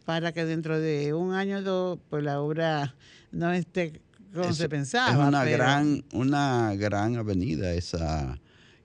para 0.05 0.31
que 0.31 0.45
dentro 0.45 0.79
de 0.79 1.13
un 1.13 1.33
año 1.33 1.57
o 1.57 1.61
dos, 1.61 1.99
pues 2.09 2.23
la 2.23 2.41
obra 2.41 2.95
no 3.31 3.51
esté 3.53 4.01
como 4.33 4.49
Es- 4.49 4.57
se 4.57 4.67
pensaba. 4.69 5.11
Es 5.11 5.27
una 5.27 5.43
pero- 5.43 5.57
gran, 5.57 6.03
una 6.13 6.73
gran 6.75 7.15
avenida 7.17 7.73
esa 7.73 8.39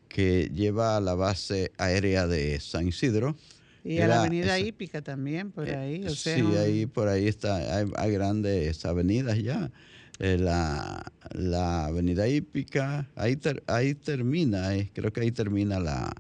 que 0.09 0.51
lleva 0.55 0.97
a 0.97 1.01
la 1.01 1.15
base 1.15 1.73
aérea 1.79 2.27
de 2.27 2.59
San 2.61 2.89
Isidro. 2.89 3.37
Y 3.85 3.99
a 4.01 4.09
la 4.09 4.21
avenida 4.21 4.57
esa- 4.57 4.61
hípica 4.67 5.01
también, 5.03 5.53
por 5.53 5.69
ahí. 5.69 6.05
O 6.07 6.11
sea, 6.15 6.35
sí, 6.37 6.43
un- 6.43 6.57
ahí 6.57 6.87
por 6.87 7.09
ahí 7.09 7.29
está, 7.29 7.57
hay, 7.77 7.87
hay 7.97 8.11
grandes 8.13 8.85
avenidas 8.85 9.39
ya. 9.43 9.71
Eh, 10.19 10.39
la, 10.41 11.13
la 11.33 11.85
avenida 11.87 12.27
hípica, 12.27 13.07
ahí, 13.15 13.37
ter- 13.37 13.63
ahí 13.67 13.95
termina, 13.95 14.75
eh, 14.75 14.91
creo 14.95 15.13
que 15.13 15.21
ahí 15.21 15.31
termina 15.31 15.79
la, 15.79 16.13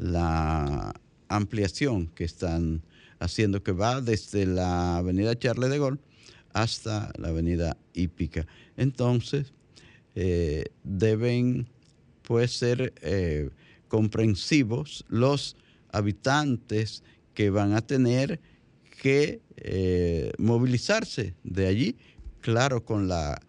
la 0.00 0.94
ampliación 1.28 2.06
que 2.08 2.24
están 2.24 2.82
haciendo, 3.18 3.62
que 3.62 3.72
va 3.72 4.00
desde 4.00 4.46
la 4.46 4.96
avenida 4.96 5.38
Charles 5.38 5.70
de 5.70 5.78
Gaulle 5.78 6.00
hasta 6.54 7.12
la 7.18 7.28
avenida 7.28 7.76
hípica. 7.92 8.46
Entonces, 8.76 9.52
eh, 10.14 10.64
deben 10.84 11.68
pues 12.22 12.52
ser 12.52 12.94
eh, 13.02 13.50
comprensivos 13.88 15.04
los 15.08 15.56
habitantes 15.92 17.04
que 17.34 17.50
van 17.50 17.74
a 17.74 17.82
tener 17.82 18.40
que 19.02 19.40
eh, 19.56 20.32
movilizarse 20.38 21.34
de 21.44 21.66
allí, 21.66 21.96
claro, 22.40 22.84
con 22.84 23.06
la, 23.06 23.40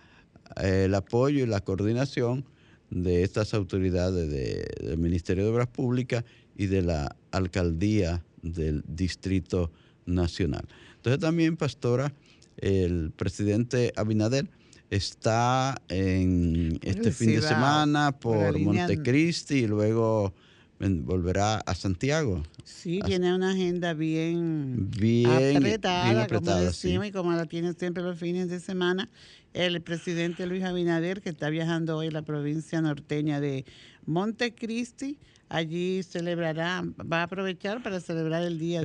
el 0.61 0.93
apoyo 0.95 1.43
y 1.43 1.47
la 1.47 1.61
coordinación 1.61 2.45
de 2.89 3.23
estas 3.23 3.53
autoridades 3.53 4.29
del 4.29 4.97
Ministerio 4.97 5.45
de 5.45 5.49
Obras 5.49 5.67
Públicas 5.67 6.25
y 6.61 6.67
de 6.67 6.83
la 6.83 7.15
Alcaldía 7.31 8.23
del 8.43 8.83
Distrito 8.87 9.71
Nacional. 10.05 10.67
Entonces 10.97 11.19
también, 11.19 11.57
pastora, 11.57 12.13
el 12.57 13.11
presidente 13.15 13.91
Abinader 13.95 14.47
está 14.91 15.81
en 15.89 16.77
este 16.83 17.09
fin 17.09 17.31
de 17.31 17.41
semana 17.41 18.11
por 18.11 18.59
Montecristi 18.59 19.55
y 19.55 19.67
luego 19.67 20.35
volverá 20.79 21.55
a 21.55 21.73
Santiago. 21.73 22.43
Sí, 22.63 22.99
tiene 23.07 23.33
una 23.33 23.53
agenda 23.53 23.95
bien, 23.95 24.91
bien 24.91 25.57
apretada, 25.57 26.27
como 26.27 26.55
decimos, 26.57 27.07
y 27.07 27.11
como 27.11 27.31
la 27.31 27.47
tiene 27.47 27.73
siempre 27.73 28.03
los 28.03 28.19
fines 28.19 28.49
de 28.49 28.59
semana. 28.59 29.09
El 29.55 29.81
presidente 29.81 30.45
Luis 30.45 30.63
Abinader, 30.63 31.21
que 31.21 31.29
está 31.29 31.49
viajando 31.49 31.97
hoy 31.97 32.09
a 32.09 32.11
la 32.11 32.21
provincia 32.21 32.81
norteña 32.81 33.41
de 33.41 33.65
Montecristi, 34.05 35.17
allí 35.51 36.01
celebrará, 36.03 36.81
va 36.99 37.19
a 37.19 37.23
aprovechar 37.23 37.83
para 37.83 37.99
celebrar 37.99 38.41
el 38.43 38.57
Día, 38.57 38.81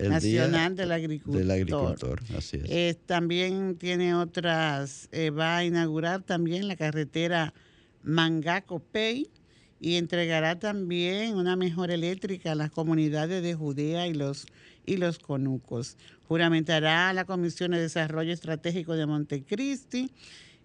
Nacional 0.00 0.76
del 0.76 0.92
Agricultor. 0.92 1.40
Del 1.40 1.50
agricultor, 1.50 2.22
así 2.36 2.58
es. 2.58 2.70
Eh, 2.70 2.96
también 3.06 3.76
tiene 3.76 4.14
otras, 4.14 5.08
eh, 5.10 5.30
va 5.30 5.58
a 5.58 5.64
inaugurar 5.64 6.22
también 6.22 6.68
la 6.68 6.76
carretera 6.76 7.52
Mangaco 8.04 8.78
Pay 8.78 9.28
y 9.80 9.96
entregará 9.96 10.58
también 10.58 11.34
una 11.34 11.56
mejor 11.56 11.90
eléctrica 11.90 12.52
a 12.52 12.54
las 12.54 12.70
comunidades 12.70 13.42
de 13.42 13.54
Judea 13.54 14.06
y 14.06 14.14
los, 14.14 14.46
y 14.86 14.96
los 14.96 15.18
conucos. 15.18 15.96
Juramentará 16.28 17.12
la 17.12 17.24
Comisión 17.24 17.72
de 17.72 17.80
Desarrollo 17.80 18.32
Estratégico 18.32 18.94
de 18.94 19.06
Montecristi. 19.06 20.10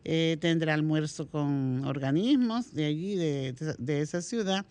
Eh, 0.06 0.38
tendrá 0.39 0.74
almuerzo 0.74 1.28
con 1.28 1.84
organismos 1.86 2.74
de 2.74 2.86
allí, 2.86 3.16
de, 3.16 4.02
esa 4.02 4.22
ciudad. 4.22 4.66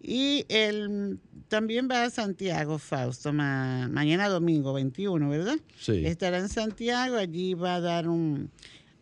Y 0.00 0.44
él 0.48 1.18
también 1.48 1.88
va 1.90 2.04
a 2.04 2.10
Santiago, 2.10 2.78
Fausto, 2.78 3.32
mañana 3.32 4.28
domingo 4.28 4.72
21, 4.72 5.28
¿verdad? 5.28 5.56
Sí. 5.78 6.04
Estará 6.04 6.38
en 6.38 6.48
Santiago, 6.48 7.16
allí 7.16 7.54
va 7.54 7.76
a 7.76 7.80
dar 7.80 8.08
un, 8.08 8.50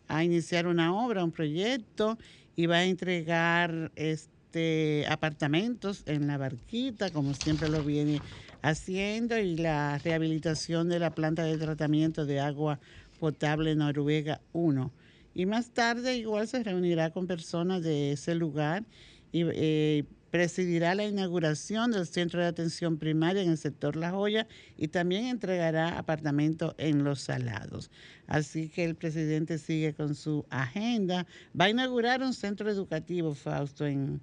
a 0.07 0.23
iniciar 0.23 0.67
una 0.67 0.93
obra, 0.93 1.23
un 1.23 1.31
proyecto, 1.31 2.17
y 2.55 2.67
va 2.67 2.77
a 2.77 2.85
entregar 2.85 3.91
este 3.95 4.31
este, 4.51 5.05
apartamentos 5.07 6.03
en 6.07 6.27
la 6.27 6.37
barquita, 6.37 7.09
como 7.09 7.33
siempre 7.33 7.69
lo 7.69 7.85
viene 7.85 8.21
haciendo, 8.61 9.37
y 9.37 9.55
la 9.55 9.97
rehabilitación 9.99 10.89
de 10.89 10.99
la 10.99 11.11
planta 11.11 11.45
de 11.45 11.57
tratamiento 11.57 12.25
de 12.25 12.41
agua 12.41 12.77
potable 13.17 13.75
Noruega 13.75 14.41
1. 14.51 14.91
Y 15.33 15.45
más 15.45 15.71
tarde 15.71 16.17
igual 16.17 16.47
se 16.47 16.63
reunirá 16.63 17.11
con 17.11 17.27
personas 17.27 17.83
de 17.83 18.11
ese 18.11 18.35
lugar 18.35 18.83
y 19.31 19.43
eh, 19.53 20.03
presidirá 20.31 20.95
la 20.95 21.05
inauguración 21.05 21.91
del 21.91 22.07
centro 22.07 22.41
de 22.41 22.47
atención 22.47 22.97
primaria 22.97 23.43
en 23.43 23.51
el 23.51 23.57
sector 23.57 23.95
La 23.95 24.11
Joya 24.11 24.47
y 24.77 24.87
también 24.87 25.25
entregará 25.25 25.97
apartamentos 25.97 26.73
en 26.77 27.03
Los 27.03 27.21
Salados. 27.21 27.91
Así 28.27 28.69
que 28.69 28.85
el 28.85 28.95
presidente 28.95 29.57
sigue 29.57 29.93
con 29.93 30.15
su 30.15 30.45
agenda. 30.49 31.27
Va 31.59 31.65
a 31.65 31.69
inaugurar 31.69 32.23
un 32.23 32.33
centro 32.33 32.69
educativo, 32.69 33.33
Fausto, 33.33 33.85
en, 33.85 34.21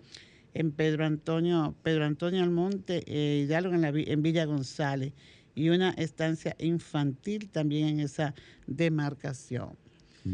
en 0.55 0.73
Pedro 0.73 1.05
Antonio, 1.05 1.75
Pedro 1.83 2.07
Antonio 2.07 2.43
Almonte, 2.43 3.05
eh, 3.07 3.45
Hidalgo 3.45 3.75
en, 3.75 3.85
en 3.85 4.23
Villa 4.23 4.47
González, 4.47 5.13
y 5.55 5.71
una 5.71 5.91
estancia 5.91 6.55
infantil 6.59 7.51
también 7.51 7.89
en 7.89 8.01
esa 8.01 8.35
demarcación. 8.67 9.77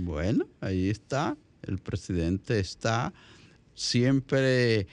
Bueno, 0.03 0.49
ahí 0.61 0.91
está. 0.91 1.37
El 1.63 1.79
presidente 1.79 2.59
está 2.59 3.13
siempre 3.75 4.89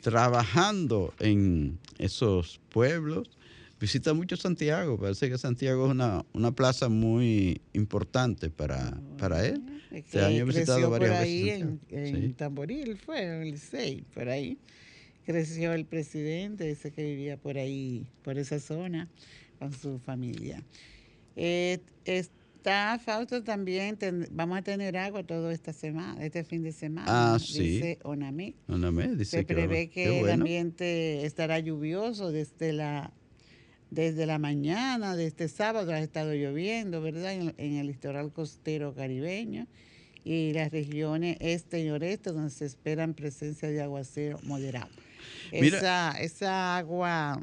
trabajando 0.00 1.12
en 1.18 1.78
esos 1.98 2.60
pueblos. 2.68 3.28
Visita 3.80 4.14
mucho 4.14 4.36
Santiago, 4.36 4.98
parece 4.98 5.28
que 5.28 5.38
Santiago 5.38 5.86
es 5.86 5.92
una, 5.92 6.24
una 6.32 6.52
plaza 6.52 6.88
muy 6.88 7.60
importante 7.72 8.48
para, 8.48 9.00
para 9.18 9.44
él. 9.44 9.60
Este 9.90 10.20
año 10.24 10.42
he 10.42 10.44
visitado 10.44 10.88
varias 10.90 11.10
por 11.10 11.20
ahí 11.20 11.48
En, 11.50 11.80
en 11.90 12.34
Tamboril 12.34 12.96
fue, 12.96 13.22
en 13.22 13.42
el 13.42 13.50
Licey, 13.50 14.02
por 14.14 14.28
ahí. 14.28 14.58
Creció 15.26 15.72
el 15.72 15.84
presidente, 15.84 16.64
dice 16.64 16.92
que 16.92 17.02
vivía 17.02 17.36
por 17.36 17.58
ahí, 17.58 18.06
por 18.22 18.38
esa 18.38 18.60
zona, 18.60 19.08
con 19.58 19.72
su 19.72 19.98
familia. 19.98 20.62
Eh, 21.36 21.78
está 22.58 22.98
Fausto 22.98 23.44
también, 23.44 23.96
vamos 24.32 24.58
a 24.58 24.62
tener 24.62 24.96
agua 24.96 25.22
todo 25.22 25.50
esta 25.50 25.72
semana, 25.72 26.24
este 26.24 26.42
fin 26.42 26.64
de 26.64 26.72
semana. 26.72 27.34
Ah, 27.34 27.38
sí. 27.38 27.60
Dice 27.60 27.98
Onamé. 28.02 28.56
dice 29.16 29.24
Se 29.24 29.44
prevé 29.44 29.88
que, 29.88 30.20
el 30.20 30.30
ambiente 30.30 31.24
estará 31.24 31.60
lluvioso 31.60 32.32
desde 32.32 32.72
la 32.72 33.12
desde 33.90 34.26
la 34.26 34.38
mañana 34.38 35.16
de 35.16 35.26
este 35.26 35.48
sábado 35.48 35.92
ha 35.92 36.00
estado 36.00 36.34
lloviendo, 36.34 37.00
¿verdad? 37.00 37.32
En, 37.32 37.54
el 37.56 37.86
litoral 37.86 38.32
costero 38.32 38.92
caribeño 38.94 39.66
y 40.24 40.52
las 40.52 40.70
regiones 40.70 41.38
este 41.40 41.80
y 41.80 41.88
oeste 41.88 42.32
donde 42.32 42.50
se 42.50 42.66
esperan 42.66 43.14
presencia 43.14 43.70
de 43.70 43.80
aguacero 43.80 44.38
moderado. 44.42 44.90
Esa, 45.52 46.20
esa 46.20 46.76
agua 46.76 47.40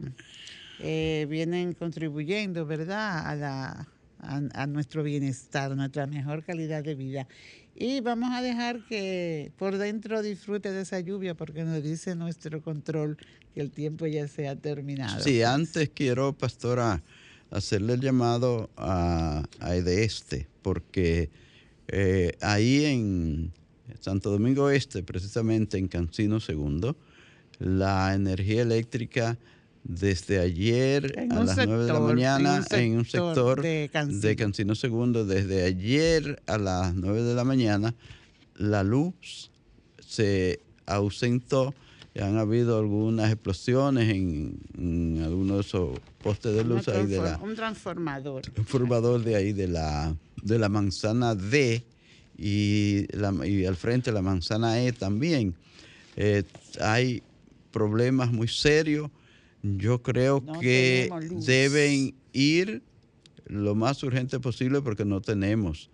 eh, 0.79 1.25
vienen 1.29 1.73
contribuyendo, 1.73 2.67
¿verdad? 2.67 3.25
A, 3.25 3.35
la, 3.35 3.87
a 4.27 4.67
nuestro 4.67 5.03
bienestar, 5.03 5.75
nuestra 5.75 6.07
mejor 6.07 6.43
calidad 6.43 6.83
de 6.83 6.95
vida. 6.95 7.27
Y 7.77 7.99
vamos 7.99 8.29
a 8.31 8.41
dejar 8.41 8.85
que 8.85 9.51
por 9.57 9.77
dentro 9.77 10.21
disfrute 10.21 10.71
de 10.71 10.83
esa 10.83 11.01
lluvia 11.01 11.35
porque 11.35 11.63
nos 11.63 11.83
dice 11.83 12.15
nuestro 12.15 12.61
control 12.61 13.17
que 13.53 13.59
el 13.59 13.71
tiempo 13.71 14.07
ya 14.07 14.29
se 14.29 14.47
ha 14.47 14.55
terminado. 14.55 15.21
Sí, 15.21 15.43
antes 15.43 15.89
quiero, 15.93 16.31
pastora, 16.31 17.03
hacerle 17.51 17.93
el 17.93 18.01
llamado 18.01 18.69
a, 18.77 19.43
a 19.59 19.75
Este, 19.75 20.47
porque 20.61 21.29
eh, 21.89 22.37
ahí 22.39 22.85
en 22.85 23.51
Santo 23.99 24.31
Domingo 24.31 24.69
Este, 24.69 25.03
precisamente 25.03 25.77
en 25.77 25.89
Cancino 25.89 26.39
Segundo, 26.39 26.95
la 27.59 28.13
energía 28.13 28.61
eléctrica 28.61 29.37
desde 29.87 30.39
ayer 30.39 31.27
a 31.29 31.43
las 31.43 31.57
9 31.57 31.85
de 31.85 31.93
la 31.93 31.99
mañana 31.99 32.65
en 32.71 32.97
un 32.97 33.05
sector, 33.05 33.61
de, 33.61 33.89
Cancino. 34.35 34.73
Segundo, 34.73 35.25
desde 35.25 35.63
ayer 35.63 36.41
a 36.47 36.57
las 36.57 36.95
9 36.95 37.21
de 37.21 37.35
la 37.35 37.43
mañana, 37.43 37.93
la 38.55 38.83
luz 38.83 39.51
se 40.05 40.59
ausentó. 40.87 41.73
Han 42.19 42.37
habido 42.37 42.79
algunas 42.79 43.31
explosiones 43.31 44.09
en, 44.09 45.21
algunos 45.23 45.57
de 45.57 45.61
esos 45.61 45.99
postes 46.23 46.55
de 46.55 46.63
luz 46.63 46.87
ahí 46.87 47.05
de 47.05 47.17
la, 47.17 47.37
un 47.37 47.55
transformador. 47.55 48.41
Un 48.47 48.53
transformador 48.53 49.23
de 49.23 49.35
ahí 49.35 49.53
de 49.53 49.67
la, 49.67 50.15
de 50.41 50.57
la 50.57 50.69
manzana 50.69 51.35
D 51.35 51.83
y, 52.37 53.05
y 53.43 53.65
al 53.65 53.75
frente 53.75 54.11
la 54.11 54.21
manzana 54.21 54.81
E 54.81 54.93
también. 54.93 55.53
Eh, 56.15 56.43
hay 56.79 57.21
problemas 57.71 58.31
muy 58.31 58.47
serios 58.47 59.11
yo 59.77 60.01
creo 60.01 60.43
que 60.59 61.09
deben 61.45 62.15
ir 62.33 62.83
lo 63.47 63.75
más 63.75 64.03
urgente 64.03 64.39
posible 64.39 64.81
porque 64.81 65.05
no 65.05 65.21
tenemos 65.21 65.89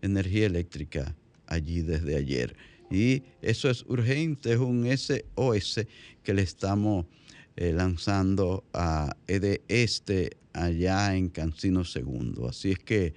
energía 0.00 0.46
eléctrica 0.46 1.14
allí 1.46 1.82
desde 1.82 2.16
ayer. 2.16 2.56
Y 2.90 3.22
eso 3.42 3.70
es 3.70 3.84
urgente, 3.86 4.52
es 4.52 4.58
un 4.58 4.86
SOS 4.86 5.86
que 6.22 6.34
le 6.34 6.42
estamos 6.42 7.06
eh, 7.56 7.72
lanzando 7.72 8.64
a 8.72 9.14
EDE 9.26 9.62
Este 9.68 10.36
allá 10.52 11.14
en 11.14 11.28
Cancino 11.28 11.84
Segundo. 11.84 12.48
Así 12.48 12.72
es 12.72 12.78
que 12.78 13.14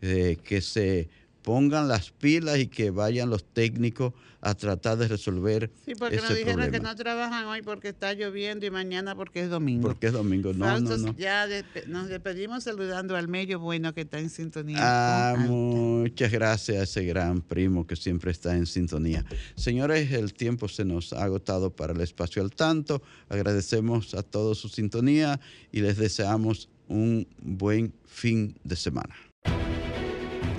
eh, 0.00 0.38
que 0.42 0.60
se 0.60 1.08
pongan 1.42 1.88
las 1.88 2.10
pilas 2.10 2.58
y 2.58 2.66
que 2.66 2.90
vayan 2.90 3.30
los 3.30 3.44
técnicos 3.44 4.12
a 4.42 4.54
tratar 4.54 4.96
de 4.96 5.08
resolver 5.08 5.70
Sí, 5.84 5.94
porque 5.94 6.16
nos 6.16 6.34
dijeron 6.34 6.70
que 6.70 6.80
no 6.80 6.94
trabajan 6.96 7.44
hoy 7.46 7.62
porque 7.62 7.88
está 7.88 8.14
lloviendo 8.14 8.64
y 8.64 8.70
mañana 8.70 9.14
porque 9.14 9.42
es 9.42 9.50
domingo. 9.50 9.88
Porque 9.88 10.06
es 10.06 10.12
domingo, 10.12 10.52
no, 10.54 10.80
no, 10.80 10.96
no. 10.96 11.16
Ya 11.16 11.46
nos 11.86 12.08
despedimos 12.08 12.64
saludando 12.64 13.16
al 13.16 13.28
medio 13.28 13.60
bueno 13.60 13.92
que 13.92 14.02
está 14.02 14.18
en 14.18 14.30
sintonía. 14.30 14.78
Ah, 14.80 15.36
muchas 15.38 16.30
gracias 16.32 16.78
a 16.78 16.82
ese 16.84 17.04
gran 17.04 17.42
primo 17.42 17.86
que 17.86 17.96
siempre 17.96 18.30
está 18.30 18.56
en 18.56 18.66
sintonía. 18.66 19.24
Señores, 19.56 20.10
el 20.12 20.32
tiempo 20.32 20.68
se 20.68 20.84
nos 20.84 21.12
ha 21.12 21.24
agotado 21.24 21.70
para 21.70 21.92
el 21.92 22.00
espacio 22.00 22.42
al 22.42 22.52
tanto. 22.52 23.02
Agradecemos 23.28 24.14
a 24.14 24.22
todos 24.22 24.58
su 24.58 24.68
sintonía 24.68 25.40
y 25.70 25.80
les 25.80 25.98
deseamos 25.98 26.68
un 26.88 27.26
buen 27.42 27.92
fin 28.06 28.56
de 28.64 28.76
semana. 28.76 29.14